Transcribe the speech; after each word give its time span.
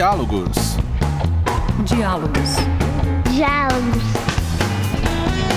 Diálogos. 0.00 0.56
Diálogos. 1.84 2.56
Diálogos. 3.30 4.02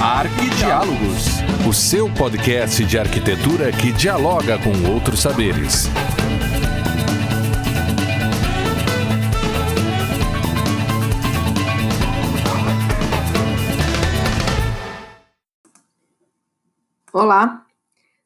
Arquidiálogos. 0.01 1.27
O 1.65 1.71
seu 1.71 2.13
podcast 2.13 2.83
de 2.83 2.99
arquitetura 2.99 3.71
que 3.71 3.93
dialoga 3.93 4.59
com 4.59 4.91
outros 4.91 5.21
saberes. 5.21 5.87
Olá, 17.13 17.65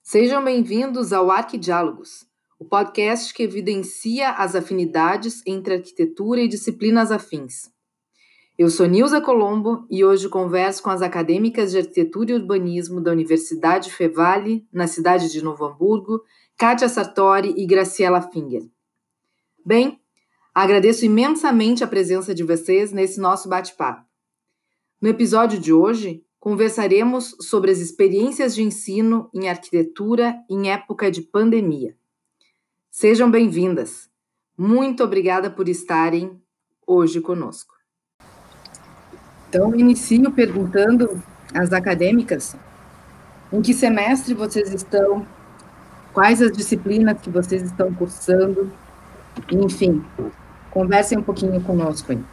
sejam 0.01 0.43
bem-vindos 0.43 1.13
ao 1.13 1.29
Arquidiálogos, 1.29 2.26
o 2.59 2.65
podcast 2.65 3.33
que 3.33 3.43
evidencia 3.43 4.31
as 4.31 4.55
afinidades 4.55 5.43
entre 5.45 5.75
arquitetura 5.75 6.41
e 6.41 6.47
disciplinas 6.47 7.11
afins. 7.11 7.71
Eu 8.57 8.69
sou 8.71 8.87
Nilza 8.87 9.21
Colombo 9.21 9.85
e 9.91 10.03
hoje 10.03 10.27
converso 10.27 10.81
com 10.81 10.89
as 10.89 11.03
acadêmicas 11.03 11.69
de 11.69 11.77
arquitetura 11.77 12.31
e 12.31 12.33
urbanismo 12.33 12.99
da 12.99 13.11
Universidade 13.11 13.93
Fevale, 13.93 14.67
na 14.73 14.87
cidade 14.87 15.31
de 15.31 15.43
Novo 15.43 15.65
Hamburgo, 15.65 16.23
Kátia 16.57 16.89
Sartori 16.89 17.53
e 17.55 17.67
Graciela 17.67 18.21
Finger. 18.21 18.63
Bem, 19.63 20.01
agradeço 20.55 21.05
imensamente 21.05 21.83
a 21.83 21.87
presença 21.87 22.33
de 22.33 22.43
vocês 22.43 22.91
nesse 22.91 23.19
nosso 23.19 23.47
bate-papo. 23.47 24.03
No 24.99 25.07
episódio 25.07 25.59
de 25.59 25.71
hoje, 25.71 26.23
conversaremos 26.39 27.35
sobre 27.41 27.69
as 27.69 27.77
experiências 27.77 28.55
de 28.55 28.63
ensino 28.63 29.29
em 29.31 29.47
arquitetura 29.47 30.35
em 30.49 30.71
época 30.71 31.11
de 31.11 31.21
pandemia. 31.21 31.95
Sejam 32.99 33.29
bem-vindas. 33.29 34.09
Muito 34.57 35.03
obrigada 35.03 35.51
por 35.51 35.69
estarem 35.69 36.41
hoje 36.87 37.21
conosco. 37.21 37.75
Então, 39.47 39.75
inicio 39.75 40.31
perguntando 40.31 41.21
às 41.53 41.71
acadêmicas 41.71 42.55
em 43.53 43.61
que 43.61 43.71
semestre 43.71 44.33
vocês 44.33 44.73
estão, 44.73 45.27
quais 46.11 46.41
as 46.41 46.51
disciplinas 46.51 47.21
que 47.21 47.29
vocês 47.29 47.61
estão 47.61 47.93
cursando, 47.93 48.73
enfim, 49.51 50.03
conversem 50.71 51.19
um 51.19 51.23
pouquinho 51.23 51.61
conosco 51.61 52.13
aí. 52.13 52.23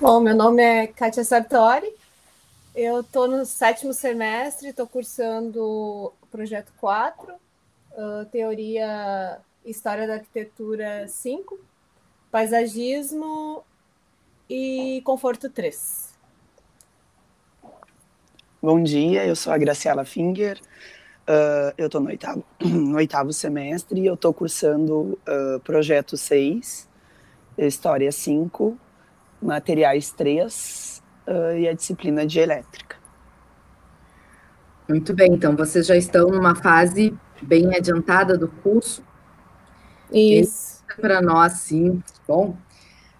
Bom, 0.00 0.18
meu 0.18 0.34
nome 0.34 0.60
é 0.60 0.88
Kátia 0.88 1.22
Sartori, 1.22 1.94
eu 2.74 3.02
estou 3.02 3.28
no 3.28 3.46
sétimo 3.46 3.94
semestre, 3.94 4.70
estou 4.70 4.88
cursando 4.88 5.62
o 5.62 6.26
projeto 6.32 6.72
4, 6.80 7.32
uh, 7.96 8.24
Teoria 8.26 9.38
História 9.64 10.06
da 10.06 10.14
Arquitetura 10.14 11.06
5, 11.06 11.58
Paisagismo 12.30 13.62
e 14.48 15.00
Conforto 15.04 15.48
3. 15.48 16.12
Bom 18.60 18.82
dia, 18.82 19.26
eu 19.26 19.34
sou 19.34 19.52
a 19.52 19.58
Graciela 19.58 20.04
Finger, 20.04 20.60
uh, 21.28 21.74
eu 21.76 21.86
estou 21.86 22.00
no 22.00 22.08
oitavo, 22.08 22.44
no 22.62 22.96
oitavo 22.96 23.32
semestre 23.32 24.00
e 24.00 24.06
eu 24.06 24.14
estou 24.14 24.32
cursando 24.32 25.18
uh, 25.26 25.60
Projeto 25.64 26.16
6, 26.16 26.88
História 27.58 28.10
5, 28.10 28.78
Materiais 29.40 30.12
3 30.12 31.02
uh, 31.26 31.56
e 31.58 31.68
a 31.68 31.72
disciplina 31.72 32.26
de 32.26 32.38
elétrica. 32.38 32.96
Muito 34.88 35.14
bem, 35.14 35.32
então 35.32 35.56
vocês 35.56 35.86
já 35.86 35.96
estão 35.96 36.28
numa 36.28 36.54
fase 36.54 37.16
bem 37.42 37.74
adiantada 37.74 38.36
do 38.36 38.48
curso. 38.48 39.02
Isso. 40.12 40.82
Para 41.00 41.22
nós, 41.22 41.52
sim. 41.52 42.02
Bom, 42.28 42.56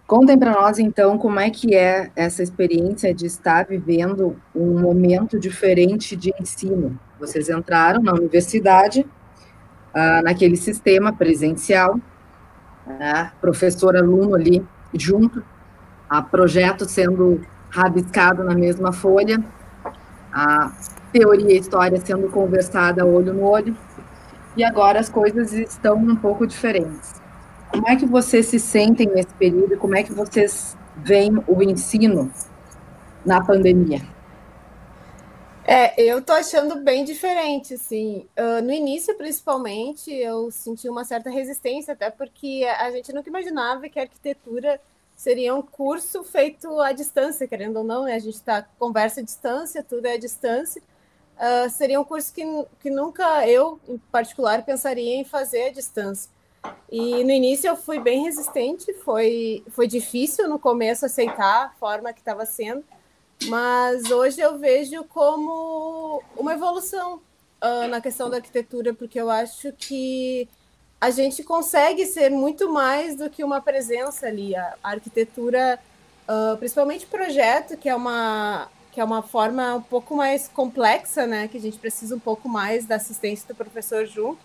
contem 0.07 0.39
para 0.39 0.53
nós 0.53 0.79
então 0.79 1.17
como 1.17 1.41
é 1.41 1.49
que 1.51 1.75
é 1.75 2.11
essa 2.15 2.43
experiência 2.43 3.15
de 3.15 3.27
estar 3.27 3.67
vivendo 3.67 4.37
um 4.55 4.81
momento 4.81 5.39
diferente 5.39 6.15
de 6.15 6.33
ensino. 6.41 6.99
Vocês 7.19 7.49
entraram 7.49 8.03
na 8.03 8.13
universidade, 8.13 9.01
uh, 9.01 10.23
naquele 10.23 10.57
sistema 10.57 11.13
presencial, 11.13 11.99
né, 12.87 13.33
professor 13.41 13.97
aluno 13.97 14.35
ali 14.35 14.65
junto, 14.93 15.43
a 16.09 16.21
projeto 16.21 16.85
sendo 16.85 17.41
rabiscado 17.71 18.45
na 18.45 18.55
mesma 18.55 18.93
folha, 18.93 19.43
a 20.33 20.73
teoria 21.13 21.55
e 21.55 21.59
história 21.59 21.99
sendo 22.01 22.29
conversada 22.29 23.05
olho 23.07 23.33
no 23.33 23.45
olho, 23.45 23.77
e 24.57 24.65
agora 24.65 25.01
as 25.01 25.09
coisas 25.09 25.53
estão 25.53 25.97
um 25.97 26.17
pouco 26.17 26.47
diferentes. 26.47 27.21
Como 27.71 27.89
é 27.89 27.97
que 27.97 28.05
vocês 28.05 28.47
se 28.47 28.59
sentem 28.59 29.07
nesse 29.07 29.33
período? 29.35 29.79
Como 29.79 29.97
é 29.97 30.03
que 30.03 30.13
vocês 30.13 30.77
veem 30.97 31.43
o 31.47 31.63
ensino 31.63 32.31
na 33.25 33.43
pandemia? 33.43 34.03
É, 35.65 36.03
eu 36.03 36.21
tô 36.21 36.33
achando 36.33 36.77
bem 36.81 37.05
diferente, 37.05 37.75
assim. 37.75 38.27
Uh, 38.37 38.63
no 38.63 38.73
início, 38.73 39.17
principalmente, 39.17 40.13
eu 40.13 40.51
senti 40.51 40.89
uma 40.89 41.05
certa 41.05 41.31
resistência, 41.31 41.95
até 41.95 42.11
porque 42.11 42.67
a 42.79 42.91
gente 42.91 43.13
nunca 43.13 43.31
imaginava 43.31 43.89
que 43.89 43.99
a 43.99 44.03
arquitetura 44.03 44.81
seria 45.15 45.55
um 45.55 45.63
curso 45.63 46.25
feito 46.25 46.81
à 46.81 46.93
distância, 46.93 47.47
querendo 47.47 47.77
ou 47.77 47.85
não, 47.85 48.05
né? 48.05 48.15
A 48.15 48.19
gente 48.19 48.35
está 48.35 48.67
conversa 48.79 49.21
à 49.21 49.23
distância, 49.23 49.83
tudo 49.83 50.07
é 50.07 50.15
à 50.15 50.19
distância. 50.19 50.83
Uh, 51.43 51.69
seria 51.69 52.01
um 52.01 52.05
curso 52.05 52.33
que, 52.33 52.45
que 52.79 52.89
nunca 52.89 53.49
eu, 53.49 53.81
em 53.89 53.99
particular, 53.99 54.65
pensaria 54.65 55.17
em 55.17 55.25
fazer 55.25 55.65
à 55.65 55.73
distância. 55.73 56.31
E 56.89 57.25
no 57.25 57.33
início 57.33 57.67
eu 57.67 57.77
fui 57.77 57.99
bem 57.99 58.23
resistente, 58.23 58.95
foi, 58.95 59.65
foi 59.71 59.89
difícil 59.89 60.49
no 60.49 60.57
começo 60.57 61.05
aceitar 61.05 61.67
a 61.67 61.71
forma 61.71 62.13
que 62.13 62.21
estava 62.21 62.47
sendo, 62.47 62.85
mas 63.49 64.09
hoje 64.09 64.41
eu 64.41 64.57
vejo 64.57 65.03
como 65.05 66.23
uma 66.37 66.53
evolução 66.53 67.21
uh, 67.61 67.89
na 67.89 68.01
questão 68.01 68.31
da 68.31 68.37
arquitetura, 68.37 68.95
porque 68.95 69.21
eu 69.21 69.29
acho 69.29 69.73
que 69.73 70.49
a 71.01 71.11
gente 71.11 71.43
consegue 71.43 72.07
ser 72.07 72.31
muito 72.31 72.71
mais 72.71 73.17
do 73.17 73.29
que 73.29 73.43
uma 73.43 73.61
presença 73.61 74.27
ali. 74.27 74.55
A, 74.55 74.77
arquitetura, 74.81 75.81
uh, 76.29 76.57
principalmente 76.59 77.07
projeto, 77.07 77.77
que 77.77 77.89
é 77.89 77.95
uma 77.97 78.69
que 78.93 79.01
é 79.01 79.05
uma 79.05 79.23
forma 79.23 79.77
um 79.77 79.83
pouco 79.83 80.15
mais 80.15 80.47
complexa, 80.47 81.27
né? 81.27 81.49
Que 81.49 81.57
a 81.57 81.61
gente 81.61 81.79
precisa 81.79 82.15
um 82.15 82.21
pouco 82.21 82.49
mais 82.49 82.85
da 82.85 82.97
assistência 82.97 83.49
do 83.49 83.55
professor 83.55 84.07
junto. 84.07 84.39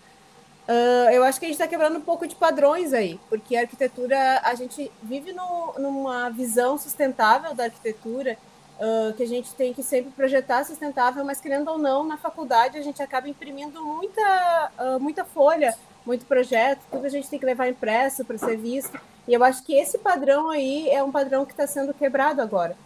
Uh, 0.66 1.10
eu 1.12 1.22
acho 1.22 1.38
que 1.38 1.46
a 1.46 1.48
gente 1.48 1.56
está 1.56 1.68
quebrando 1.68 1.98
um 1.98 2.02
pouco 2.02 2.26
de 2.26 2.34
padrões 2.34 2.92
aí, 2.92 3.20
porque 3.28 3.56
a 3.56 3.60
arquitetura, 3.60 4.40
a 4.42 4.54
gente 4.54 4.90
vive 5.02 5.32
no, 5.32 5.74
numa 5.78 6.28
visão 6.30 6.76
sustentável 6.76 7.54
da 7.54 7.64
arquitetura, 7.64 8.36
uh, 8.78 9.12
que 9.14 9.22
a 9.22 9.26
gente 9.26 9.54
tem 9.54 9.72
que 9.72 9.82
sempre 9.82 10.10
projetar 10.10 10.64
sustentável, 10.64 11.24
mas 11.24 11.40
querendo 11.40 11.68
ou 11.70 11.78
não, 11.78 12.04
na 12.04 12.18
faculdade 12.18 12.76
a 12.76 12.82
gente 12.82 13.02
acaba 13.02 13.28
imprimindo 13.28 13.82
muita, 13.82 14.70
uh, 14.78 15.00
muita 15.00 15.24
folha 15.24 15.74
muito 16.04 16.26
projeto, 16.26 16.80
tudo 16.90 17.04
a 17.04 17.10
gente 17.10 17.28
tem 17.28 17.38
que 17.38 17.46
levar 17.46 17.68
impresso 17.68 18.24
para 18.24 18.38
ser 18.38 18.56
visto. 18.56 18.98
E 19.26 19.34
eu 19.34 19.44
acho 19.44 19.62
que 19.62 19.74
esse 19.74 19.98
padrão 19.98 20.50
aí 20.50 20.88
é 20.88 21.02
um 21.02 21.12
padrão 21.12 21.44
que 21.44 21.52
está 21.52 21.66
sendo 21.66 21.92
quebrado 21.92 22.40
agora. 22.40 22.76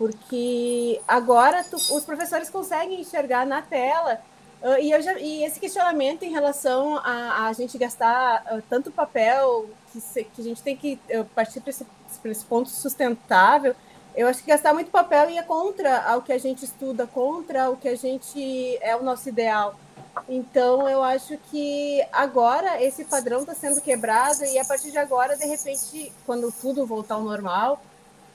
Porque 0.00 0.98
agora 1.06 1.62
tu, 1.62 1.76
os 1.76 2.04
professores 2.06 2.48
conseguem 2.48 3.02
enxergar 3.02 3.44
na 3.44 3.60
tela. 3.60 4.18
Uh, 4.62 4.78
e, 4.80 5.02
já, 5.02 5.18
e, 5.18 5.44
esse 5.44 5.60
questionamento 5.60 6.22
em 6.22 6.30
relação 6.30 6.96
a, 6.96 7.48
a 7.48 7.52
gente 7.52 7.76
gastar 7.76 8.42
uh, 8.50 8.62
tanto 8.66 8.90
papel, 8.90 9.68
que, 9.92 10.00
se, 10.00 10.24
que, 10.24 10.40
a 10.40 10.44
gente 10.44 10.62
tem 10.62 10.74
que 10.74 10.98
uh, 11.10 11.26
partir 11.34 11.60
para 11.60 11.68
esse, 11.68 11.86
esse 12.24 12.44
ponto 12.46 12.70
sustentável, 12.70 13.76
eu 14.16 14.26
acho 14.26 14.42
que 14.42 14.48
gastar 14.48 14.72
muito 14.72 14.90
papel 14.90 15.28
ia 15.28 15.42
contra 15.42 16.16
o 16.16 16.22
que 16.22 16.32
a 16.32 16.38
gente 16.38 16.64
estuda, 16.64 17.06
contra 17.06 17.68
o 17.68 17.76
que 17.76 17.88
a 17.88 17.94
gente 17.94 18.78
é 18.80 18.96
o 18.96 19.02
nosso 19.02 19.28
ideal. 19.28 19.74
Então, 20.26 20.88
eu 20.88 21.02
acho 21.02 21.36
que 21.50 22.02
agora 22.10 22.82
esse 22.82 23.04
padrão 23.04 23.40
está 23.40 23.54
sendo 23.54 23.82
quebrado 23.82 24.46
e 24.46 24.58
a 24.58 24.64
partir 24.64 24.90
de 24.90 24.98
agora, 24.98 25.36
de 25.36 25.44
repente, 25.44 26.10
quando 26.24 26.50
tudo 26.50 26.86
voltar 26.86 27.16
ao 27.16 27.22
normal, 27.22 27.82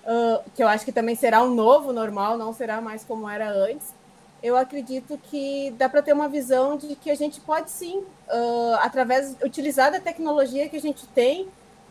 uh, 0.06 0.50
que 0.56 0.64
eu 0.64 0.68
acho 0.68 0.86
que 0.86 0.92
também 0.92 1.16
será 1.16 1.44
um 1.44 1.54
novo 1.54 1.92
normal, 1.92 2.38
não 2.38 2.54
será 2.54 2.80
mais 2.80 3.04
como 3.04 3.30
era 3.30 3.50
antes, 3.50 3.94
eu 4.42 4.56
acredito 4.56 5.20
que 5.30 5.74
dá 5.78 5.90
para 5.90 6.02
ter 6.02 6.14
uma 6.14 6.30
visão 6.30 6.78
de 6.78 6.96
que 6.96 7.10
a 7.10 7.16
gente 7.16 7.42
pode 7.42 7.72
sim, 7.72 8.00
uh, 8.00 8.76
através 8.82 9.36
utilizar 9.44 9.92
da 9.92 10.00
tecnologia 10.00 10.70
que 10.70 10.78
a 10.78 10.82
gente 10.82 11.08
tem 11.08 11.48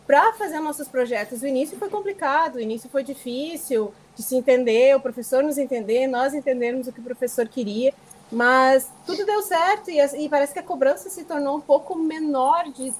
para 0.06 0.32
fazer 0.34 0.60
nossos 0.60 0.86
projetos. 0.86 1.42
O 1.42 1.46
início 1.46 1.76
foi 1.78 1.88
complicado, 1.88 2.56
o 2.56 2.60
início 2.60 2.88
foi 2.90 3.02
difícil 3.02 3.92
de 4.14 4.22
se 4.22 4.36
entender, 4.36 4.94
o 4.94 5.00
professor 5.00 5.42
nos 5.42 5.58
entender, 5.58 6.06
nós 6.06 6.34
entendermos 6.34 6.86
o 6.86 6.92
que 6.92 7.00
o 7.00 7.04
professor 7.04 7.48
queria. 7.48 7.92
Mas 8.30 8.90
tudo 9.06 9.26
deu 9.26 9.42
certo 9.42 9.90
e, 9.90 9.98
e, 9.98 10.28
parece 10.28 10.52
que 10.52 10.58
a 10.58 10.62
cobrança 10.62 11.10
se 11.10 11.24
tornou 11.24 11.56
um 11.56 11.60
pouco 11.60 11.96
menor 11.96 12.64
de, 12.72 12.92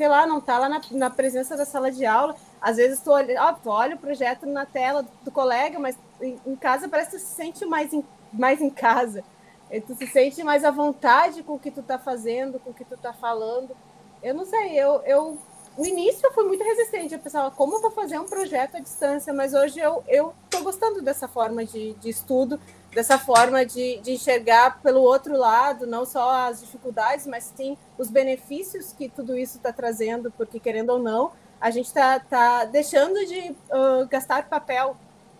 sei 0.00 0.08
lá, 0.08 0.26
não 0.26 0.40
tá 0.40 0.58
lá 0.58 0.66
na, 0.66 0.80
na 0.92 1.10
presença 1.10 1.54
da 1.58 1.66
sala 1.66 1.92
de 1.92 2.06
aula. 2.06 2.34
Às 2.58 2.78
vezes 2.78 3.00
tu 3.00 3.10
olha, 3.10 3.38
ó, 3.38 3.52
tu 3.52 3.68
olha 3.68 3.96
o 3.96 3.98
projeto 3.98 4.46
na 4.46 4.64
tela 4.64 5.04
do, 5.22 5.30
colega, 5.30 5.78
mas 5.78 5.94
em, 6.22 6.40
em, 6.46 6.56
casa 6.56 6.88
parece 6.88 7.10
que 7.10 7.16
tu 7.18 7.20
se 7.20 7.34
sente 7.34 7.66
mais 7.66 7.92
em, 7.92 8.02
mais 8.32 8.62
em 8.62 8.70
casa. 8.70 9.22
E 9.70 9.78
tu 9.78 9.94
se 9.94 10.06
sente 10.06 10.42
mais 10.42 10.64
à 10.64 10.70
vontade 10.70 11.42
com 11.42 11.52
o 11.52 11.58
que 11.58 11.70
tu 11.70 11.82
tá 11.82 11.98
fazendo, 11.98 12.58
com 12.58 12.70
o 12.70 12.74
que 12.74 12.82
tu 12.82 12.96
tá 12.96 13.12
falando. 13.12 13.76
Eu 14.22 14.34
não 14.34 14.46
sei, 14.46 14.72
eu, 14.72 15.02
eu 15.02 15.36
no 15.76 15.84
início 15.84 16.26
eu 16.26 16.32
fui 16.32 16.44
muito 16.44 16.64
resistente, 16.64 17.12
eu 17.12 17.20
pensava, 17.20 17.50
como 17.50 17.76
eu 17.76 17.82
vou 17.82 17.90
fazer 17.90 18.18
um 18.18 18.24
projeto 18.24 18.78
à 18.78 18.80
distância? 18.80 19.34
Mas 19.34 19.52
hoje 19.52 19.80
eu 19.80 20.02
estou 20.46 20.62
gostando 20.62 21.02
dessa 21.02 21.28
forma 21.28 21.62
de, 21.62 21.92
de 21.92 22.08
estudo, 22.08 22.58
dessa 22.94 23.18
forma 23.18 23.64
de, 23.64 23.98
de 23.98 24.12
enxergar 24.12 24.80
pelo 24.82 25.00
outro 25.00 25.36
lado, 25.36 25.86
não 25.86 26.04
só 26.04 26.48
as 26.48 26.60
dificuldades, 26.60 27.26
mas 27.26 27.52
sim 27.56 27.76
os 27.96 28.10
benefícios 28.10 28.92
que 28.92 29.08
tudo 29.08 29.36
isso 29.36 29.58
está 29.58 29.72
trazendo, 29.72 30.30
porque 30.32 30.58
querendo 30.58 30.90
ou 30.90 30.98
não, 30.98 31.32
a 31.60 31.70
gente 31.70 31.86
está 31.86 32.18
tá 32.18 32.64
deixando 32.64 33.24
de 33.26 33.50
uh, 33.50 34.06
gastar 34.08 34.48
papel, 34.48 34.96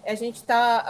a 0.06 0.14
gente 0.14 0.36
está 0.36 0.84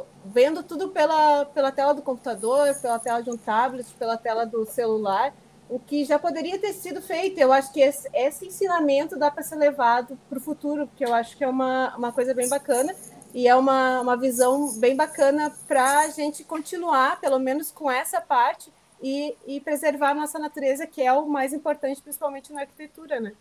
uh, 0.00 0.06
vendo 0.24 0.62
tudo 0.62 0.88
pela, 0.88 1.46
pela 1.46 1.72
tela 1.72 1.92
do 1.92 2.02
computador, 2.02 2.74
pela 2.80 2.98
tela 2.98 3.22
de 3.22 3.30
um 3.30 3.36
tablet, 3.36 3.86
pela 3.98 4.16
tela 4.16 4.46
do 4.46 4.64
celular, 4.66 5.34
o 5.68 5.78
que 5.78 6.04
já 6.04 6.18
poderia 6.18 6.58
ter 6.58 6.72
sido 6.72 7.00
feito. 7.02 7.38
Eu 7.38 7.52
acho 7.52 7.72
que 7.72 7.80
esse, 7.80 8.08
esse 8.12 8.46
ensinamento 8.46 9.18
dá 9.18 9.30
para 9.30 9.42
ser 9.42 9.56
levado 9.56 10.18
para 10.28 10.38
o 10.38 10.40
futuro, 10.40 10.86
porque 10.86 11.04
eu 11.04 11.12
acho 11.12 11.36
que 11.36 11.44
é 11.44 11.48
uma, 11.48 11.94
uma 11.96 12.12
coisa 12.12 12.34
bem 12.34 12.48
bacana 12.48 12.94
e 13.34 13.48
é 13.48 13.54
uma, 13.56 14.00
uma 14.00 14.16
visão 14.16 14.78
bem 14.78 14.94
bacana 14.94 15.52
para 15.66 16.02
a 16.02 16.08
gente 16.08 16.44
continuar, 16.44 17.20
pelo 17.20 17.40
menos 17.40 17.72
com 17.72 17.90
essa 17.90 18.20
parte, 18.20 18.72
e, 19.02 19.34
e 19.44 19.60
preservar 19.60 20.10
a 20.10 20.14
nossa 20.14 20.38
natureza, 20.38 20.86
que 20.86 21.02
é 21.02 21.12
o 21.12 21.28
mais 21.28 21.52
importante, 21.52 22.00
principalmente 22.00 22.52
na 22.52 22.60
arquitetura, 22.60 23.18
né? 23.20 23.32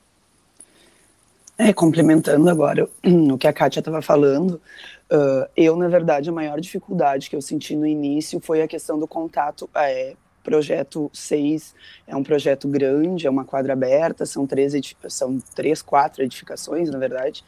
É, 1.55 1.71
complementando 1.71 2.49
agora 2.49 2.89
o 3.31 3.37
que 3.37 3.47
a 3.47 3.53
Kátia 3.53 3.79
estava 3.79 4.01
falando, 4.01 4.59
uh, 5.11 5.47
eu, 5.55 5.75
na 5.75 5.87
verdade, 5.87 6.27
a 6.27 6.33
maior 6.33 6.59
dificuldade 6.59 7.29
que 7.29 7.35
eu 7.35 7.41
senti 7.41 7.75
no 7.75 7.85
início 7.85 8.39
foi 8.39 8.63
a 8.63 8.67
questão 8.67 8.97
do 8.97 9.07
contato. 9.07 9.69
É, 9.75 10.15
projeto 10.43 11.09
6 11.13 11.73
é 12.05 12.15
um 12.15 12.23
projeto 12.23 12.67
grande, 12.67 13.25
é 13.25 13.29
uma 13.29 13.45
quadra 13.45 13.73
aberta, 13.73 14.25
são 14.25 14.45
três, 14.45 14.73
são 15.07 15.39
três, 15.55 15.81
quatro 15.81 16.23
edificações, 16.23 16.89
na 16.89 16.99
verdade, 16.99 17.43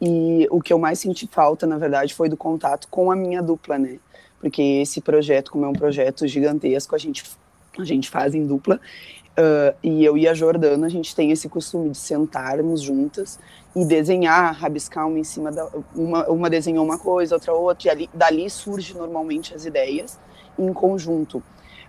e 0.00 0.46
o 0.50 0.60
que 0.60 0.72
eu 0.72 0.78
mais 0.78 0.98
senti 0.98 1.28
falta, 1.30 1.66
na 1.66 1.78
verdade, 1.78 2.14
foi 2.14 2.28
do 2.28 2.36
contato 2.36 2.88
com 2.88 3.10
a 3.10 3.16
minha 3.16 3.42
dupla, 3.42 3.78
né? 3.78 3.98
Porque 4.40 4.62
esse 4.62 5.00
projeto, 5.00 5.50
como 5.50 5.64
é 5.64 5.68
um 5.68 5.72
projeto 5.72 6.26
gigantesco, 6.26 6.94
a 6.94 6.98
gente, 6.98 7.24
a 7.78 7.84
gente 7.84 8.08
faz 8.08 8.34
em 8.34 8.46
dupla, 8.46 8.80
Uh, 9.38 9.76
e 9.82 10.02
eu 10.02 10.16
e 10.16 10.26
a 10.26 10.32
Jordana, 10.32 10.86
a 10.86 10.88
gente 10.88 11.14
tem 11.14 11.30
esse 11.30 11.46
costume 11.46 11.90
de 11.90 11.98
sentarmos 11.98 12.80
juntas 12.80 13.38
e 13.74 13.84
desenhar, 13.84 14.54
rabiscar 14.54 15.06
uma 15.06 15.18
em 15.18 15.24
cima 15.24 15.52
da. 15.52 15.68
Uma, 15.94 16.26
uma 16.26 16.48
desenhou 16.48 16.82
uma 16.82 16.98
coisa, 16.98 17.34
outra 17.34 17.52
outra, 17.52 17.88
e 17.88 17.90
ali, 17.90 18.10
dali 18.14 18.48
surge 18.48 18.94
normalmente 18.94 19.54
as 19.54 19.66
ideias 19.66 20.18
em 20.58 20.72
conjunto. 20.72 21.42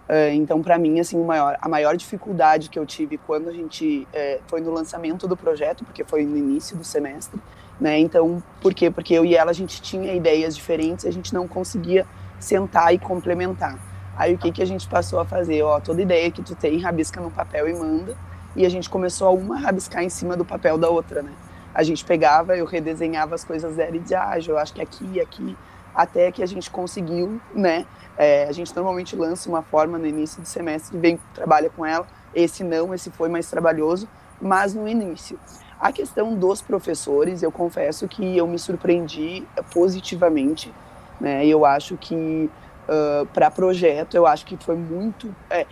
Uh, 0.08 0.34
então, 0.34 0.62
para 0.62 0.78
mim, 0.78 1.02
assim, 1.02 1.22
maior, 1.22 1.58
a 1.62 1.68
maior 1.68 1.98
dificuldade 1.98 2.70
que 2.70 2.80
eu 2.80 2.86
tive 2.86 3.18
quando 3.18 3.50
a 3.50 3.52
gente 3.52 4.08
uh, 4.14 4.42
foi 4.48 4.62
no 4.62 4.72
lançamento 4.72 5.28
do 5.28 5.36
projeto, 5.36 5.84
porque 5.84 6.04
foi 6.04 6.26
no 6.26 6.38
início 6.38 6.78
do 6.78 6.84
semestre, 6.84 7.40
né? 7.80 8.00
Então, 8.00 8.42
por 8.62 8.74
quê? 8.74 8.90
Porque 8.90 9.14
eu 9.14 9.26
e 9.26 9.36
ela 9.36 9.52
a 9.52 9.54
gente 9.54 9.82
tinha 9.82 10.14
ideias 10.14 10.56
diferentes, 10.56 11.06
a 11.06 11.12
gente 11.12 11.34
não 11.34 11.46
conseguia 11.46 12.06
sentar 12.40 12.94
e 12.94 12.98
complementar. 12.98 13.78
Aí 14.16 14.34
o 14.34 14.38
que, 14.38 14.52
que 14.52 14.62
a 14.62 14.66
gente 14.66 14.88
passou 14.88 15.20
a 15.20 15.26
fazer? 15.26 15.62
Ó, 15.62 15.80
toda 15.80 16.02
ideia 16.02 16.32
que 16.32 16.42
tu 16.42 16.56
tem, 16.56 16.80
rabisca 16.80 17.22
no 17.22 17.30
papel 17.30 17.68
e 17.68 17.74
manda. 17.74 18.16
E 18.56 18.66
a 18.66 18.70
gente 18.70 18.90
começou 18.90 19.28
a 19.28 19.32
uma 19.32 19.60
rabiscar 19.60 20.04
em 20.04 20.10
cima 20.10 20.36
do 20.36 20.44
papel 20.44 20.78
da 20.78 20.90
outra, 20.90 21.22
né? 21.22 21.32
A 21.74 21.84
gente 21.84 22.04
pegava, 22.04 22.58
eu 22.58 22.66
redesenhava 22.66 23.36
as 23.36 23.44
coisas 23.44 23.76
dela 23.76 23.96
e 23.96 24.00
dizia, 24.00 24.22
ah, 24.22 24.40
eu 24.40 24.58
acho 24.58 24.74
que 24.74 24.82
aqui 24.82 25.08
e 25.14 25.22
aqui, 25.22 25.56
até 25.98 26.32
que 26.32 26.44
a 26.44 26.46
gente 26.46 26.70
conseguiu, 26.70 27.42
né? 27.56 27.88
É, 28.16 28.46
a 28.48 28.52
gente 28.52 28.74
normalmente 28.76 29.16
lança 29.16 29.50
uma 29.50 29.64
forma 29.64 29.98
no 29.98 30.06
início 30.06 30.40
do 30.40 30.48
semestre, 30.48 30.96
vem, 30.96 31.20
trabalha 31.34 31.72
com 31.72 31.84
ela. 31.84 32.06
Esse 32.36 32.64
não, 32.64 32.94
esse 32.94 33.10
foi 33.10 33.30
mais 33.30 33.50
trabalhoso, 33.50 34.08
mas 34.40 34.76
no 34.76 34.88
início. 34.88 35.40
A 35.80 35.92
questão 35.92 36.36
dos 36.36 36.62
professores, 36.62 37.42
eu 37.42 37.52
confesso 37.52 38.08
que 38.08 38.38
eu 38.38 38.48
me 38.48 38.60
surpreendi 38.60 39.44
positivamente, 39.74 40.72
né? 41.20 41.44
Eu 41.48 41.66
acho 41.66 41.98
que 41.98 42.48
uh, 42.88 43.26
para 43.28 43.50
projeto, 43.50 44.16
eu 44.16 44.28
acho 44.28 44.46
que 44.46 44.56
foi 44.58 44.76
muito, 44.76 45.34
é, 45.50 45.66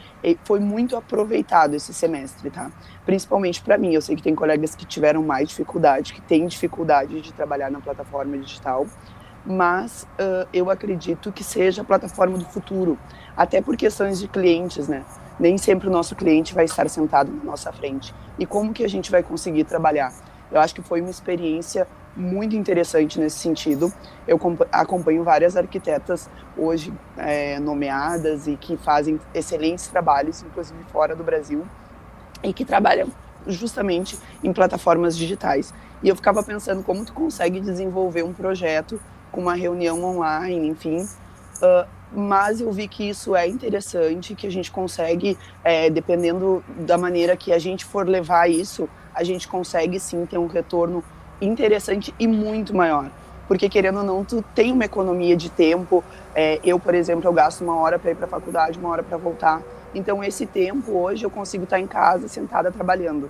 foi 0.44 0.60
muito 0.60 0.98
aproveitado 0.98 1.76
esse 1.76 1.94
semestre, 1.94 2.50
tá? 2.50 2.72
Principalmente 3.06 3.62
para 3.62 3.78
mim. 3.78 3.94
Eu 3.94 4.02
sei 4.02 4.16
que 4.16 4.24
tem 4.24 4.34
colegas 4.34 4.74
que 4.74 4.86
tiveram 4.86 5.22
mais 5.22 5.50
dificuldade, 5.50 6.14
que 6.14 6.22
têm 6.22 6.48
dificuldade 6.48 7.22
de 7.22 7.32
trabalhar 7.32 7.70
na 7.70 7.80
plataforma 7.80 8.38
digital, 8.38 8.88
mas 9.46 10.08
uh, 10.20 10.48
eu 10.52 10.70
acredito 10.70 11.32
que 11.32 11.44
seja 11.44 11.82
a 11.82 11.86
plataforma 11.86 12.38
do 12.38 12.46
futuro, 12.46 12.98
até 13.38 13.62
por 13.62 13.78
questões 13.78 14.20
de 14.20 14.28
clientes, 14.28 14.88
né? 14.88 15.04
Nem 15.40 15.58
sempre 15.58 15.88
o 15.88 15.92
nosso 15.92 16.16
cliente 16.16 16.54
vai 16.54 16.66
estar 16.66 16.90
sentado 16.90 17.32
na 17.32 17.44
nossa 17.44 17.72
frente. 17.72 18.14
E 18.40 18.46
como 18.46 18.74
que 18.74 18.84
a 18.84 18.88
gente 18.88 19.12
vai 19.12 19.22
conseguir 19.22 19.66
trabalhar? 19.66 20.14
Eu 20.52 20.60
acho 20.60 20.74
que 20.74 20.82
foi 20.82 21.02
uma 21.02 21.10
experiência 21.10 21.88
muito 22.16 22.56
interessante 22.56 23.20
nesse 23.20 23.40
sentido. 23.40 23.92
Eu 24.26 24.40
acompanho 24.72 25.24
várias 25.24 25.58
arquitetas 25.58 26.30
hoje 26.58 26.94
é, 27.18 27.60
nomeadas 27.60 28.48
e 28.48 28.56
que 28.56 28.78
fazem 28.78 29.20
excelentes 29.34 29.88
trabalhos, 29.88 30.42
inclusive 30.42 30.80
fora 30.92 31.16
do 31.16 31.24
Brasil, 31.24 31.66
e 32.42 32.54
que 32.54 32.64
trabalham 32.64 33.10
justamente 33.46 34.18
em 34.44 34.54
plataformas 34.54 35.18
digitais. 35.18 35.74
E 36.02 36.08
eu 36.08 36.16
ficava 36.16 36.42
pensando 36.42 36.84
como 36.84 37.04
tu 37.04 37.14
consegue 37.14 37.60
desenvolver 37.60 38.24
um 38.24 38.34
projeto 38.34 39.00
uma 39.40 39.56
reunião 39.56 40.04
online, 40.04 40.68
enfim. 40.68 41.02
Uh, 41.02 41.88
mas 42.12 42.62
eu 42.62 42.72
vi 42.72 42.88
que 42.88 43.10
isso 43.10 43.36
é 43.36 43.48
interessante, 43.48 44.36
que 44.36 44.48
a 44.48 44.52
gente 44.52 44.72
consegue, 44.72 45.38
é, 45.64 45.90
dependendo 45.90 46.64
da 46.80 46.98
maneira 46.98 47.36
que 47.36 47.52
a 47.52 47.60
gente 47.60 47.84
for 47.84 48.08
levar 48.08 48.50
isso, 48.50 48.88
a 49.14 49.24
gente 49.24 49.48
consegue 49.48 50.00
sim 50.00 50.26
ter 50.26 50.38
um 50.38 50.48
retorno 50.48 51.04
interessante 51.42 52.14
e 52.20 52.28
muito 52.28 52.76
maior. 52.76 53.10
Porque, 53.48 53.70
querendo 53.70 54.00
ou 54.00 54.04
não, 54.04 54.24
tu 54.24 54.44
tem 54.56 54.72
uma 54.72 54.86
economia 54.86 55.36
de 55.36 55.50
tempo. 55.50 56.04
É, 56.34 56.60
eu, 56.64 56.80
por 56.80 56.96
exemplo, 56.96 57.28
eu 57.28 57.34
gasto 57.34 57.62
uma 57.62 57.78
hora 57.78 58.00
para 58.00 58.12
ir 58.12 58.16
para 58.16 58.26
a 58.26 58.30
faculdade, 58.30 58.80
uma 58.80 58.90
hora 58.90 59.04
para 59.04 59.18
voltar. 59.18 59.62
Então, 59.94 60.24
esse 60.24 60.46
tempo, 60.46 60.94
hoje, 60.94 61.24
eu 61.26 61.30
consigo 61.30 61.64
estar 61.64 61.80
em 61.80 61.88
casa, 61.88 62.28
sentada, 62.28 62.72
trabalhando. 62.72 63.30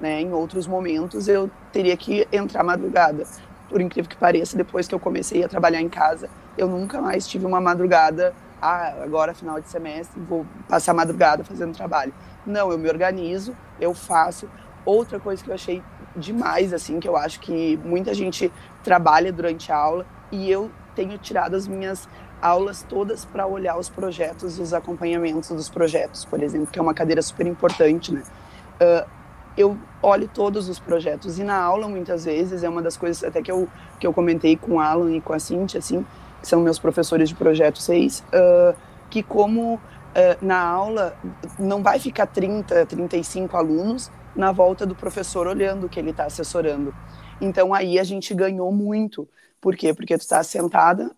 Né? 0.00 0.20
Em 0.20 0.32
outros 0.32 0.66
momentos, 0.66 1.26
eu 1.26 1.50
teria 1.72 1.96
que 1.96 2.28
entrar 2.30 2.62
madrugada. 2.62 3.24
Por 3.68 3.80
incrível 3.80 4.08
que 4.08 4.16
pareça, 4.16 4.56
depois 4.56 4.86
que 4.86 4.94
eu 4.94 5.00
comecei 5.00 5.42
a 5.44 5.48
trabalhar 5.48 5.80
em 5.80 5.88
casa, 5.88 6.28
eu 6.56 6.68
nunca 6.68 7.00
mais 7.00 7.26
tive 7.26 7.44
uma 7.46 7.60
madrugada. 7.60 8.34
Ah, 8.62 8.94
agora, 9.02 9.34
final 9.34 9.60
de 9.60 9.68
semestre, 9.68 10.20
vou 10.20 10.46
passar 10.68 10.94
madrugada 10.94 11.44
fazendo 11.44 11.74
trabalho. 11.74 12.14
Não, 12.46 12.70
eu 12.70 12.78
me 12.78 12.88
organizo, 12.88 13.56
eu 13.80 13.92
faço. 13.92 14.48
Outra 14.84 15.18
coisa 15.18 15.42
que 15.42 15.50
eu 15.50 15.54
achei 15.54 15.82
demais, 16.14 16.72
assim, 16.72 17.00
que 17.00 17.08
eu 17.08 17.16
acho 17.16 17.40
que 17.40 17.76
muita 17.84 18.14
gente 18.14 18.52
trabalha 18.82 19.32
durante 19.32 19.70
a 19.70 19.76
aula 19.76 20.06
e 20.30 20.50
eu 20.50 20.70
tenho 20.94 21.18
tirado 21.18 21.54
as 21.54 21.68
minhas 21.68 22.08
aulas 22.40 22.82
todas 22.82 23.24
para 23.24 23.46
olhar 23.46 23.76
os 23.78 23.88
projetos, 23.88 24.58
os 24.58 24.72
acompanhamentos 24.72 25.48
dos 25.48 25.68
projetos, 25.68 26.24
por 26.24 26.42
exemplo, 26.42 26.68
que 26.68 26.78
é 26.78 26.82
uma 26.82 26.94
cadeira 26.94 27.20
super 27.22 27.46
importante, 27.46 28.12
né? 28.12 28.22
Uh, 28.80 29.15
eu 29.56 29.76
olho 30.02 30.28
todos 30.28 30.68
os 30.68 30.78
projetos 30.78 31.38
e 31.38 31.44
na 31.44 31.56
aula 31.56 31.88
muitas 31.88 32.24
vezes 32.24 32.62
é 32.62 32.68
uma 32.68 32.82
das 32.82 32.96
coisas 32.96 33.24
até 33.24 33.42
que 33.42 33.50
eu 33.50 33.68
que 33.98 34.06
eu 34.06 34.12
comentei 34.12 34.56
com 34.56 34.74
o 34.74 34.80
Alan 34.80 35.12
e 35.12 35.20
com 35.20 35.32
a 35.32 35.38
Cintia, 35.38 35.78
assim, 35.78 36.04
que 36.40 36.46
são 36.46 36.60
meus 36.60 36.78
professores 36.78 37.30
de 37.30 37.34
projeto 37.34 37.78
6, 37.78 38.20
uh, 38.20 38.76
que 39.08 39.22
como 39.22 39.76
uh, 39.76 39.80
na 40.42 40.60
aula 40.60 41.16
não 41.58 41.82
vai 41.82 41.98
ficar 41.98 42.26
30, 42.26 42.84
35 42.84 43.56
alunos 43.56 44.10
na 44.34 44.52
volta 44.52 44.84
do 44.84 44.94
professor 44.94 45.46
olhando 45.46 45.86
o 45.86 45.88
que 45.88 45.98
ele 45.98 46.10
está 46.10 46.26
assessorando. 46.26 46.94
Então 47.40 47.72
aí 47.72 47.98
a 47.98 48.04
gente 48.04 48.34
ganhou 48.34 48.70
muito. 48.70 49.26
Por 49.60 49.74
quê? 49.74 49.94
Porque 49.94 50.16
tu 50.16 50.20
está 50.20 50.42
sentada 50.42 51.10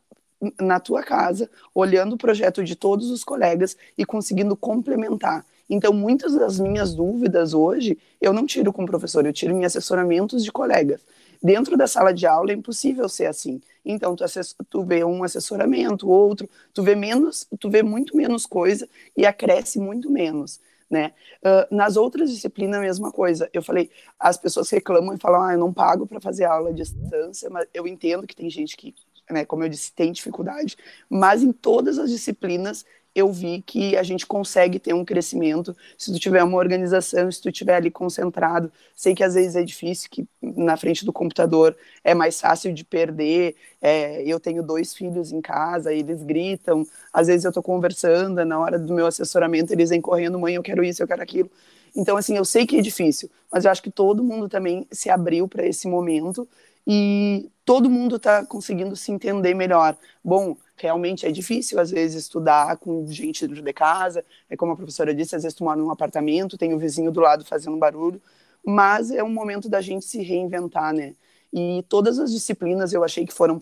na 0.60 0.78
tua 0.78 1.02
casa, 1.02 1.50
olhando 1.74 2.14
o 2.14 2.18
projeto 2.18 2.62
de 2.62 2.76
todos 2.76 3.10
os 3.10 3.24
colegas 3.24 3.76
e 3.96 4.04
conseguindo 4.04 4.56
complementar. 4.56 5.44
Então, 5.68 5.92
muitas 5.92 6.34
das 6.34 6.58
minhas 6.58 6.94
dúvidas 6.94 7.54
hoje, 7.54 7.98
eu 8.20 8.32
não 8.32 8.46
tiro 8.46 8.72
com 8.72 8.84
o 8.84 8.86
professor, 8.86 9.26
eu 9.26 9.32
tiro 9.32 9.52
em 9.52 9.64
assessoramentos 9.64 10.42
de 10.42 10.50
colegas. 10.50 11.00
Dentro 11.42 11.76
da 11.76 11.86
sala 11.86 12.12
de 12.12 12.26
aula 12.26 12.50
é 12.50 12.54
impossível 12.54 13.08
ser 13.08 13.26
assim. 13.26 13.60
Então, 13.84 14.16
tu, 14.16 14.24
tu 14.68 14.82
vê 14.82 15.04
um 15.04 15.22
assessoramento, 15.22 16.08
outro, 16.08 16.48
tu 16.74 16.82
vê 16.82 16.94
menos, 16.94 17.46
tu 17.60 17.70
vê 17.70 17.82
muito 17.82 18.16
menos 18.16 18.46
coisa 18.46 18.88
e 19.16 19.24
acresce 19.24 19.78
muito 19.78 20.10
menos 20.10 20.60
né? 20.90 21.12
Uh, 21.42 21.74
nas 21.74 21.96
outras 21.96 22.30
disciplinas, 22.30 22.78
a 22.78 22.82
mesma 22.82 23.12
coisa. 23.12 23.48
Eu 23.52 23.62
falei, 23.62 23.90
as 24.18 24.36
pessoas 24.36 24.70
reclamam 24.70 25.14
e 25.14 25.18
falam, 25.18 25.42
ah, 25.42 25.52
eu 25.52 25.58
não 25.58 25.72
pago 25.72 26.06
para 26.06 26.20
fazer 26.20 26.44
aula 26.44 26.70
à 26.70 26.72
distância, 26.72 27.50
mas 27.50 27.66
eu 27.74 27.86
entendo 27.86 28.26
que 28.26 28.34
tem 28.34 28.48
gente 28.48 28.76
que, 28.76 28.94
né, 29.30 29.44
como 29.44 29.64
eu 29.64 29.68
disse, 29.68 29.92
tem 29.92 30.12
dificuldade, 30.12 30.76
mas 31.08 31.42
em 31.42 31.52
todas 31.52 31.98
as 31.98 32.10
disciplinas 32.10 32.84
eu 33.18 33.32
vi 33.32 33.62
que 33.62 33.96
a 33.96 34.02
gente 34.02 34.26
consegue 34.26 34.78
ter 34.78 34.94
um 34.94 35.04
crescimento 35.04 35.76
se 35.96 36.12
tu 36.12 36.18
tiver 36.18 36.42
uma 36.44 36.56
organização, 36.56 37.30
se 37.30 37.40
tu 37.42 37.50
tiver 37.50 37.74
ali 37.76 37.90
concentrado. 37.90 38.70
Sei 38.94 39.14
que 39.14 39.24
às 39.24 39.34
vezes 39.34 39.56
é 39.56 39.62
difícil, 39.62 40.08
que 40.10 40.26
na 40.40 40.76
frente 40.76 41.04
do 41.04 41.12
computador 41.12 41.76
é 42.04 42.14
mais 42.14 42.40
fácil 42.40 42.72
de 42.72 42.84
perder. 42.84 43.56
É, 43.82 44.22
eu 44.22 44.38
tenho 44.38 44.62
dois 44.62 44.94
filhos 44.94 45.32
em 45.32 45.40
casa, 45.40 45.92
eles 45.92 46.22
gritam. 46.22 46.86
Às 47.12 47.26
vezes 47.26 47.44
eu 47.44 47.50
estou 47.50 47.62
conversando, 47.62 48.44
na 48.44 48.58
hora 48.58 48.78
do 48.78 48.94
meu 48.94 49.06
assessoramento 49.06 49.72
eles 49.72 49.90
vêm 49.90 50.00
correndo, 50.00 50.38
mãe, 50.38 50.54
eu 50.54 50.62
quero 50.62 50.84
isso, 50.84 51.02
eu 51.02 51.08
quero 51.08 51.22
aquilo. 51.22 51.50
Então, 51.96 52.16
assim, 52.16 52.36
eu 52.36 52.44
sei 52.44 52.66
que 52.66 52.76
é 52.78 52.80
difícil, 52.82 53.30
mas 53.50 53.64
eu 53.64 53.70
acho 53.70 53.82
que 53.82 53.90
todo 53.90 54.22
mundo 54.22 54.48
também 54.48 54.86
se 54.92 55.10
abriu 55.10 55.48
para 55.48 55.66
esse 55.66 55.88
momento 55.88 56.46
e 56.86 57.50
todo 57.64 57.90
mundo 57.90 58.16
está 58.16 58.44
conseguindo 58.46 58.94
se 58.96 59.10
entender 59.12 59.54
melhor. 59.54 59.96
Bom, 60.24 60.56
realmente 60.78 61.26
é 61.26 61.30
difícil, 61.30 61.78
às 61.80 61.90
vezes, 61.90 62.22
estudar 62.22 62.76
com 62.78 63.06
gente 63.06 63.46
dentro 63.46 63.62
de 63.62 63.72
casa, 63.72 64.24
é 64.48 64.56
como 64.56 64.72
a 64.72 64.76
professora 64.76 65.14
disse, 65.14 65.36
às 65.36 65.42
vezes 65.42 65.56
tu 65.56 65.64
mora 65.64 65.78
num 65.78 65.90
apartamento, 65.90 66.58
tem 66.58 66.74
o 66.74 66.78
vizinho 66.78 67.10
do 67.10 67.20
lado 67.20 67.44
fazendo 67.44 67.76
barulho, 67.76 68.20
mas 68.64 69.10
é 69.10 69.22
um 69.22 69.32
momento 69.32 69.68
da 69.68 69.80
gente 69.80 70.04
se 70.04 70.22
reinventar, 70.22 70.92
né? 70.92 71.14
E 71.52 71.82
todas 71.88 72.18
as 72.18 72.32
disciplinas 72.32 72.92
eu 72.92 73.02
achei 73.02 73.24
que 73.26 73.32
foram 73.32 73.58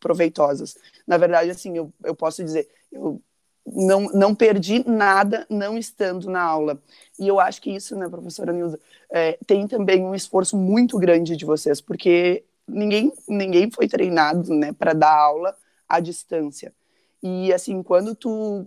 proveitosas. 0.00 0.76
Na 1.06 1.16
verdade, 1.16 1.50
assim, 1.50 1.76
eu, 1.76 1.92
eu 2.02 2.14
posso 2.14 2.42
dizer, 2.42 2.68
eu 2.90 3.20
não, 3.66 4.02
não 4.12 4.34
perdi 4.34 4.82
nada 4.88 5.46
não 5.48 5.76
estando 5.78 6.28
na 6.30 6.42
aula. 6.42 6.80
E 7.18 7.28
eu 7.28 7.38
acho 7.38 7.60
que 7.60 7.70
isso, 7.70 7.96
né, 7.96 8.08
professora 8.08 8.52
Nilda, 8.52 8.78
é, 9.10 9.38
tem 9.46 9.66
também 9.66 10.02
um 10.04 10.14
esforço 10.14 10.56
muito 10.56 10.98
grande 10.98 11.36
de 11.36 11.44
vocês, 11.44 11.80
porque 11.80 12.44
ninguém, 12.66 13.12
ninguém 13.28 13.70
foi 13.70 13.86
treinado, 13.88 14.54
né, 14.54 14.72
para 14.72 14.92
dar 14.92 15.14
aula 15.14 15.56
à 15.88 16.00
distância. 16.00 16.72
E 17.22 17.52
assim, 17.52 17.82
quando 17.82 18.14
tu. 18.14 18.66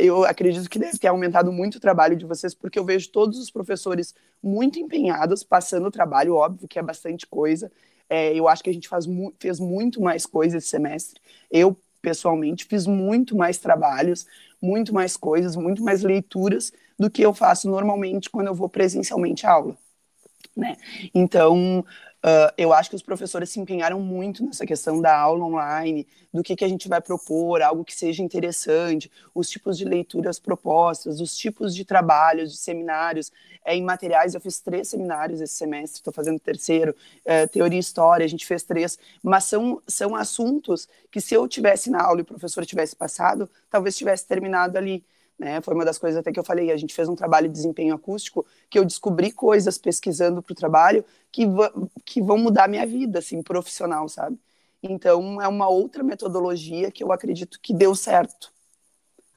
Eu 0.00 0.24
acredito 0.24 0.70
que 0.70 0.78
deve 0.78 0.98
ter 0.98 1.08
aumentado 1.08 1.52
muito 1.52 1.76
o 1.76 1.80
trabalho 1.80 2.16
de 2.16 2.24
vocês, 2.24 2.54
porque 2.54 2.78
eu 2.78 2.84
vejo 2.84 3.10
todos 3.10 3.38
os 3.38 3.50
professores 3.50 4.14
muito 4.42 4.78
empenhados, 4.78 5.42
passando 5.42 5.86
o 5.86 5.90
trabalho, 5.90 6.36
óbvio 6.36 6.68
que 6.68 6.78
é 6.78 6.82
bastante 6.82 7.26
coisa. 7.26 7.70
É, 8.08 8.34
eu 8.34 8.48
acho 8.48 8.62
que 8.64 8.70
a 8.70 8.72
gente 8.72 8.88
faz 8.88 9.06
mu 9.06 9.32
fez 9.38 9.60
muito 9.60 10.00
mais 10.00 10.24
coisa 10.24 10.56
esse 10.56 10.68
semestre. 10.68 11.20
Eu, 11.50 11.76
pessoalmente, 12.00 12.64
fiz 12.64 12.86
muito 12.86 13.36
mais 13.36 13.58
trabalhos, 13.58 14.26
muito 14.62 14.94
mais 14.94 15.16
coisas, 15.16 15.54
muito 15.54 15.82
mais 15.82 16.02
leituras 16.02 16.72
do 16.98 17.10
que 17.10 17.22
eu 17.22 17.34
faço 17.34 17.68
normalmente 17.68 18.30
quando 18.30 18.46
eu 18.48 18.54
vou 18.54 18.68
presencialmente 18.68 19.46
à 19.46 19.52
aula. 19.52 19.76
Né? 20.56 20.76
Então, 21.14 21.84
Uh, 22.22 22.52
eu 22.58 22.70
acho 22.70 22.90
que 22.90 22.96
os 22.96 23.02
professores 23.02 23.48
se 23.48 23.58
empenharam 23.58 23.98
muito 23.98 24.44
nessa 24.44 24.66
questão 24.66 25.00
da 25.00 25.18
aula 25.18 25.42
online, 25.42 26.06
do 26.30 26.42
que, 26.42 26.54
que 26.54 26.64
a 26.64 26.68
gente 26.68 26.86
vai 26.86 27.00
propor, 27.00 27.62
algo 27.62 27.82
que 27.82 27.94
seja 27.94 28.22
interessante, 28.22 29.10
os 29.34 29.48
tipos 29.48 29.78
de 29.78 29.86
leituras 29.86 30.38
propostas, 30.38 31.18
os 31.18 31.34
tipos 31.34 31.74
de 31.74 31.82
trabalhos, 31.82 32.52
de 32.52 32.58
seminários. 32.58 33.32
É, 33.64 33.74
em 33.74 33.82
materiais, 33.82 34.34
eu 34.34 34.40
fiz 34.40 34.60
três 34.60 34.88
seminários 34.88 35.40
esse 35.40 35.54
semestre, 35.54 36.00
estou 36.00 36.12
fazendo 36.12 36.38
terceiro, 36.38 36.94
é, 37.24 37.46
teoria 37.46 37.78
e 37.78 37.80
história, 37.80 38.24
a 38.24 38.28
gente 38.28 38.46
fez 38.46 38.62
três, 38.62 38.98
mas 39.22 39.44
são, 39.44 39.82
são 39.86 40.14
assuntos 40.14 40.86
que 41.10 41.22
se 41.22 41.34
eu 41.34 41.48
tivesse 41.48 41.88
na 41.90 42.02
aula 42.02 42.20
e 42.20 42.22
o 42.22 42.26
professor 42.26 42.66
tivesse 42.66 42.94
passado, 42.94 43.48
talvez 43.70 43.96
tivesse 43.96 44.26
terminado 44.26 44.76
ali. 44.76 45.02
Né? 45.40 45.58
Foi 45.62 45.72
uma 45.72 45.86
das 45.86 45.96
coisas 45.96 46.20
até 46.20 46.30
que 46.30 46.38
eu 46.38 46.44
falei, 46.44 46.70
a 46.70 46.76
gente 46.76 46.92
fez 46.94 47.08
um 47.08 47.16
trabalho 47.16 47.48
de 47.48 47.54
desempenho 47.54 47.94
acústico, 47.94 48.44
que 48.68 48.78
eu 48.78 48.84
descobri 48.84 49.32
coisas 49.32 49.78
pesquisando 49.78 50.42
para 50.42 50.52
o 50.52 50.54
trabalho 50.54 51.02
que, 51.32 51.46
que 52.04 52.20
vão 52.20 52.36
mudar 52.36 52.68
minha 52.68 52.86
vida, 52.86 53.20
assim, 53.20 53.42
profissional, 53.42 54.06
sabe? 54.06 54.38
Então, 54.82 55.40
é 55.40 55.48
uma 55.48 55.66
outra 55.66 56.02
metodologia 56.02 56.90
que 56.90 57.02
eu 57.02 57.10
acredito 57.10 57.58
que 57.58 57.72
deu 57.72 57.94
certo, 57.94 58.52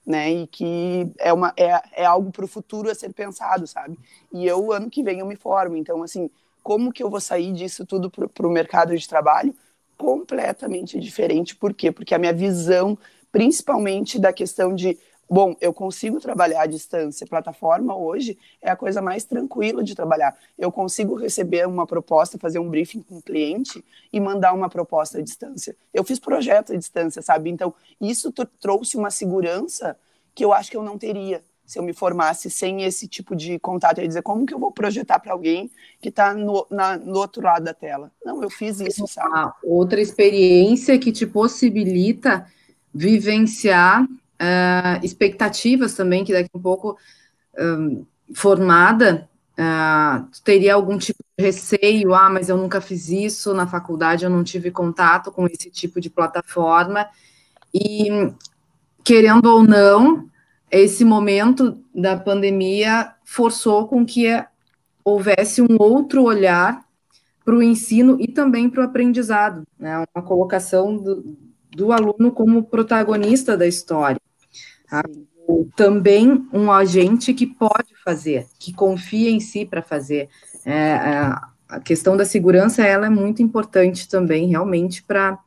né? 0.05 0.29
E 0.29 0.47
que 0.47 1.09
é, 1.17 1.31
uma, 1.31 1.53
é, 1.55 1.81
é 1.93 2.05
algo 2.05 2.33
para 2.33 2.43
o 2.43 2.49
futuro 2.49 2.91
a 2.91 2.95
ser 2.95 3.13
pensado, 3.13 3.65
sabe? 3.65 3.97
E 4.33 4.45
eu, 4.45 4.73
ano 4.73 4.89
que 4.89 5.01
vem, 5.03 5.19
eu 5.19 5.25
me 5.25 5.37
formo. 5.37 5.77
Então, 5.77 6.03
assim, 6.03 6.29
como 6.61 6.91
que 6.91 7.01
eu 7.01 7.09
vou 7.09 7.21
sair 7.21 7.53
disso 7.53 7.85
tudo 7.85 8.11
para 8.11 8.47
o 8.47 8.51
mercado 8.51 8.93
de 8.97 9.07
trabalho? 9.07 9.55
Completamente 9.97 10.99
diferente. 10.99 11.55
Por 11.55 11.73
quê? 11.73 11.93
Porque 11.93 12.13
a 12.13 12.19
minha 12.19 12.33
visão, 12.33 12.97
principalmente 13.31 14.19
da 14.19 14.33
questão 14.33 14.75
de 14.75 14.97
Bom, 15.29 15.55
eu 15.61 15.73
consigo 15.73 16.19
trabalhar 16.19 16.61
à 16.61 16.65
distância. 16.65 17.25
Plataforma 17.25 17.95
hoje 17.95 18.37
é 18.61 18.69
a 18.69 18.75
coisa 18.75 19.01
mais 19.01 19.23
tranquila 19.23 19.83
de 19.83 19.95
trabalhar. 19.95 20.37
Eu 20.57 20.71
consigo 20.71 21.15
receber 21.15 21.67
uma 21.67 21.87
proposta, 21.87 22.37
fazer 22.37 22.59
um 22.59 22.69
briefing 22.69 23.01
com 23.01 23.17
o 23.17 23.21
cliente 23.21 23.83
e 24.11 24.19
mandar 24.19 24.53
uma 24.53 24.69
proposta 24.69 25.17
à 25.17 25.21
distância. 25.21 25.75
Eu 25.93 26.03
fiz 26.03 26.19
projeto 26.19 26.73
à 26.73 26.75
distância, 26.75 27.21
sabe? 27.21 27.49
Então, 27.49 27.73
isso 27.99 28.31
trouxe 28.59 28.97
uma 28.97 29.09
segurança 29.09 29.97
que 30.35 30.43
eu 30.43 30.53
acho 30.53 30.69
que 30.69 30.77
eu 30.77 30.83
não 30.83 30.97
teria 30.97 31.41
se 31.65 31.79
eu 31.79 31.83
me 31.83 31.93
formasse 31.93 32.49
sem 32.49 32.83
esse 32.83 33.07
tipo 33.07 33.35
de 33.35 33.57
contato. 33.57 33.97
Eu 33.97 34.03
ia 34.03 34.07
dizer, 34.07 34.21
como 34.21 34.45
que 34.45 34.53
eu 34.53 34.59
vou 34.59 34.71
projetar 34.71 35.19
para 35.19 35.31
alguém 35.31 35.71
que 36.01 36.09
está 36.09 36.33
no, 36.33 36.67
no 36.69 37.17
outro 37.17 37.41
lado 37.41 37.63
da 37.63 37.73
tela? 37.73 38.11
Não, 38.23 38.43
eu 38.43 38.49
fiz 38.49 38.79
isso, 38.79 39.07
sabe? 39.07 39.53
Outra 39.63 40.01
experiência 40.01 40.99
que 40.99 41.11
te 41.11 41.25
possibilita 41.25 42.45
vivenciar 42.93 44.05
uh, 44.43 45.03
expectativas 45.03 45.95
também, 45.95 46.25
que 46.25 46.33
daqui 46.33 46.49
a 46.53 46.57
um 46.57 46.61
pouco 46.61 46.97
um, 47.57 48.05
formada, 48.33 49.29
uh, 49.57 50.27
teria 50.43 50.73
algum 50.73 50.97
tipo 50.97 51.23
de 51.37 51.43
receio, 51.43 52.13
ah, 52.13 52.29
mas 52.29 52.49
eu 52.49 52.57
nunca 52.57 52.81
fiz 52.81 53.09
isso, 53.09 53.53
na 53.53 53.65
faculdade 53.67 54.25
eu 54.25 54.29
não 54.29 54.43
tive 54.43 54.71
contato 54.71 55.31
com 55.31 55.47
esse 55.47 55.69
tipo 55.69 56.01
de 56.01 56.09
plataforma, 56.09 57.07
e 57.73 58.09
querendo 59.03 59.45
ou 59.47 59.63
não, 59.63 60.29
esse 60.69 61.05
momento 61.05 61.79
da 61.93 62.17
pandemia 62.17 63.13
forçou 63.23 63.87
com 63.87 64.05
que 64.05 64.27
houvesse 65.03 65.61
um 65.61 65.77
outro 65.79 66.23
olhar 66.23 66.83
para 67.43 67.55
o 67.55 67.61
ensino 67.61 68.17
e 68.19 68.27
também 68.27 68.69
para 68.69 68.81
o 68.81 68.85
aprendizado, 68.85 69.67
né? 69.77 70.03
uma 70.15 70.23
colocação 70.23 70.95
do, 70.95 71.37
do 71.71 71.91
aluno 71.91 72.31
como 72.31 72.63
protagonista 72.63 73.57
da 73.57 73.67
história. 73.67 74.19
Tá? 74.93 75.01
Também 75.75 76.47
um 76.53 76.71
agente 76.71 77.33
que 77.33 77.47
pode 77.47 77.95
fazer, 78.05 78.45
que 78.59 78.71
confia 78.71 79.31
em 79.31 79.39
si 79.39 79.65
para 79.65 79.81
fazer. 79.81 80.29
É, 80.63 80.71
é, 80.71 81.35
a 81.67 81.79
questão 81.79 82.15
da 82.15 82.23
segurança 82.23 82.85
ela 82.85 83.07
é 83.07 83.09
muito 83.09 83.41
importante 83.41 84.07
também, 84.07 84.47
realmente, 84.47 85.01
para 85.01 85.39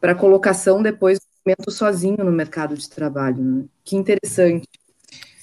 a 0.00 0.14
colocação 0.14 0.80
depois 0.80 1.18
do 1.18 1.24
momento 1.44 1.72
sozinho 1.72 2.24
no 2.24 2.30
mercado 2.30 2.76
de 2.76 2.88
trabalho. 2.88 3.42
Né? 3.42 3.64
Que 3.84 3.96
interessante. 3.96 4.68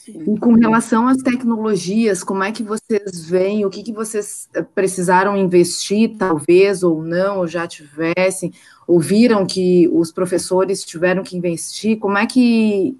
E 0.08 0.40
com 0.40 0.54
relação 0.54 1.08
às 1.08 1.18
tecnologias, 1.18 2.24
como 2.24 2.44
é 2.44 2.54
que 2.54 2.64
vocês 2.64 3.26
veem, 3.28 3.66
o 3.66 3.70
que, 3.70 3.84
que 3.84 3.92
vocês 3.92 4.48
eh, 4.54 4.62
precisaram 4.62 5.36
investir, 5.36 6.16
talvez, 6.18 6.84
ou 6.84 7.04
não, 7.04 7.40
ou 7.40 7.48
já 7.48 7.68
tivessem, 7.68 8.54
ouviram 8.88 9.46
que 9.46 9.90
os 9.92 10.12
professores 10.12 10.86
tiveram 10.86 11.24
que 11.24 11.36
investir, 11.36 11.98
como 11.98 12.20
é 12.20 12.28
que, 12.28 12.96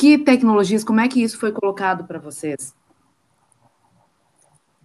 que 0.00 0.16
tecnologias, 0.16 0.82
como 0.82 0.98
é 0.98 1.08
que 1.08 1.22
isso 1.22 1.38
foi 1.38 1.52
colocado 1.52 2.06
para 2.06 2.18
vocês? 2.18 2.74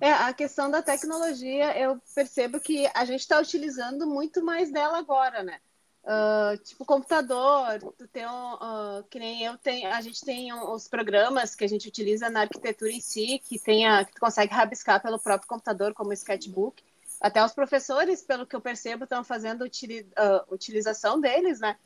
É, 0.02 0.12
a 0.12 0.34
questão 0.34 0.70
da 0.70 0.82
tecnologia, 0.82 1.78
eu 1.80 2.02
percebo 2.14 2.60
que 2.60 2.86
a 2.94 3.06
gente 3.06 3.22
está 3.22 3.40
utilizando 3.40 4.06
muito 4.06 4.44
mais 4.44 4.70
dela 4.74 4.98
agora, 4.98 5.42
né? 5.42 5.60
Uh, 6.04 6.58
tipo 6.64 6.84
computador, 6.84 7.80
tu 7.98 8.06
tem 8.10 8.28
um, 8.28 8.54
uh, 8.56 9.04
que 9.10 9.18
nem 9.18 9.42
eu 9.42 9.58
tenho, 9.58 9.90
a 9.90 10.02
gente 10.02 10.24
tem 10.24 10.54
os 10.54 10.88
programas 10.88 11.56
que 11.56 11.64
a 11.64 11.68
gente 11.68 11.88
utiliza 11.88 12.30
na 12.30 12.42
arquitetura 12.42 12.92
em 12.92 13.00
si, 13.00 13.40
que 13.40 13.58
tem 13.58 13.88
a, 13.88 14.04
que 14.04 14.14
tu 14.14 14.20
consegue 14.20 14.54
rabiscar 14.54 15.02
pelo 15.02 15.18
próprio 15.18 15.48
computador, 15.48 15.94
como 15.94 16.10
o 16.10 16.14
sketchbook. 16.14 16.84
Até 17.22 17.44
os 17.44 17.54
professores, 17.54 18.22
pelo 18.22 18.46
que 18.46 18.56
eu 18.56 18.62
percebo, 18.62 19.06
estão 19.06 19.24
fazendo 19.24 19.62
uh, 19.62 20.54
utilização 20.54 21.22
deles, 21.22 21.62
né? 21.62 21.78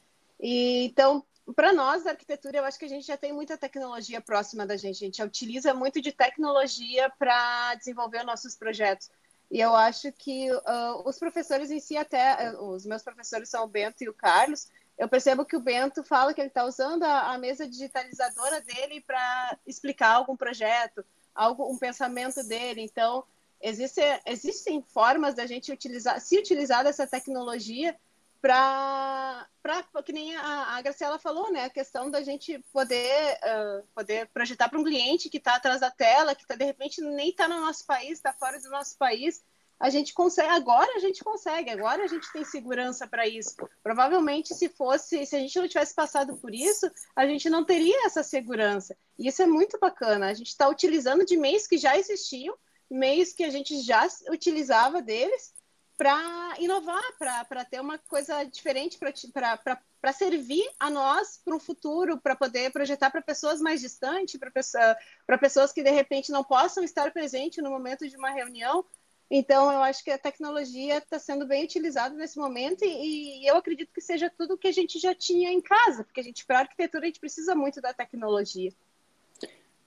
E, 0.41 0.86
então, 0.86 1.24
para 1.53 1.74
nós, 1.74 2.03
da 2.03 2.12
arquitetura, 2.12 2.58
eu 2.58 2.65
acho 2.65 2.77
que 2.77 2.86
a 2.86 2.89
gente 2.89 3.08
já 3.08 3.18
tem 3.18 3.34
muita 3.34 3.58
tecnologia 3.58 4.22
próxima 4.22 4.65
da 4.65 4.77
gente. 4.77 5.03
A 5.03 5.06
gente 5.06 5.24
utiliza 5.24 5.74
muito 5.74 6.01
de 6.01 6.12
tecnologia 6.12 7.10
para 7.18 7.75
desenvolver 7.75 8.24
nossos 8.24 8.56
projetos. 8.56 9.10
E 9.51 9.60
eu 9.60 9.75
acho 9.75 10.12
que 10.12 10.51
uh, 10.51 11.08
os 11.08 11.18
professores 11.18 11.72
em 11.72 11.79
si, 11.79 11.98
até 11.98 12.51
uh, 12.51 12.63
os 12.70 12.86
meus 12.86 13.01
professores 13.01 13.50
são 13.50 13.63
o 13.63 13.68
Bento 13.68 14.03
e 14.03 14.10
o 14.10 14.13
Carlos. 14.13 14.68
Eu 14.98 15.10
percebo 15.10 15.46
que 15.46 15.56
o 15.56 15.62
Bento 15.62 16.03
fala 16.03 16.34
que 16.34 16.41
ele 16.41 16.50
está 16.50 16.65
usando 16.65 17.03
a, 17.03 17.34
a, 17.34 17.38
mesa 17.38 17.68
digitalizadora 17.68 18.62
dele 18.62 19.01
para 19.01 19.58
explicar 19.65 20.15
algum 20.15 20.36
projeto, 20.36 21.03
algo, 21.34 21.72
um 21.72 21.77
pensamento 21.77 22.44
dele. 22.44 22.82
Então, 22.82 23.24
existe, 23.60 24.01
existem 24.25 24.84
formas 24.84 25.34
da 25.34 25.48
gente 25.48 25.72
utilizar, 25.72 26.20
se 26.22 26.38
utilizar 26.38 26.84
dessa 26.84 27.08
tecnologia 27.08 27.98
para 28.41 29.48
que 30.05 30.13
nem 30.13 30.36
a, 30.36 30.77
a 30.77 30.81
Graciela 30.81 31.19
falou, 31.19 31.51
né? 31.51 31.65
A 31.65 31.69
questão 31.69 32.10
da 32.10 32.22
gente 32.22 32.60
poder, 32.72 33.38
uh, 33.43 33.88
poder 33.93 34.27
projetar 34.27 34.69
para 34.69 34.79
um 34.79 34.84
cliente 34.84 35.29
que 35.29 35.38
está 35.38 35.55
atrás 35.55 35.81
da 35.81 35.91
tela, 35.91 36.36
que 36.36 36.48
tá, 36.48 36.55
de 36.55 36.65
repente 36.65 37.01
nem 37.01 37.29
está 37.29 37.48
no 37.48 37.60
nosso 37.62 37.86
país, 37.86 38.13
está 38.13 38.34
fora 38.34 38.60
do 38.60 38.69
nosso 38.69 38.98
país. 38.98 39.43
A 39.79 39.89
gente 39.89 40.13
consegue, 40.13 40.50
agora 40.50 40.91
a 40.96 41.00
gente 41.00 41.24
consegue, 41.24 41.69
agora 41.69 42.03
a 42.03 42.08
gente 42.08 42.29
tem 42.34 42.43
segurança 42.43 43.08
para 43.08 43.25
isso. 43.25 43.55
Provavelmente, 43.81 44.53
se 44.53 44.67
fosse, 44.67 45.25
se 45.25 45.36
a 45.36 45.39
gente 45.39 45.58
não 45.58 45.69
tivesse 45.69 45.96
passado 45.96 46.36
por 46.36 46.53
isso, 46.53 46.91
a 47.15 47.25
gente 47.25 47.50
não 47.50 47.63
teria 47.63 48.05
essa 48.05 48.22
segurança. 48.22 48.98
E 49.17 49.27
isso 49.29 49.41
é 49.41 49.46
muito 49.46 49.79
bacana. 49.79 50.27
A 50.27 50.34
gente 50.34 50.48
está 50.48 50.67
utilizando 50.67 51.25
de 51.25 51.38
meios 51.38 51.65
que 51.65 51.77
já 51.77 51.98
existiam, 51.98 52.58
meios 52.89 53.31
que 53.31 53.43
a 53.43 53.50
gente 53.50 53.81
já 53.81 54.05
utilizava 54.29 55.01
deles, 55.01 55.53
para 56.00 56.56
inovar, 56.60 57.03
para 57.50 57.65
ter 57.65 57.82
uma 57.82 57.98
coisa 57.98 58.46
diferente, 58.46 58.98
para 58.98 60.13
servir 60.13 60.65
a 60.79 60.89
nós 60.89 61.41
para 61.44 61.53
o 61.53 61.60
futuro, 61.60 62.18
para 62.18 62.38
poder 62.38 62.72
projetar 62.72 63.12
para 63.12 63.22
pessoas 63.22 63.60
mais 63.60 63.82
distantes, 63.82 64.39
para 64.39 64.50
pessoa, 64.50 64.98
pessoas 65.41 65.74
que 65.74 65.84
de 65.84 65.91
repente 65.91 66.32
não 66.32 66.41
possam 66.41 66.86
estar 66.86 67.12
presentes 67.12 67.62
no 67.62 67.70
momento 67.70 68.08
de 68.08 68.15
uma 68.15 68.29
reunião. 68.29 68.86
Então, 69.29 69.70
eu 69.74 69.84
acho 69.84 70.01
que 70.01 70.10
a 70.10 70.18
tecnologia 70.18 71.00
está 71.00 71.20
sendo 71.20 71.46
bem 71.46 71.65
utilizada 71.65 72.15
nesse 72.15 72.39
momento 72.39 72.86
e, 72.86 73.44
e, 73.44 73.46
eu 73.46 73.58
acredito 73.58 73.91
que 73.94 74.00
seja 74.00 74.29
tudo 74.29 74.58
que 74.58 74.70
a 74.70 74.72
gente 74.72 74.98
já 75.00 75.13
tinha 75.13 75.51
em 75.51 75.60
casa, 75.60 76.06
porque 76.06 76.22
a 76.22 76.24
gente, 76.24 76.46
para 76.46 76.60
arquitetura, 76.60 77.03
a 77.03 77.08
gente 77.08 77.20
precisa 77.20 77.53
muito 77.53 77.82
da 77.82 77.94
tecnologia. 77.94 78.72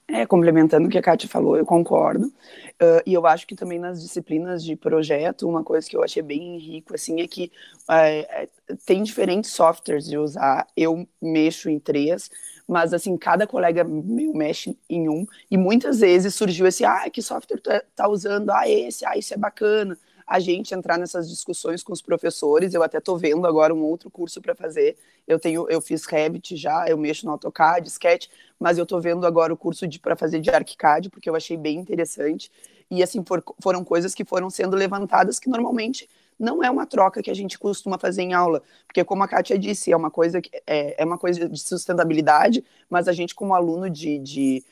É, 0.05 0.25
complementando 0.25 0.87
o 0.87 0.89
que 0.91 0.97
a 0.97 1.01
Kátia 1.01 1.29
falou, 1.29 1.55
eu 1.55 1.65
concordo. 1.65 2.27
Uh, 2.27 3.01
e 3.05 3.13
eu 3.13 3.25
acho 3.25 3.47
que 3.47 3.55
também 3.55 3.79
nas 3.79 4.01
disciplinas 4.01 4.63
de 4.63 4.75
projeto, 4.75 5.47
uma 5.47 5.63
coisa 5.63 5.89
que 5.89 5.95
eu 5.95 6.03
achei 6.03 6.21
bem 6.21 6.57
rico, 6.57 6.93
assim, 6.93 7.21
é 7.21 7.27
que 7.27 7.49
uh, 7.89 8.75
tem 8.85 9.01
diferentes 9.01 9.51
softwares 9.51 10.05
de 10.05 10.17
usar. 10.17 10.67
Eu 10.75 11.07
mexo 11.21 11.69
em 11.69 11.79
três, 11.79 12.29
mas, 12.67 12.93
assim, 12.93 13.15
cada 13.17 13.47
colega 13.47 13.83
meu 13.85 14.33
mexe 14.33 14.77
em 14.89 15.07
um. 15.07 15.25
E 15.49 15.57
muitas 15.57 16.01
vezes 16.01 16.35
surgiu 16.35 16.67
esse, 16.67 16.83
ah, 16.83 17.09
que 17.09 17.21
software 17.21 17.57
tu 17.57 17.63
tá, 17.63 17.81
tá 17.95 18.09
usando? 18.09 18.49
Ah, 18.51 18.67
esse, 18.67 19.05
ah, 19.05 19.17
isso 19.17 19.33
é 19.33 19.37
bacana 19.37 19.97
a 20.25 20.39
gente 20.39 20.73
entrar 20.73 20.97
nessas 20.97 21.29
discussões 21.29 21.83
com 21.83 21.93
os 21.93 22.01
professores. 22.01 22.73
Eu 22.73 22.83
até 22.83 22.97
estou 22.97 23.17
vendo 23.17 23.45
agora 23.45 23.73
um 23.73 23.83
outro 23.83 24.09
curso 24.09 24.41
para 24.41 24.55
fazer. 24.55 24.97
Eu 25.27 25.39
tenho, 25.39 25.67
eu 25.69 25.81
fiz 25.81 26.05
Revit 26.05 26.55
já, 26.55 26.85
eu 26.87 26.97
mexo 26.97 27.25
no 27.25 27.31
AutoCAD, 27.31 27.87
Sketch, 27.87 28.27
mas 28.59 28.77
eu 28.77 28.83
estou 28.83 28.99
vendo 28.99 29.25
agora 29.25 29.53
o 29.53 29.57
curso 29.57 29.85
para 30.01 30.15
fazer 30.15 30.39
de 30.39 30.49
ArchiCAD, 30.49 31.09
porque 31.09 31.29
eu 31.29 31.35
achei 31.35 31.57
bem 31.57 31.77
interessante. 31.77 32.51
E 32.89 33.01
assim 33.01 33.23
for, 33.25 33.43
foram 33.61 33.83
coisas 33.83 34.13
que 34.13 34.25
foram 34.25 34.49
sendo 34.49 34.75
levantadas 34.75 35.39
que 35.39 35.49
normalmente 35.49 36.09
não 36.39 36.63
é 36.63 36.69
uma 36.69 36.85
troca 36.85 37.21
que 37.21 37.31
a 37.31 37.33
gente 37.33 37.57
costuma 37.57 37.97
fazer 37.97 38.23
em 38.23 38.33
aula, 38.33 38.61
porque 38.85 39.03
como 39.03 39.23
a 39.23 39.27
Kátia 39.27 39.57
disse, 39.57 39.91
é 39.91 39.97
uma 39.97 40.11
coisa 40.11 40.41
que 40.41 40.49
é, 40.65 41.01
é 41.01 41.05
uma 41.05 41.17
coisa 41.17 41.47
de 41.47 41.59
sustentabilidade, 41.59 42.63
mas 42.89 43.07
a 43.07 43.13
gente 43.13 43.35
como 43.35 43.53
aluno 43.53 43.89
de, 43.89 44.17
de 44.19 44.63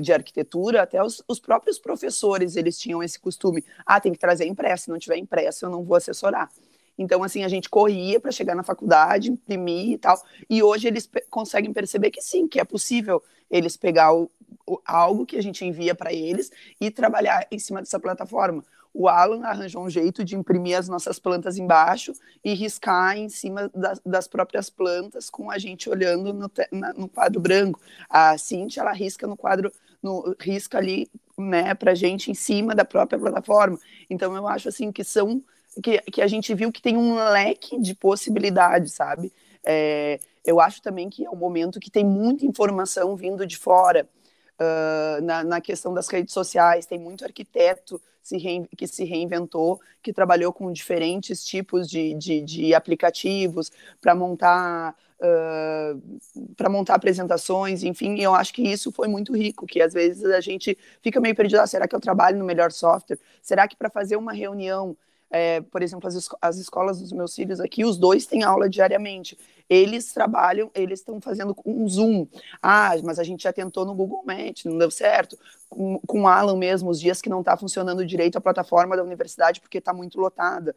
de 0.00 0.12
arquitetura, 0.12 0.82
até 0.82 1.02
os, 1.02 1.22
os, 1.26 1.40
próprios 1.40 1.78
professores, 1.78 2.56
eles 2.56 2.78
tinham 2.78 3.02
esse 3.02 3.18
costume, 3.18 3.64
ah, 3.84 4.00
tem 4.00 4.12
que 4.12 4.18
trazer 4.18 4.46
impresso, 4.46 4.84
se 4.84 4.90
não 4.90 4.98
tiver 4.98 5.16
impresso 5.16 5.66
eu 5.66 5.70
não 5.70 5.82
vou 5.82 5.96
assessorar. 5.96 6.50
Então, 6.98 7.22
assim, 7.22 7.44
a 7.44 7.48
gente 7.48 7.68
corria 7.68 8.18
para 8.18 8.30
chegar 8.30 8.54
na 8.54 8.62
faculdade, 8.62 9.30
imprimir 9.30 9.92
e 9.92 9.98
tal, 9.98 10.22
e 10.48 10.62
hoje 10.62 10.86
eles 10.86 11.08
conseguem 11.28 11.72
perceber 11.72 12.10
que 12.10 12.22
sim, 12.22 12.46
que 12.46 12.60
é 12.60 12.64
possível 12.64 13.22
eles 13.50 13.76
pegar 13.76 14.14
o, 14.14 14.30
o, 14.66 14.80
algo 14.84 15.26
que 15.26 15.36
a 15.36 15.42
gente 15.42 15.64
envia 15.64 15.94
para 15.94 16.12
eles 16.12 16.50
e 16.80 16.90
trabalhar 16.90 17.46
em 17.50 17.58
cima 17.58 17.80
dessa 17.80 18.00
plataforma 18.00 18.64
o 18.98 19.08
Alan 19.08 19.44
arranjou 19.44 19.84
um 19.84 19.90
jeito 19.90 20.24
de 20.24 20.34
imprimir 20.34 20.78
as 20.78 20.88
nossas 20.88 21.18
plantas 21.18 21.58
embaixo 21.58 22.14
e 22.42 22.54
riscar 22.54 23.16
em 23.18 23.28
cima 23.28 23.70
das, 23.74 24.00
das 24.04 24.26
próprias 24.26 24.70
plantas 24.70 25.28
com 25.28 25.50
a 25.50 25.58
gente 25.58 25.90
olhando 25.90 26.32
no, 26.32 26.50
na, 26.72 26.94
no, 26.94 27.06
quadro 27.06 27.38
branco. 27.38 27.78
A 28.08 28.38
Cintia, 28.38 28.80
ela 28.80 28.92
risca 28.92 29.26
no 29.26 29.36
quadro, 29.36 29.70
no, 30.02 30.34
risca 30.40 30.78
ali, 30.78 31.10
né, 31.36 31.74
pra 31.74 31.94
gente 31.94 32.30
em 32.30 32.34
cima 32.34 32.74
da 32.74 32.86
própria 32.86 33.18
plataforma. 33.18 33.78
Então, 34.08 34.34
eu 34.34 34.48
acho, 34.48 34.70
assim, 34.70 34.90
que 34.90 35.04
são, 35.04 35.42
que, 35.82 35.98
que 36.10 36.22
a 36.22 36.26
gente 36.26 36.54
viu 36.54 36.72
que 36.72 36.80
tem 36.80 36.96
um 36.96 37.16
leque 37.30 37.78
de 37.78 37.94
possibilidades, 37.94 38.94
sabe? 38.94 39.30
É, 39.62 40.18
eu 40.42 40.58
acho 40.58 40.80
também 40.80 41.10
que 41.10 41.26
é 41.26 41.30
um 41.30 41.36
momento 41.36 41.78
que 41.78 41.90
tem 41.90 42.04
muita 42.04 42.46
informação 42.46 43.14
vindo 43.14 43.46
de 43.46 43.58
fora, 43.58 44.08
uh, 44.60 45.22
na, 45.22 45.44
na, 45.44 45.60
questão 45.60 45.92
das 45.92 46.08
redes 46.08 46.32
sociais, 46.32 46.86
tem 46.86 46.98
muito 46.98 47.24
arquiteto 47.24 48.00
se 48.22 48.36
que 48.76 48.86
se 48.88 49.04
reinventou, 49.04 49.80
que 50.02 50.12
trabalhou 50.12 50.52
com 50.52 50.72
diferentes 50.72 51.44
tipos 51.44 51.88
de, 51.88 52.14
de, 52.14 52.40
de 52.40 52.74
aplicativos 52.74 53.70
para 54.00 54.14
montar 54.14 54.94
Uh, 55.18 56.20
para 56.58 56.68
montar 56.68 56.94
apresentações, 56.94 57.82
enfim, 57.82 58.20
eu 58.20 58.34
acho 58.34 58.52
que 58.52 58.60
isso 58.60 58.92
foi 58.92 59.08
muito 59.08 59.34
rico, 59.34 59.64
que 59.64 59.80
às 59.80 59.94
vezes 59.94 60.22
a 60.26 60.42
gente 60.42 60.76
fica 61.00 61.18
meio 61.18 61.34
perdido, 61.34 61.60
ah, 61.60 61.66
será 61.66 61.88
que 61.88 61.96
eu 61.96 62.00
trabalho 62.00 62.38
no 62.38 62.44
melhor 62.44 62.70
software? 62.70 63.18
Será 63.40 63.66
que 63.66 63.74
para 63.74 63.88
fazer 63.88 64.16
uma 64.16 64.34
reunião 64.34 64.94
é, 65.30 65.60
por 65.60 65.82
exemplo, 65.82 66.08
as, 66.08 66.28
as 66.40 66.56
escolas 66.56 67.00
dos 67.00 67.12
meus 67.12 67.34
filhos 67.34 67.60
aqui, 67.60 67.84
os 67.84 67.96
dois 67.96 68.26
têm 68.26 68.42
aula 68.42 68.68
diariamente. 68.68 69.36
Eles 69.68 70.12
trabalham, 70.12 70.70
eles 70.74 71.00
estão 71.00 71.20
fazendo 71.20 71.56
um 71.64 71.88
Zoom. 71.88 72.26
Ah, 72.62 72.92
mas 73.02 73.18
a 73.18 73.24
gente 73.24 73.42
já 73.42 73.52
tentou 73.52 73.84
no 73.84 73.94
Google 73.94 74.22
Meet, 74.24 74.64
não 74.66 74.78
deu 74.78 74.90
certo. 74.90 75.36
Com, 75.68 75.98
com 76.06 76.22
o 76.22 76.28
Alan 76.28 76.56
mesmo, 76.56 76.88
os 76.88 77.00
dias 77.00 77.20
que 77.20 77.28
não 77.28 77.40
está 77.40 77.56
funcionando 77.56 78.06
direito 78.06 78.38
a 78.38 78.40
plataforma 78.40 78.96
da 78.96 79.02
universidade 79.02 79.60
porque 79.60 79.78
está 79.78 79.92
muito 79.92 80.20
lotada. 80.20 80.76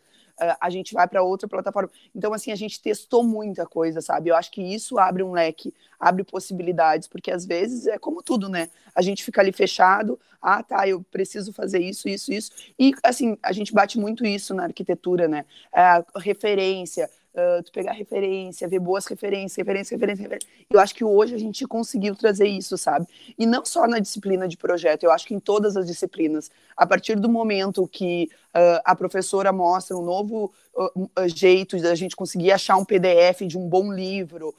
A 0.60 0.70
gente 0.70 0.94
vai 0.94 1.08
para 1.08 1.22
outra 1.24 1.48
plataforma. 1.48 1.90
Então, 2.16 2.34
assim, 2.34 2.52
a 2.52 2.56
gente 2.56 2.82
testou 2.82 3.24
muita 3.24 3.66
coisa, 3.66 4.02
sabe? 4.02 4.30
Eu 4.30 4.36
acho 4.36 4.52
que 4.52 4.62
isso 4.62 4.98
abre 4.98 5.24
um 5.24 5.32
leque, 5.32 5.74
abre 6.00 6.24
possibilidades, 6.24 7.08
porque 7.08 7.32
às 7.32 7.46
vezes 7.46 7.88
é 7.88 7.98
como 7.98 8.24
tudo, 8.24 8.48
né? 8.48 8.70
A 8.96 9.02
gente 9.02 9.24
fica 9.24 9.42
ali 9.42 9.52
fechado, 9.52 10.20
ah, 10.42 10.64
tá, 10.64 10.88
eu 10.88 11.04
preciso 11.12 11.52
fazer 11.52 11.80
isso, 11.80 12.08
isso, 12.08 12.32
isso. 12.32 12.52
E, 12.78 12.94
assim, 13.04 13.38
a 13.44 13.52
gente 13.52 13.74
bate 13.74 14.00
muito 14.00 14.26
isso 14.26 14.54
na 14.54 14.64
arquitetura, 14.64 15.28
né? 15.28 15.46
A 15.74 16.04
referência, 16.18 17.10
Uh, 17.32 17.62
tu 17.62 17.72
pegar 17.72 17.92
referência, 17.92 18.68
ver 18.68 18.80
boas 18.80 19.06
referências, 19.06 19.56
referência, 19.56 19.96
referência, 19.96 20.24
referência. 20.24 20.50
Eu 20.70 20.80
acho 20.80 20.96
que 20.96 21.04
hoje 21.04 21.36
a 21.36 21.38
gente 21.38 21.66
conseguiu 21.68 22.16
trazer 22.16 22.48
isso, 22.48 22.76
sabe? 22.76 23.06
E 23.38 23.46
não 23.46 23.64
só 23.64 23.88
na 23.88 24.00
disciplina 24.00 24.48
de 24.48 24.58
projeto, 24.58 25.04
eu 25.04 25.12
acho 25.12 25.28
que 25.28 25.36
em 25.36 25.40
todas 25.40 25.78
as 25.78 25.86
disciplinas. 25.86 26.50
A 26.76 26.88
partir 26.88 27.16
do 27.16 27.30
momento 27.30 27.88
que 27.88 28.30
uh, 28.56 28.82
a 28.84 28.96
professora 28.96 29.54
mostra 29.54 29.96
um 29.96 30.02
novo 30.02 30.52
uh, 30.76 31.28
jeito 31.28 31.78
de 31.78 31.88
a 31.88 31.94
gente 31.94 32.16
conseguir 32.16 32.52
achar 32.52 32.78
um 32.78 32.86
PDF 32.86 33.42
de 33.46 33.58
um 33.58 33.70
bom 33.70 33.94
livro, 33.94 34.56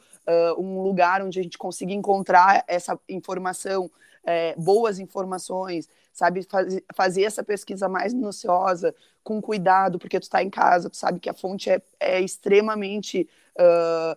um 0.58 0.80
lugar 0.82 1.22
onde 1.22 1.40
a 1.40 1.42
gente 1.42 1.58
consiga 1.58 1.92
encontrar 1.92 2.62
essa 2.68 2.96
informação, 3.08 3.90
é, 4.24 4.54
boas 4.56 4.98
informações, 4.98 5.88
sabe? 6.12 6.42
Faz, 6.42 6.80
fazer 6.94 7.22
essa 7.22 7.42
pesquisa 7.42 7.88
mais 7.88 8.12
minuciosa, 8.12 8.94
com 9.22 9.40
cuidado, 9.40 9.98
porque 9.98 10.18
tu 10.18 10.24
está 10.24 10.42
em 10.42 10.50
casa, 10.50 10.90
tu 10.90 10.96
sabe 10.96 11.20
que 11.20 11.28
a 11.28 11.34
fonte 11.34 11.70
é, 11.70 11.82
é 11.98 12.20
extremamente 12.20 13.28
uh, 13.58 14.16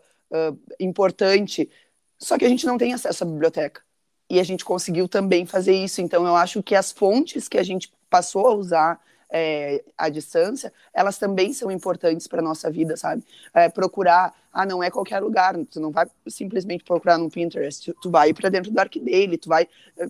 uh, 0.51 0.59
importante. 0.79 1.69
Só 2.17 2.37
que 2.37 2.45
a 2.45 2.49
gente 2.49 2.65
não 2.65 2.77
tem 2.77 2.93
acesso 2.93 3.23
à 3.23 3.27
biblioteca. 3.27 3.81
E 4.29 4.39
a 4.39 4.43
gente 4.43 4.63
conseguiu 4.63 5.07
também 5.07 5.45
fazer 5.45 5.73
isso. 5.73 6.01
Então, 6.01 6.25
eu 6.25 6.35
acho 6.35 6.63
que 6.63 6.75
as 6.75 6.91
fontes 6.91 7.47
que 7.47 7.57
a 7.57 7.63
gente 7.63 7.91
passou 8.09 8.47
a 8.47 8.55
usar 8.55 9.01
é, 9.33 9.83
à 9.97 10.09
distância, 10.09 10.71
elas 10.93 11.17
também 11.17 11.51
são 11.53 11.71
importantes 11.71 12.27
para 12.27 12.39
nossa 12.39 12.69
vida, 12.69 12.95
sabe? 12.95 13.23
É, 13.51 13.67
procurar, 13.67 14.31
ah, 14.53 14.63
não 14.63 14.83
é 14.83 14.91
qualquer 14.91 15.19
lugar, 15.19 15.55
tu 15.71 15.79
não 15.79 15.89
vai 15.89 16.05
simplesmente 16.27 16.83
procurar 16.83 17.17
no 17.17 17.31
Pinterest, 17.31 17.91
tu, 17.91 17.99
tu 17.99 18.11
vai 18.11 18.31
para 18.31 18.49
dentro 18.49 18.71
do 18.71 18.79
Arcdale, 18.79 19.39
tu 19.39 19.49
vai 19.49 19.67
é, 19.97 20.07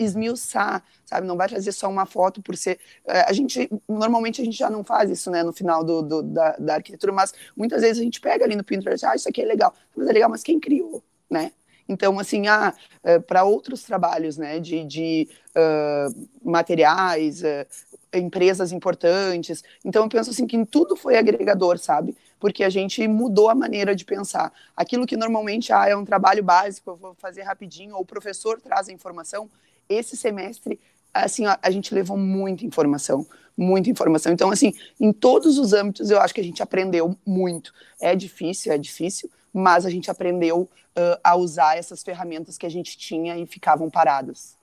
esmiuçar, 0.00 0.82
sabe? 1.04 1.28
Não 1.28 1.36
vai 1.36 1.48
trazer 1.48 1.70
só 1.70 1.88
uma 1.88 2.06
foto 2.06 2.42
por 2.42 2.56
ser. 2.56 2.80
É, 3.06 3.20
a 3.20 3.32
gente, 3.32 3.70
normalmente, 3.88 4.42
a 4.42 4.44
gente 4.44 4.58
já 4.58 4.68
não 4.68 4.82
faz 4.82 5.08
isso, 5.10 5.30
né, 5.30 5.44
no 5.44 5.52
final 5.52 5.84
do, 5.84 6.02
do 6.02 6.22
da, 6.22 6.56
da, 6.56 6.74
arquitetura, 6.74 7.12
mas 7.12 7.32
muitas 7.56 7.82
vezes 7.82 8.00
a 8.00 8.04
gente 8.04 8.20
pega 8.20 8.44
ali 8.44 8.56
no 8.56 8.64
Pinterest, 8.64 9.06
ah, 9.06 9.14
isso 9.14 9.28
aqui 9.28 9.42
é 9.42 9.46
legal, 9.46 9.72
mas 9.94 10.08
é 10.08 10.12
legal, 10.12 10.28
mas 10.28 10.42
quem 10.42 10.58
criou, 10.58 11.04
né? 11.30 11.52
Então, 11.88 12.18
assim, 12.20 12.46
ah, 12.46 12.72
é, 13.02 13.18
para 13.18 13.42
outros 13.42 13.82
trabalhos, 13.82 14.36
né, 14.36 14.60
de, 14.60 14.84
de 14.84 15.28
uh, 15.56 16.48
materiais, 16.48 17.42
uh, 17.42 17.89
empresas 18.12 18.72
importantes. 18.72 19.62
Então 19.84 20.04
eu 20.04 20.08
penso 20.08 20.30
assim 20.30 20.46
que 20.46 20.56
em 20.56 20.64
tudo 20.64 20.96
foi 20.96 21.16
agregador, 21.16 21.78
sabe? 21.78 22.16
Porque 22.38 22.64
a 22.64 22.70
gente 22.70 23.06
mudou 23.06 23.48
a 23.48 23.54
maneira 23.54 23.94
de 23.94 24.04
pensar. 24.04 24.52
Aquilo 24.76 25.06
que 25.06 25.16
normalmente 25.16 25.72
ah, 25.72 25.88
é 25.88 25.96
um 25.96 26.04
trabalho 26.04 26.42
básico, 26.42 26.90
eu 26.90 26.96
vou 26.96 27.14
fazer 27.14 27.42
rapidinho, 27.42 27.94
ou 27.94 28.02
o 28.02 28.06
professor 28.06 28.60
traz 28.60 28.88
a 28.88 28.92
informação, 28.92 29.48
esse 29.88 30.16
semestre 30.16 30.78
assim, 31.12 31.44
a, 31.44 31.70
gente 31.72 31.92
levou 31.92 32.16
muita 32.16 32.64
informação, 32.64 33.26
muita 33.56 33.90
informação. 33.90 34.32
Então, 34.32 34.50
assim, 34.50 34.72
em 34.98 35.12
todos 35.12 35.58
os 35.58 35.72
âmbitos 35.72 36.08
eu 36.08 36.20
acho 36.20 36.32
que 36.32 36.40
a 36.40 36.44
gente 36.44 36.62
aprendeu 36.62 37.16
muito. 37.26 37.74
É 38.00 38.14
difícil, 38.14 38.72
é 38.72 38.78
difícil, 38.78 39.28
mas 39.52 39.84
a 39.84 39.90
gente 39.90 40.08
aprendeu 40.08 40.60
uh, 40.60 41.20
a 41.22 41.34
usar 41.34 41.76
essas 41.76 42.04
ferramentas 42.04 42.56
que 42.56 42.64
a 42.64 42.70
gente 42.70 42.96
tinha 42.96 43.36
e 43.36 43.44
ficavam 43.44 43.90
paradas 43.90 44.56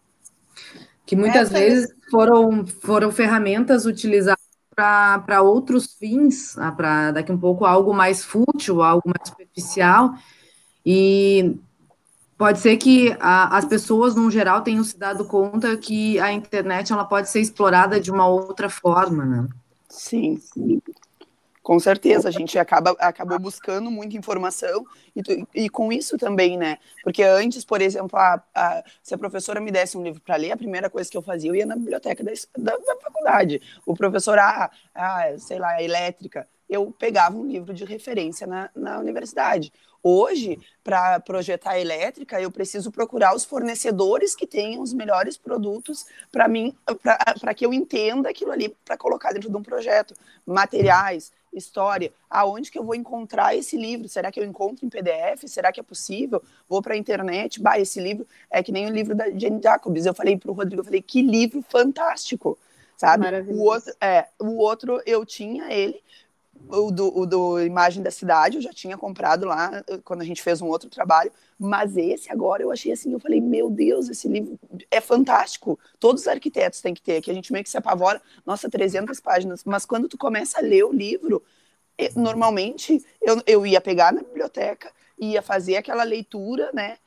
que 1.07 1.15
muitas 1.15 1.49
Essa 1.49 1.59
vezes 1.59 1.89
foram, 2.11 2.67
foram 2.67 3.09
ferramentas 3.11 3.85
utilizadas 3.85 4.43
para 4.75 5.41
outros 5.41 5.95
fins, 5.95 6.55
ah, 6.57 6.71
para 6.71 7.11
daqui 7.11 7.31
um 7.31 7.37
pouco 7.37 7.65
algo 7.65 7.93
mais 7.93 8.23
fútil, 8.23 8.83
algo 8.83 9.07
mais 9.07 9.29
superficial, 9.29 10.13
e 10.85 11.55
pode 12.37 12.59
ser 12.59 12.75
que 12.75 13.15
a, 13.21 13.57
as 13.57 13.65
pessoas, 13.65 14.15
no 14.15 14.29
geral, 14.29 14.61
tenham 14.61 14.83
se 14.83 14.99
dado 14.99 15.25
conta 15.25 15.77
que 15.77 16.19
a 16.19 16.31
internet 16.31 16.91
ela 16.91 17.05
pode 17.05 17.29
ser 17.29 17.39
explorada 17.39 17.99
de 17.99 18.11
uma 18.11 18.27
outra 18.27 18.69
forma, 18.69 19.25
né? 19.25 19.47
Sim, 19.89 20.37
sim. 20.37 20.81
Com 21.67 21.81
certeza, 21.81 22.29
a 22.29 22.31
gente 22.31 22.57
acaba, 22.57 22.91
acabou 22.91 23.37
buscando 23.37 23.91
muita 23.91 24.15
informação 24.15 24.85
e, 25.13 25.63
e 25.65 25.69
com 25.69 25.91
isso 25.91 26.17
também, 26.17 26.57
né? 26.57 26.77
Porque 27.03 27.21
antes, 27.21 27.65
por 27.65 27.81
exemplo, 27.81 28.17
a, 28.17 28.41
a, 28.55 28.83
se 29.03 29.13
a 29.13 29.17
professora 29.17 29.59
me 29.59 29.69
desse 29.69 29.97
um 29.97 30.01
livro 30.01 30.21
para 30.21 30.37
ler, 30.37 30.53
a 30.53 30.55
primeira 30.55 30.89
coisa 30.89 31.11
que 31.11 31.17
eu 31.17 31.21
fazia, 31.21 31.49
eu 31.49 31.55
ia 31.55 31.65
na 31.65 31.75
biblioteca 31.75 32.23
da, 32.23 32.31
da, 32.57 32.77
da 32.77 32.95
faculdade. 33.01 33.61
O 33.85 33.93
professor, 33.93 34.39
ah, 34.39 34.71
ah, 34.95 35.25
sei 35.39 35.59
lá, 35.59 35.83
elétrica, 35.83 36.47
eu 36.69 36.89
pegava 36.97 37.35
um 37.35 37.45
livro 37.45 37.73
de 37.73 37.83
referência 37.83 38.47
na, 38.47 38.69
na 38.73 38.99
universidade. 38.99 39.69
Hoje, 40.01 40.57
para 40.85 41.19
projetar 41.19 41.77
elétrica, 41.77 42.39
eu 42.39 42.49
preciso 42.49 42.89
procurar 42.93 43.35
os 43.35 43.43
fornecedores 43.43 44.35
que 44.35 44.47
tenham 44.47 44.81
os 44.81 44.93
melhores 44.93 45.37
produtos 45.37 46.05
para 46.31 46.47
mim, 46.47 46.73
para 47.41 47.53
que 47.53 47.65
eu 47.65 47.73
entenda 47.73 48.29
aquilo 48.29 48.51
ali 48.51 48.73
para 48.85 48.95
colocar 48.95 49.33
dentro 49.33 49.49
de 49.49 49.57
um 49.57 49.61
projeto. 49.63 50.13
Materiais, 50.45 51.33
história, 51.53 52.11
aonde 52.29 52.69
que 52.69 52.77
eu 52.77 52.83
vou 52.83 52.95
encontrar 52.95 53.55
esse 53.55 53.77
livro? 53.77 54.07
Será 54.07 54.31
que 54.31 54.39
eu 54.39 54.43
encontro 54.43 54.85
em 54.85 54.89
PDF? 54.89 55.47
Será 55.47 55.71
que 55.71 55.79
é 55.79 55.83
possível? 55.83 56.41
Vou 56.67 56.81
para 56.81 56.93
a 56.93 56.97
internet, 56.97 57.61
bah, 57.61 57.79
esse 57.79 57.99
livro 57.99 58.27
é 58.51 58.61
que 58.61 58.71
nem 58.71 58.85
o 58.85 58.93
livro 58.93 59.15
da 59.15 59.25
Jane 59.29 59.61
Jacobs. 59.61 60.05
Eu 60.05 60.13
falei 60.13 60.37
para 60.37 60.51
o 60.51 60.53
Rodrigo, 60.53 60.81
eu 60.81 60.85
falei, 60.85 61.01
que 61.01 61.21
livro 61.21 61.61
fantástico, 61.61 62.57
sabe? 62.95 63.25
O 63.49 63.63
outro, 63.63 63.93
é, 64.01 64.27
o 64.39 64.57
outro 64.57 65.01
eu 65.05 65.25
tinha 65.25 65.71
ele, 65.71 66.01
o 66.69 66.91
do, 66.91 67.17
o 67.17 67.25
do 67.25 67.61
Imagem 67.61 68.03
da 68.03 68.11
Cidade, 68.11 68.57
eu 68.57 68.61
já 68.61 68.71
tinha 68.73 68.97
comprado 68.97 69.45
lá 69.45 69.83
quando 70.03 70.21
a 70.21 70.25
gente 70.25 70.41
fez 70.41 70.61
um 70.61 70.67
outro 70.67 70.89
trabalho, 70.89 71.31
mas 71.57 71.95
esse 71.97 72.31
agora 72.31 72.63
eu 72.63 72.71
achei 72.71 72.91
assim, 72.91 73.11
eu 73.11 73.19
falei, 73.19 73.41
meu 73.41 73.69
Deus, 73.69 74.09
esse 74.09 74.27
livro 74.27 74.59
é 74.91 74.99
fantástico, 74.99 75.79
todos 75.99 76.23
os 76.23 76.27
arquitetos 76.27 76.81
têm 76.81 76.93
que 76.93 77.01
ter, 77.01 77.21
que 77.21 77.31
a 77.31 77.33
gente 77.33 77.51
meio 77.51 77.63
que 77.63 77.69
se 77.69 77.77
apavora, 77.77 78.21
nossa, 78.45 78.69
300 78.69 79.19
páginas, 79.19 79.63
mas 79.63 79.85
quando 79.85 80.07
tu 80.07 80.17
começa 80.17 80.59
a 80.59 80.61
ler 80.61 80.83
o 80.83 80.91
livro, 80.91 81.43
normalmente 82.15 83.03
eu, 83.21 83.41
eu 83.45 83.65
ia 83.65 83.81
pegar 83.81 84.13
na 84.13 84.21
biblioteca, 84.21 84.91
ia 85.17 85.41
fazer 85.41 85.77
aquela 85.77 86.03
leitura, 86.03 86.69
né, 86.73 86.97